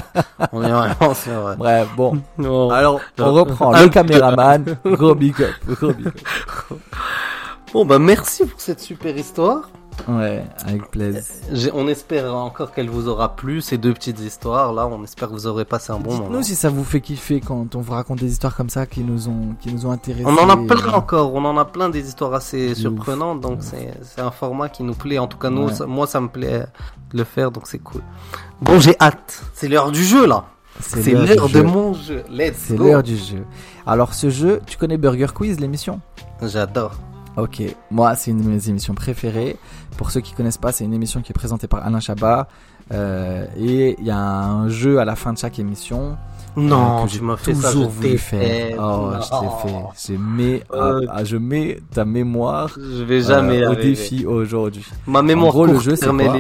On 0.52 0.64
est 0.64 0.70
vraiment 0.72 1.14
sur. 1.14 1.32
euh, 1.48 1.56
Bref, 1.56 1.88
bon. 1.96 2.20
non. 2.38 2.70
Alors, 2.72 3.00
on 3.20 3.34
reprend 3.34 3.72
le 3.72 3.88
caméraman. 3.90 4.66
Gros 4.86 5.14
big 5.16 5.36
up. 5.42 5.54
Gros 5.68 5.94
big 5.94 6.08
up. 6.08 6.80
Bon, 7.74 7.86
bah 7.86 8.00
merci 8.00 8.46
pour 8.46 8.60
cette 8.60 8.80
super 8.80 9.16
histoire. 9.18 9.70
Ouais, 10.08 10.44
avec 10.66 10.90
plaisir. 10.92 11.22
On 11.74 11.88
espère 11.88 12.34
encore 12.34 12.72
qu'elle 12.72 12.90
vous 12.90 13.08
aura 13.08 13.36
plu, 13.36 13.62
ces 13.62 13.78
deux 13.78 13.94
petites 13.94 14.20
histoires 14.20 14.72
là. 14.74 14.88
On 14.88 15.04
espère 15.04 15.28
que 15.30 15.34
vous 15.34 15.48
aurez 15.48 15.66
passé 15.66 15.92
un 15.92 16.00
bon 16.00 16.12
moment. 16.12 16.24
Dites-nous 16.28 16.44
si 16.44 16.56
ça 16.56 16.70
vous 16.70 16.84
fait 16.84 17.02
kiffer 17.02 17.42
quand 17.42 17.76
on 17.76 17.82
vous 17.82 17.94
raconte 17.94 18.20
des 18.20 18.32
histoires 18.32 18.56
comme 18.56 18.70
ça 18.70 18.86
qui 18.86 19.02
nous 19.02 19.28
ont, 19.28 19.56
qui 19.60 19.74
nous 19.74 19.86
ont 19.86 19.92
intéressés. 19.92 20.26
On 20.26 20.38
en 20.38 20.50
a 20.50 20.56
plein 20.58 20.94
encore, 20.94 21.34
on 21.34 21.44
en 21.46 21.58
a 21.58 21.66
plein 21.66 21.90
des 21.90 22.08
histoires 22.08 22.34
assez 22.34 22.76
surprenantes, 22.76 23.42
donc 23.42 23.58
c'est 23.62 23.94
c'est 24.04 24.22
un 24.22 24.32
format 24.32 24.70
qui 24.70 24.84
nous 24.84 24.94
plaît. 24.94 25.18
En 25.18 25.28
tout 25.28 25.38
cas, 25.38 25.50
nous, 25.50 25.68
Ouais. 25.68 25.74
ça- 25.74 25.86
moi, 25.88 26.08
ça 26.08 26.22
me 26.22 26.28
plaît 26.30 26.66
de 27.12 27.18
le 27.18 27.24
faire, 27.24 27.52
donc 27.52 27.68
c'est 27.68 27.80
cool. 27.80 28.02
Bon, 28.62 28.80
j'ai 28.80 28.96
hâte. 29.02 29.44
C'est 29.54 29.68
l'heure 29.68 29.92
du 29.92 30.04
jeu 30.04 30.26
là. 30.28 30.46
C'est 30.80 31.12
l'heure 31.12 31.50
de 31.50 31.62
mon 31.64 31.94
jeu. 31.94 32.24
Let's 32.30 32.54
C'est 32.68 32.78
l'heure 32.78 33.02
du 33.02 33.18
jeu. 33.18 33.44
Alors, 33.88 34.14
ce 34.14 34.30
jeu, 34.30 34.62
tu 34.68 34.78
connais 34.78 34.98
Burger 34.98 35.28
Quiz, 35.34 35.60
l'émission? 35.60 36.00
J'adore. 36.42 36.92
Ok, 37.36 37.62
moi 37.92 38.16
c'est 38.16 38.32
une 38.32 38.42
de 38.42 38.48
mes 38.50 38.68
émissions 38.68 38.96
préférées. 38.96 39.58
Pour 39.98 40.12
ceux 40.12 40.22
qui 40.22 40.34
connaissent 40.34 40.58
pas, 40.60 40.72
c'est 40.72 40.84
une 40.86 40.94
émission 40.94 41.22
qui 41.22 41.32
est 41.32 41.34
présentée 41.34 41.68
par 41.68 41.86
Alain 41.86 42.00
Chabat. 42.00 42.48
Euh, 42.94 43.46
et 43.58 43.96
il 44.00 44.06
y 44.06 44.12
a 44.12 44.18
un 44.18 44.70
jeu 44.70 45.00
à 45.00 45.06
la 45.06 45.16
fin 45.16 45.34
de 45.34 45.38
chaque 45.38 45.60
émission. 45.60 46.16
Non, 46.56 47.04
euh, 47.04 47.06
que 47.06 47.10
tu 47.12 47.22
m'as 47.22 47.36
fait 47.38 47.54
ça, 47.54 47.72
je 47.72 47.78
voulu 47.80 48.18
faire. 48.18 48.40
fait. 48.42 48.76
Oh, 48.80 49.12
je 49.22 49.32
Non. 49.36 49.42
t'ai 49.42 49.68
fait. 49.68 50.14
Je 50.14 50.20
mets, 50.20 50.64
Euh, 50.74 51.02
je 51.24 51.38
mets 51.38 51.80
ta 51.94 52.06
mémoire 52.06 52.70
Je 52.78 53.04
vais 53.04 53.22
jamais 53.22 53.62
euh, 53.64 53.72
au 53.72 53.76
défi 53.76 54.26
aujourd'hui. 54.26 54.86
Ma 55.06 55.22
mémoire 55.22 55.50
En 55.50 55.52
gros, 55.52 55.66
le 55.66 55.80
jeu, 55.80 55.96
c'est 55.96 56.08
quoi. 56.08 56.36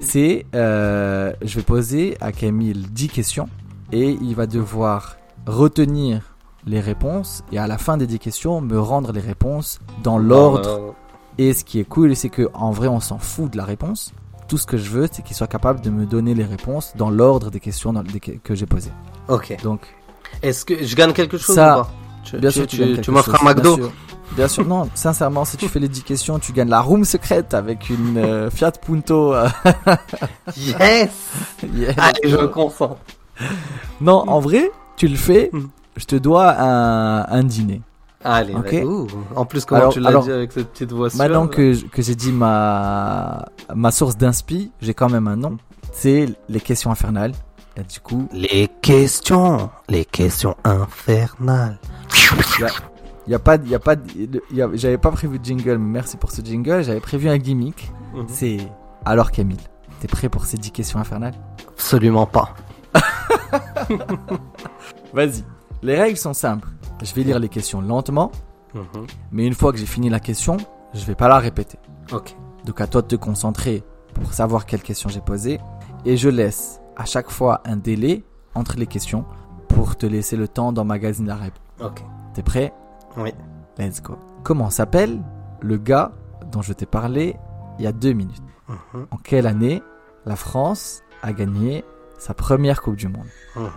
C'est, 0.00 0.46
je 0.52 1.54
vais 1.56 1.62
poser 1.62 2.16
à 2.20 2.32
Camille 2.32 2.72
10 2.90 3.08
questions 3.08 3.48
et 3.92 4.18
il 4.20 4.34
va 4.34 4.46
devoir 4.46 5.16
retenir 5.46 6.22
les 6.66 6.80
réponses 6.80 7.42
et 7.52 7.58
à 7.58 7.66
la 7.66 7.78
fin 7.78 7.96
des 7.96 8.06
10 8.06 8.18
questions 8.18 8.60
me 8.60 8.78
rendre 8.78 9.12
les 9.12 9.20
réponses 9.20 9.78
dans 10.02 10.18
l'ordre. 10.18 10.94
Et 11.38 11.52
ce 11.54 11.64
qui 11.64 11.78
est 11.80 11.84
cool, 11.84 12.14
c'est 12.16 12.28
que 12.30 12.48
en 12.54 12.70
vrai, 12.72 12.88
on 12.88 13.00
s'en 13.00 13.18
fout 13.18 13.50
de 13.52 13.56
la 13.56 13.64
réponse. 13.64 14.12
Tout 14.48 14.58
ce 14.58 14.66
que 14.66 14.76
je 14.76 14.90
veux, 14.90 15.08
c'est 15.10 15.22
qu'il 15.22 15.36
soit 15.36 15.46
capable 15.46 15.80
de 15.80 15.90
me 15.90 16.04
donner 16.06 16.34
les 16.34 16.44
réponses 16.44 16.92
dans 16.96 17.10
l'ordre 17.10 17.50
des 17.50 17.60
questions 17.60 17.92
dans- 17.92 18.02
que 18.42 18.54
j'ai 18.54 18.66
posées. 18.66 18.92
Ok. 19.28 19.56
Donc, 19.62 19.80
Est-ce 20.42 20.64
que 20.64 20.84
je 20.84 20.96
gagne 20.96 21.12
quelque 21.12 21.38
chose 21.38 21.54
Ça, 21.54 21.78
ou 21.80 21.82
pas 21.82 21.90
tu, 22.24 22.36
bien 22.38 22.50
tu- 22.50 22.56
sûr, 22.58 22.66
tu, 22.66 22.76
tu, 22.96 23.00
tu 23.02 23.10
m'offres 23.10 23.34
un 23.40 23.44
McDo 23.44 23.76
Bien 23.76 23.84
sûr. 23.86 23.92
Bien 24.36 24.48
sûr, 24.48 24.66
non, 24.66 24.88
sincèrement, 24.94 25.44
si 25.46 25.56
tu 25.56 25.68
fais 25.68 25.78
les 25.80 25.88
10 25.88 26.02
questions, 26.02 26.38
tu 26.38 26.52
gagnes 26.52 26.68
la 26.68 26.80
room 26.82 27.04
secrète 27.04 27.54
avec 27.54 27.88
une 27.88 28.18
euh, 28.18 28.50
Fiat 28.50 28.72
Punto. 28.72 29.34
Yes. 30.56 31.10
Allez, 31.96 32.20
je 32.30 32.36
me 32.36 32.48
consens. 32.48 32.96
Non, 34.00 34.24
en 34.28 34.40
vrai, 34.40 34.70
tu 34.96 35.08
le 35.08 35.16
fais, 35.16 35.50
Mm. 35.52 35.66
je 35.96 36.04
te 36.04 36.16
dois 36.16 36.54
un, 36.60 37.24
un 37.28 37.42
dîner. 37.42 37.80
Allez, 38.24 38.54
Ok. 38.54 38.64
ouais. 38.72 38.82
Ouh. 38.84 39.06
En 39.36 39.44
plus, 39.44 39.64
comment 39.64 39.80
Alors- 39.82 39.92
tu 39.92 40.00
l'as 40.00 40.08
alors, 40.08 40.24
dit 40.24 40.32
avec 40.32 40.50
cette 40.52 40.70
petite 40.72 40.92
voix 40.92 41.08
Maintenant 41.16 41.46
que, 41.46 41.74
que 41.88 42.02
j'ai 42.02 42.14
dit 42.16 42.32
ma, 42.32 43.44
ma 43.74 43.90
source 43.92 44.16
d'inspi, 44.16 44.72
j'ai 44.80 44.92
quand 44.94 45.08
même 45.08 45.28
un 45.28 45.36
nom. 45.36 45.56
C'est 45.92 46.26
les 46.48 46.60
questions 46.60 46.90
infernales. 46.90 47.32
Du 47.92 48.00
coup, 48.00 48.28
Les 48.32 48.68
questions, 48.82 49.70
les 49.88 50.04
questions 50.04 50.56
infernales. 50.64 51.78
il 53.26 53.30
y 53.30 53.34
a 53.34 53.38
pas, 53.38 53.54
il 53.54 53.68
y 53.68 53.74
a 53.76 53.78
pas, 53.78 53.94
de- 53.94 54.42
il 54.50 54.56
y 54.56 54.62
a- 54.62 54.68
j'avais 54.74 54.98
pas 54.98 55.12
prévu 55.12 55.38
de 55.38 55.44
jingle, 55.44 55.78
mais 55.78 55.92
merci 55.92 56.16
pour 56.16 56.32
ce 56.32 56.42
jingle. 56.42 56.82
J'avais 56.82 56.98
prévu 56.98 57.28
un 57.28 57.38
gimmick. 57.38 57.92
Mhm. 58.14 58.24
C'est 58.26 58.58
alors 59.04 59.30
Camille, 59.30 59.58
t'es 60.00 60.08
prêt 60.08 60.28
pour 60.28 60.44
ces 60.44 60.56
10 60.56 60.72
questions 60.72 60.98
infernales? 60.98 61.34
Absolument 61.68 62.26
pas. 62.26 62.52
Vas-y. 65.12 65.44
Les 65.82 65.96
règles 65.96 66.18
sont 66.18 66.34
simples. 66.34 66.66
Je 67.02 67.14
vais 67.14 67.22
lire 67.22 67.38
les 67.38 67.48
questions 67.48 67.80
lentement, 67.80 68.30
Mhm. 68.74 69.06
mais 69.32 69.46
une 69.46 69.54
fois 69.54 69.72
que 69.72 69.78
j'ai 69.78 69.86
fini 69.86 70.08
la 70.10 70.20
question, 70.20 70.56
je 70.94 71.04
vais 71.04 71.14
pas 71.14 71.28
la 71.28 71.38
répéter. 71.38 71.78
Ok. 72.12 72.36
Donc 72.64 72.80
à 72.80 72.86
toi 72.86 73.02
de 73.02 73.06
te 73.06 73.16
concentrer 73.16 73.82
pour 74.14 74.32
savoir 74.32 74.66
quelle 74.66 74.82
question 74.82 75.08
j'ai 75.08 75.20
posée. 75.20 75.60
Et 76.04 76.16
je 76.16 76.28
laisse 76.28 76.80
à 76.96 77.04
chaque 77.04 77.30
fois 77.30 77.60
un 77.64 77.76
délai 77.76 78.24
entre 78.54 78.76
les 78.76 78.86
questions 78.86 79.24
pour 79.68 79.96
te 79.96 80.06
laisser 80.06 80.36
le 80.36 80.48
temps 80.48 80.72
d'emmagasiner 80.72 81.28
la 81.28 81.36
réponse. 81.36 81.62
Ok. 81.80 82.02
T'es 82.34 82.42
prêt? 82.42 82.72
Oui. 83.16 83.32
Let's 83.78 84.02
go. 84.02 84.18
Comment 84.42 84.70
s'appelle 84.70 85.20
le 85.60 85.76
gars 85.76 86.12
dont 86.50 86.62
je 86.62 86.72
t'ai 86.72 86.86
parlé 86.86 87.36
il 87.78 87.84
y 87.84 87.86
a 87.88 87.92
deux 87.92 88.12
minutes? 88.12 88.42
Mhm. 88.68 89.06
En 89.10 89.16
quelle 89.16 89.46
année 89.46 89.82
la 90.26 90.36
France 90.36 91.02
a 91.22 91.32
gagné 91.32 91.84
sa 92.18 92.34
première 92.34 92.82
Coupe 92.82 92.96
du 92.96 93.08
Monde? 93.08 93.26
Mhm. 93.56 93.70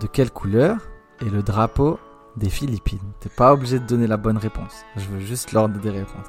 De 0.00 0.06
quelle 0.06 0.30
couleur 0.30 0.78
est 1.20 1.28
le 1.30 1.42
drapeau 1.42 1.98
des 2.36 2.50
Philippines. 2.50 2.98
T'es 3.20 3.28
pas 3.28 3.52
obligé 3.52 3.78
de 3.78 3.86
donner 3.86 4.06
la 4.06 4.16
bonne 4.16 4.38
réponse. 4.38 4.84
Je 4.96 5.06
veux 5.06 5.20
juste 5.20 5.52
l'ordre 5.52 5.78
des 5.78 5.90
réponses. 5.90 6.26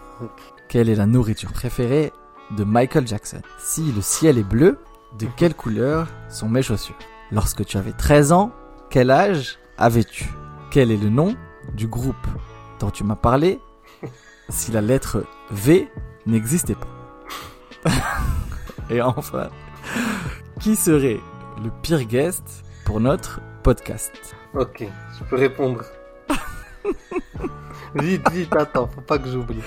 Quelle 0.70 0.89
est 0.89 0.95
la 0.95 1.06
nourriture 1.06 1.51
préférée 1.51 2.12
de 2.51 2.64
Michael 2.64 3.08
Jackson? 3.08 3.41
Si 3.60 3.91
le 3.91 4.01
ciel 4.01 4.38
est 4.38 4.43
bleu, 4.43 4.80
de 5.18 5.28
quelle 5.38 5.54
couleur 5.54 6.08
sont 6.30 6.49
mes 6.49 6.62
chaussures? 6.62 6.97
Lorsque 7.32 7.66
tu 7.66 7.78
avais 7.78 7.93
13 7.93 8.32
ans, 8.32 8.51
quel 8.89 9.12
âge 9.12 9.60
avais-tu? 9.78 10.30
Quel 10.72 10.91
est 10.91 10.97
le 10.97 11.10
nom 11.10 11.36
du 11.74 11.88
groupe 11.88 12.28
dont 12.80 12.89
tu 12.89 13.04
m'as 13.04 13.16
parlé 13.16 13.60
si 14.49 14.72
la 14.72 14.82
lettre 14.82 15.24
V 15.51 15.89
n'existait 16.26 16.76
pas? 16.76 17.91
Et 18.89 19.01
enfin, 19.01 19.49
qui 20.60 20.76
serait 20.76 21.20
le 21.64 21.72
pire 21.82 22.04
guest 22.04 22.64
pour 22.86 22.99
notre 22.99 23.39
podcast? 23.64 24.36
Ok, 24.54 24.86
je 25.20 25.24
peux 25.26 25.36
répondre. 25.36 25.84
vite, 27.95 28.30
vite, 28.32 28.55
attends, 28.55 28.88
faut 28.88 29.01
pas 29.01 29.18
que 29.20 29.30
j'oublie. 29.30 29.61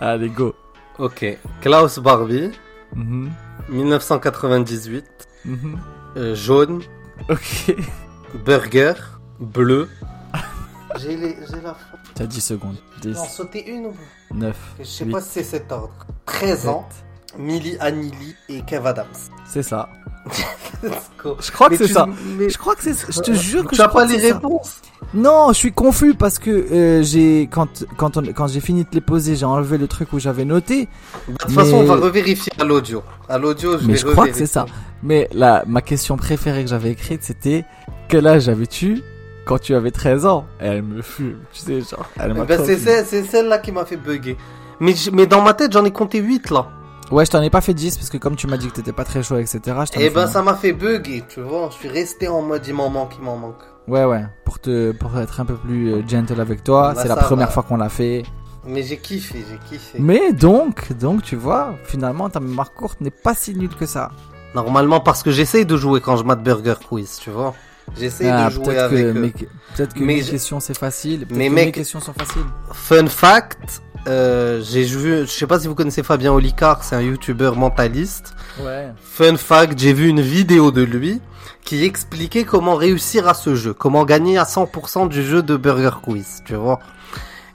Allez, 0.00 0.28
go 0.28 0.54
Ok, 0.98 1.24
Klaus 1.60 1.98
Barbie, 1.98 2.50
Mhm, 2.94 3.32
1998, 3.68 5.04
mhm. 5.44 5.80
euh, 6.16 6.34
jaune, 6.36 6.82
Ok. 7.28 7.74
burger, 8.44 8.94
bleu. 9.40 9.88
J'ai 10.96 11.16
les- 11.16 11.36
j'ai 11.50 11.60
la 11.60 11.74
faute. 11.74 11.98
T'as 12.14 12.26
10 12.26 12.40
secondes. 12.40 12.76
10, 13.02 13.18
En 13.18 13.24
sauter 13.24 13.68
une 13.68 13.86
ou 13.86 13.94
9, 14.32 14.56
Je 14.78 14.84
sais 14.84 15.04
8, 15.04 15.10
pas 15.12 15.20
si 15.20 15.28
c'est 15.30 15.42
cet 15.42 15.72
ordre. 15.72 16.06
13 16.26 16.68
ans, 16.68 16.88
Millie 17.36 17.76
Anili 17.80 18.36
et 18.48 18.62
Kev 18.62 18.86
Adams. 18.86 19.06
C'est 19.44 19.64
ça. 19.64 19.88
Je 21.40 21.50
crois 21.52 21.68
que 21.70 21.76
c'est 21.76 21.88
ça. 21.88 22.06
mais- 22.38 22.48
Je 22.50 22.58
crois 22.58 22.74
que 22.74 22.82
c'est 22.82 22.94
Je 23.12 23.20
te 23.20 23.32
jure 23.48 23.64
que 23.64 23.70
tu 23.70 23.76
je 23.76 23.82
as 23.82 23.88
pas 23.88 24.04
les 24.04 24.16
réponses 24.18 24.76
Non, 25.14 25.48
je 25.48 25.54
suis 25.54 25.72
confus 25.72 26.14
parce 26.14 26.38
que 26.38 26.50
euh, 26.50 27.02
j'ai 27.02 27.48
quand 27.50 27.68
quand 27.96 28.16
on 28.16 28.22
quand 28.32 28.46
j'ai 28.48 28.60
fini 28.60 28.82
de 28.84 28.88
les 28.92 29.00
poser, 29.00 29.36
j'ai 29.36 29.46
enlevé 29.46 29.78
le 29.78 29.86
truc 29.86 30.12
où 30.12 30.18
j'avais 30.18 30.44
noté. 30.44 30.88
De 31.28 31.34
toute 31.36 31.50
façon, 31.50 31.76
on 31.76 31.84
va 31.84 31.96
revérifier 31.96 32.52
à 32.58 32.64
l'audio. 32.64 33.02
À 33.28 33.38
l'audio, 33.38 33.78
je 33.78 33.86
Mais 33.86 33.94
vais 33.94 33.98
je 33.98 34.06
crois 34.06 34.28
que 34.28 34.34
c'est 34.34 34.46
ça. 34.46 34.66
Mais 35.02 35.28
la 35.32 35.64
ma 35.66 35.80
question 35.82 36.16
préférée 36.16 36.64
que 36.64 36.70
j'avais 36.70 36.90
écrite, 36.90 37.22
c'était 37.22 37.64
quel 38.08 38.26
âge 38.26 38.48
avais-tu 38.48 39.02
quand 39.46 39.58
tu 39.58 39.74
avais 39.74 39.90
13 39.90 40.24
ans? 40.26 40.46
Et 40.60 40.66
Elle 40.66 40.82
me 40.82 41.02
fume, 41.02 41.36
tu 41.52 41.60
sais 41.60 41.80
genre. 41.80 42.06
Elle 42.18 42.34
m'a 42.34 42.44
Ben, 42.44 42.60
c'est 42.64 43.24
celle-là 43.24 43.58
qui 43.58 43.72
m'a 43.72 43.84
fait 43.84 43.96
bugger. 43.96 44.36
Mais, 44.80 44.94
mais 45.12 45.26
dans 45.26 45.40
ma 45.42 45.54
tête, 45.54 45.72
j'en 45.72 45.84
ai 45.84 45.90
compté 45.90 46.18
8 46.18 46.50
là. 46.50 46.68
Ouais, 47.10 47.24
je 47.26 47.30
t'en 47.30 47.42
ai 47.42 47.50
pas 47.50 47.60
fait 47.60 47.74
10 47.74 47.96
parce 47.98 48.08
que 48.10 48.16
comme 48.16 48.34
tu 48.36 48.46
m'as 48.46 48.56
dit 48.56 48.68
que 48.68 48.74
t'étais 48.76 48.92
pas 48.92 49.04
très 49.04 49.22
chaud, 49.22 49.36
etc. 49.38 49.60
Je 49.64 50.00
Et 50.00 50.04
fait 50.04 50.10
ben 50.10 50.26
ça 50.26 50.42
m'a 50.42 50.54
fait 50.54 50.72
bugger, 50.72 51.22
tu 51.28 51.40
vois. 51.40 51.68
Je 51.70 51.74
suis 51.76 51.88
resté 51.88 52.28
en 52.28 52.40
mode 52.42 52.66
il 52.66 52.74
m'en 52.74 52.88
manque, 52.88 53.12
il 53.18 53.24
m'en 53.24 53.36
manque. 53.36 53.62
Ouais, 53.86 54.04
ouais. 54.04 54.24
Pour 54.44 54.58
te 54.58 54.92
pour 54.92 55.16
être 55.18 55.40
un 55.40 55.44
peu 55.44 55.54
plus 55.54 55.92
euh, 55.92 56.02
gentle 56.08 56.40
avec 56.40 56.64
toi, 56.64 56.92
Bah, 56.94 57.02
c'est 57.02 57.08
la 57.08 57.16
première 57.16 57.48
va. 57.48 57.52
fois 57.52 57.62
qu'on 57.62 57.76
l'a 57.76 57.90
fait. 57.90 58.22
Mais 58.66 58.82
j'ai 58.82 58.96
kiffé, 58.96 59.44
j'ai 59.48 59.58
kiffé. 59.68 59.98
Mais 60.00 60.32
donc, 60.32 60.92
donc 60.94 61.22
tu 61.22 61.36
vois, 61.36 61.74
finalement 61.84 62.30
ta 62.30 62.40
mémoire 62.40 62.72
courte 62.72 63.00
n'est 63.02 63.10
pas 63.10 63.34
si 63.34 63.54
nulle 63.54 63.74
que 63.76 63.84
ça. 63.86 64.10
Normalement, 64.54 65.00
parce 65.00 65.22
que 65.22 65.30
j'essaye 65.30 65.66
de 65.66 65.76
jouer 65.76 66.00
quand 66.00 66.16
je 66.16 66.24
mate 66.24 66.42
Burger 66.42 66.74
Quiz, 66.88 67.18
tu 67.20 67.28
vois. 67.30 67.54
J'essaye 67.98 68.28
Ah, 68.28 68.46
de 68.46 68.50
jouer 68.54 68.64
peut-être 68.64 68.78
avec 68.84 69.02
que, 69.12 69.18
eux. 69.44 69.48
peut-être 69.76 69.92
que 69.92 70.00
Mais 70.00 70.06
mes 70.14 70.22
je- 70.22 70.30
questions 70.30 70.58
c'est 70.60 70.78
facile. 70.78 71.26
Mais 71.28 71.48
que 71.48 71.52
mec- 71.54 71.66
mes 71.66 71.72
questions 71.72 72.00
sont 72.00 72.14
faciles. 72.14 72.46
Fun 72.72 73.06
fact, 73.08 73.82
euh, 74.06 74.60
j'ai 74.62 74.82
vu, 74.84 75.20
je 75.22 75.30
sais 75.30 75.46
pas 75.46 75.58
si 75.60 75.66
vous 75.68 75.74
connaissez 75.74 76.02
Fabien 76.02 76.32
Olicard, 76.32 76.84
c'est 76.84 76.96
un 76.96 77.00
youtubeur 77.02 77.56
mentaliste. 77.56 78.34
Ouais. 78.60 78.92
Fun 79.02 79.36
fact, 79.36 79.78
j'ai 79.78 79.92
vu 79.92 80.08
une 80.08 80.20
vidéo 80.20 80.70
de 80.70 80.82
lui 80.82 81.20
qui 81.64 81.84
expliquait 81.84 82.44
comment 82.44 82.74
réussir 82.74 83.26
à 83.28 83.34
ce 83.34 83.54
jeu, 83.54 83.72
comment 83.72 84.04
gagner 84.04 84.36
à 84.38 84.44
100% 84.44 85.08
du 85.08 85.22
jeu 85.24 85.42
de 85.42 85.56
Burger 85.56 85.96
Quiz, 86.02 86.42
tu 86.44 86.54
vois. 86.54 86.78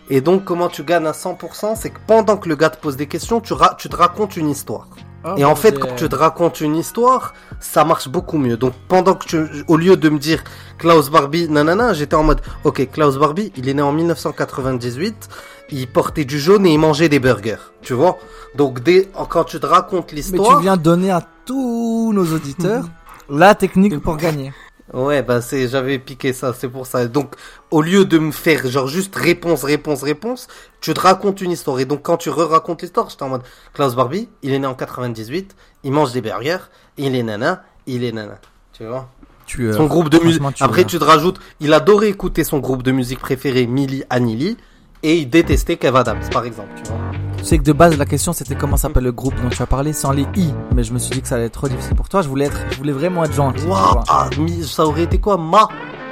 Et 0.10 0.22
donc, 0.22 0.44
comment 0.44 0.70
tu 0.70 0.84
gagnes 0.84 1.06
à 1.06 1.12
100%, 1.12 1.76
c'est 1.76 1.92
que 1.92 2.00
pendant 2.08 2.36
que 2.38 2.50
le 2.50 2.56
gars 2.56 2.72
te 2.72 2.78
pose 2.82 2.98
des 2.98 3.06
questions, 3.06 3.40
tu, 3.42 3.54
ra- 3.54 3.76
tu 3.78 3.90
te 3.90 3.96
racontes 3.96 4.36
une 4.38 4.50
histoire. 4.50 4.88
Oh, 5.24 5.36
Et 5.38 5.46
en 5.46 5.54
fait, 5.56 5.78
quand 5.78 5.96
tu 5.96 6.10
te 6.10 6.16
racontes 6.16 6.62
une 6.62 6.76
histoire, 6.78 7.34
ça 7.60 7.84
marche 7.86 8.08
beaucoup 8.08 8.38
mieux. 8.40 8.58
Donc, 8.58 8.74
pendant 8.88 9.14
que 9.14 9.26
tu, 9.28 9.38
au 9.68 9.78
lieu 9.78 9.98
de 9.98 10.10
me 10.10 10.18
dire 10.18 10.44
Klaus 10.80 11.12
Barbie, 11.12 11.48
nanana, 11.50 11.94
j'étais 11.94 12.16
en 12.16 12.24
mode, 12.24 12.42
ok, 12.64 12.90
Klaus 12.90 13.18
Barbie, 13.20 13.52
il 13.58 13.70
est 13.70 13.74
né 13.76 13.82
en 13.84 13.92
1998, 13.92 15.30
il 15.72 15.88
portait 15.88 16.26
du 16.26 16.40
jaune 16.40 16.66
et 16.66 16.74
il 16.74 16.80
mangeait 16.80 17.10
des 17.10 17.20
burgers, 17.20 17.72
tu 17.82 17.94
vois. 17.94 18.18
Donc, 18.56 18.82
dès, 18.82 19.10
quand 19.30 19.44
tu 19.44 19.60
te 19.60 19.66
racontes 19.66 20.12
Mais 20.12 20.18
l'histoire, 20.18 20.58
tu 20.58 20.64
viens 20.64 20.78
donner 20.78 21.12
à 21.12 21.26
tous 21.46 22.12
nos 22.14 22.34
auditeurs 22.34 22.86
la 23.30 23.56
technique 23.56 24.00
pour 24.00 24.18
gagner. 24.18 24.54
Ouais, 24.94 25.22
bah 25.22 25.40
c'est, 25.42 25.68
j'avais 25.68 26.00
piqué 26.00 26.34
ça, 26.34 26.52
c'est 26.58 26.68
pour 26.68 26.88
ça. 26.88 27.08
Donc, 27.08 27.36
au 27.70 27.82
lieu 27.82 28.06
de 28.06 28.18
me 28.18 28.32
faire 28.32 28.68
genre 28.68 28.88
juste 28.88 29.16
réponse, 29.16 29.64
réponse, 29.64 30.02
réponse, 30.02 30.48
tu 30.82 30.94
te 30.94 31.00
racontes 31.00 31.42
une 31.42 31.52
histoire. 31.52 31.80
Et 31.80 31.86
donc, 31.86 32.02
quand 32.02 32.18
tu 32.18 32.32
re-racontes 32.32 32.82
l'histoire, 32.82 33.08
j'étais 33.10 33.24
en 33.24 33.30
mode, 33.30 33.44
Klaus 33.74 33.96
Barbie, 33.96 34.30
il 34.42 34.52
est 34.52 34.60
né 34.60 34.66
en 34.66 34.74
98, 34.74 35.56
il 35.84 35.92
mange 35.92 36.12
des 36.12 36.22
burgers, 36.22 36.58
il 36.98 37.16
est 37.16 37.22
nana, 37.24 37.64
il 37.86 38.04
est 38.04 38.12
nana. 38.12 38.40
Tu 38.74 38.86
vois? 38.86 39.08
Tu, 39.46 39.68
euh, 39.68 39.74
Son 39.74 39.86
groupe 39.86 40.10
de 40.10 40.20
musique. 40.20 40.42
Après, 40.60 40.86
tu 40.86 40.98
te 40.98 41.04
rajoutes, 41.04 41.40
il 41.60 41.74
adorait 41.74 42.10
écouter 42.10 42.44
son 42.44 42.58
groupe 42.58 42.82
de 42.82 42.92
musique 42.92 43.20
préféré, 43.20 43.68
Millie 43.68 44.04
Anili, 44.10 44.58
et 45.04 45.18
il 45.18 45.30
détestait 45.30 45.78
Kev 45.78 45.96
Adams, 45.98 46.20
par 46.32 46.46
exemple, 46.46 46.70
tu 46.84 46.90
vois. 46.90 47.00
Tu 47.38 47.46
sais 47.46 47.58
que 47.58 47.64
de 47.64 47.72
base 47.72 47.98
la 47.98 48.06
question 48.06 48.34
c'était 48.34 48.56
comment 48.56 48.76
s'appelle 48.76 49.04
le 49.06 49.14
groupe 49.14 49.34
dont 49.42 49.50
tu 49.50 49.62
as 49.62 49.66
parlé 49.66 49.94
sans 49.94 50.12
les 50.12 50.26
i, 50.36 50.54
mais 50.76 50.84
je 50.84 50.92
me 50.94 51.00
suis 51.00 51.12
dit 51.12 51.22
que 51.22 51.28
ça 51.28 51.36
allait 51.36 51.46
être 51.46 51.54
trop 51.54 51.70
difficile 51.70 51.96
pour 51.96 52.10
toi. 52.10 52.22
Je 52.22 52.28
voulais 52.28 52.46
être, 52.46 52.60
je 52.72 52.78
voulais 52.78 52.92
vraiment 52.92 53.24
être 53.24 53.34
gentil. 53.34 53.64
vois. 53.66 54.04
ah, 54.10 54.30
mi- 54.38 54.64
ça 54.64 54.86
aurait 54.86 55.04
été 55.04 55.20
quoi? 55.20 55.38
Ma, 55.38 55.68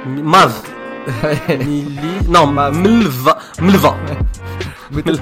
Mav. 0.06 0.52
Millie, 1.48 1.96
non, 2.28 2.46
Mav. 2.46 2.76
Mlva, 2.76 3.38
Mlva. 3.60 3.94
Mais 4.90 5.02
pas- 5.02 5.12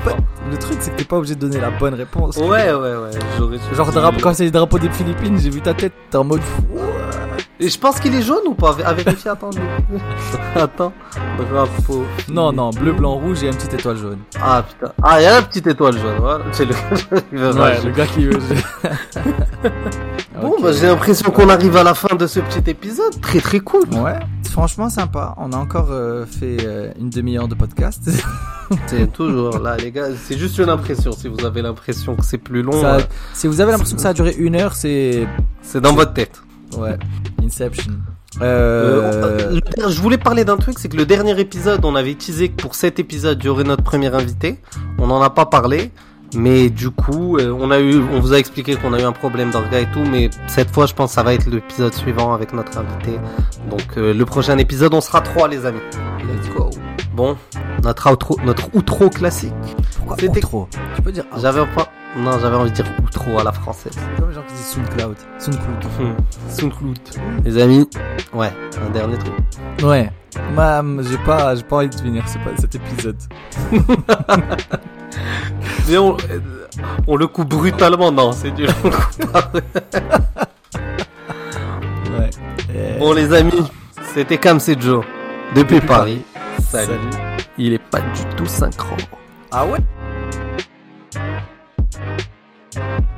le 0.48 0.56
truc, 0.58 0.76
c'est 0.80 0.92
que 0.92 0.96
t'es 0.96 1.04
pas 1.04 1.16
obligé 1.16 1.34
de 1.34 1.40
donner 1.40 1.58
la 1.60 1.70
bonne 1.70 1.94
réponse. 1.94 2.36
Ouais, 2.36 2.72
ouais, 2.72 2.72
ouais. 2.72 3.10
J'aurais 3.36 3.58
Genre, 3.74 3.90
quand 4.22 4.32
c'est 4.34 4.44
les 4.44 4.50
drapeaux 4.52 4.78
des 4.78 4.88
Philippines, 4.90 5.38
j'ai 5.40 5.50
vu 5.50 5.60
ta 5.60 5.74
tête, 5.74 5.92
t'es 6.08 6.16
en 6.16 6.22
mode 6.24 6.40
fou. 6.40 6.62
Et 7.58 7.68
je 7.70 7.78
pense 7.78 7.98
qu'il 8.00 8.14
est 8.14 8.22
jaune 8.22 8.46
ou 8.46 8.54
pas? 8.54 8.76
À 8.84 8.92
vérifier, 8.92 9.30
attends. 9.30 9.50
attends. 10.54 10.92
Drapeau. 11.38 12.04
Non, 12.30 12.52
non, 12.52 12.70
bleu, 12.70 12.92
blanc, 12.92 13.14
rouge 13.14 13.42
et 13.44 13.46
une 13.46 13.54
petite 13.54 13.74
étoile 13.74 13.96
jaune. 13.96 14.18
Ah 14.40 14.62
putain. 14.62 14.92
Ah, 15.02 15.20
il 15.20 15.24
y 15.24 15.26
a 15.26 15.40
la 15.40 15.42
petite 15.42 15.66
étoile 15.66 15.98
jaune. 15.98 16.16
Voilà. 16.18 16.44
C'est 16.52 16.66
le. 16.66 16.74
il 17.32 17.38
veut 17.38 17.54
Ouais, 17.54 17.80
le 17.82 17.90
gars 17.92 18.06
qui 18.06 18.24
veut. 18.26 18.38
Bon, 20.40 20.54
bah, 20.62 20.70
j'ai 20.72 20.86
l'impression 20.86 21.30
qu'on 21.30 21.48
arrive 21.48 21.76
à 21.78 21.82
la 21.82 21.94
fin 21.94 22.14
de 22.14 22.26
ce 22.26 22.40
petit 22.40 22.70
épisode. 22.70 23.18
Très 23.22 23.40
très 23.40 23.58
cool. 23.60 23.84
Ouais, 23.94 24.18
franchement 24.50 24.90
sympa. 24.90 25.34
On 25.38 25.50
a 25.52 25.56
encore 25.56 25.88
euh, 25.90 26.26
fait 26.26 26.58
euh, 26.62 26.92
une 27.00 27.08
demi-heure 27.08 27.48
de 27.48 27.54
podcast. 27.54 28.10
C'est 28.86 29.10
toujours 29.12 29.58
là, 29.58 29.78
les 29.78 29.90
gars. 29.90 30.08
C'est 30.24 30.36
juste 30.36 30.58
une 30.58 30.68
impression. 30.68 31.12
Si 31.12 31.28
vous 31.28 31.44
avez 31.46 31.62
l'impression 31.62 32.14
que 32.16 32.22
c'est 32.24 32.36
plus 32.38 32.62
long, 32.62 32.78
Ça- 32.82 32.96
euh, 32.96 33.00
si 33.32 33.46
vous 33.46 33.62
avez 33.62 33.72
l'impression 33.72 33.96
que 33.96 34.02
ça 34.02 34.10
a 34.10 34.12
duré 34.12 34.34
une 34.38 34.56
heure, 34.56 34.74
c'est 34.74 35.26
c'est 35.62 35.80
dans 35.80 35.94
votre 35.94 36.12
tête. 36.12 36.42
Ouais, 36.76 36.98
Inception. 37.44 37.92
Euh, 38.42 39.58
Euh... 39.78 39.90
je 39.90 40.00
voulais 40.00 40.18
parler 40.18 40.44
d'un 40.44 40.56
truc, 40.56 40.78
c'est 40.78 40.88
que 40.88 40.96
le 40.96 41.06
dernier 41.06 41.38
épisode, 41.40 41.84
on 41.84 41.94
avait 41.94 42.14
teasé 42.14 42.48
que 42.50 42.60
pour 42.60 42.74
cet 42.74 42.98
épisode, 42.98 43.38
il 43.42 43.46
y 43.46 43.48
aurait 43.48 43.64
notre 43.64 43.82
premier 43.82 44.14
invité. 44.14 44.60
On 44.98 45.06
n'en 45.06 45.22
a 45.22 45.30
pas 45.30 45.46
parlé, 45.46 45.90
mais 46.34 46.68
du 46.68 46.90
coup, 46.90 47.38
euh, 47.38 47.50
on 47.58 47.70
a 47.70 47.80
eu, 47.80 47.98
on 48.12 48.20
vous 48.20 48.34
a 48.34 48.38
expliqué 48.38 48.76
qu'on 48.76 48.92
a 48.92 49.00
eu 49.00 49.04
un 49.04 49.12
problème 49.12 49.50
d'orga 49.50 49.80
et 49.80 49.86
tout, 49.90 50.04
mais 50.04 50.28
cette 50.48 50.70
fois, 50.70 50.84
je 50.86 50.92
pense 50.92 51.10
que 51.10 51.14
ça 51.14 51.22
va 51.22 51.32
être 51.32 51.46
l'épisode 51.48 51.94
suivant 51.94 52.34
avec 52.34 52.52
notre 52.52 52.76
invité. 52.78 53.18
Donc, 53.70 53.96
euh, 53.96 54.12
le 54.12 54.24
prochain 54.26 54.58
épisode, 54.58 54.92
on 54.92 55.00
sera 55.00 55.22
trois, 55.22 55.48
les 55.48 55.64
amis. 55.64 55.80
Let's 56.20 56.54
go. 56.54 56.68
Bon, 57.14 57.36
notre 57.82 58.12
outro, 58.12 58.38
notre 58.44 58.68
outro 58.74 59.08
classique. 59.08 59.52
Pourquoi 59.96 60.16
C'était- 60.20 60.40
trop 60.40 60.68
Tu 60.94 61.00
peux 61.00 61.12
dire. 61.12 61.24
J'avais 61.38 61.64
pas, 61.74 61.88
non, 62.16 62.38
j'avais 62.40 62.56
envie 62.56 62.70
de 62.70 62.76
dire 62.76 62.86
outro 63.02 63.38
à 63.38 63.44
la 63.44 63.52
française. 63.52 63.92
C'est 63.94 64.20
comme 64.20 64.30
les 64.30 64.34
gens 64.34 64.42
qui 64.42 64.54
disent 64.54 64.66
SoundCloud. 64.68 65.16
SoundCloud. 65.38 65.84
Hmm. 65.98 66.14
Soundcloud. 66.50 66.98
Les 67.44 67.58
amis, 67.62 67.88
ouais, 68.32 68.50
un 68.86 68.90
dernier 68.90 69.18
truc. 69.18 69.34
Ouais. 69.82 70.10
Moi, 70.54 70.82
j'ai 71.02 71.18
pas, 71.18 71.54
j'ai 71.54 71.62
pas 71.62 71.76
envie 71.76 71.88
de 71.88 71.94
finir 71.94 72.24
ce, 72.28 72.38
cet 72.60 72.74
épisode. 72.74 73.16
Mais 75.88 75.96
on, 75.98 76.16
euh, 76.16 76.40
on 77.06 77.16
le 77.16 77.26
coupe 77.26 77.48
brutalement, 77.48 78.10
non, 78.12 78.32
c'est 78.32 78.50
dur. 78.50 78.68
Ouais. 82.18 82.30
Et- 82.74 82.98
Bon 82.98 83.12
les 83.12 83.32
amis, 83.32 83.62
c'était 84.14 84.38
c'est 84.58 84.80
Joe 84.80 85.04
depuis 85.54 85.76
Depuis 85.76 85.86
Paris. 85.86 86.22
Salut. 86.70 86.86
Salut. 86.86 87.10
Il 87.58 87.72
est 87.74 87.78
pas 87.78 88.00
du 88.00 88.24
tout 88.36 88.46
synchro. 88.46 88.96
Ah 89.50 89.66
ouais? 89.66 89.78
Thank 91.92 92.20
you. 92.76 93.15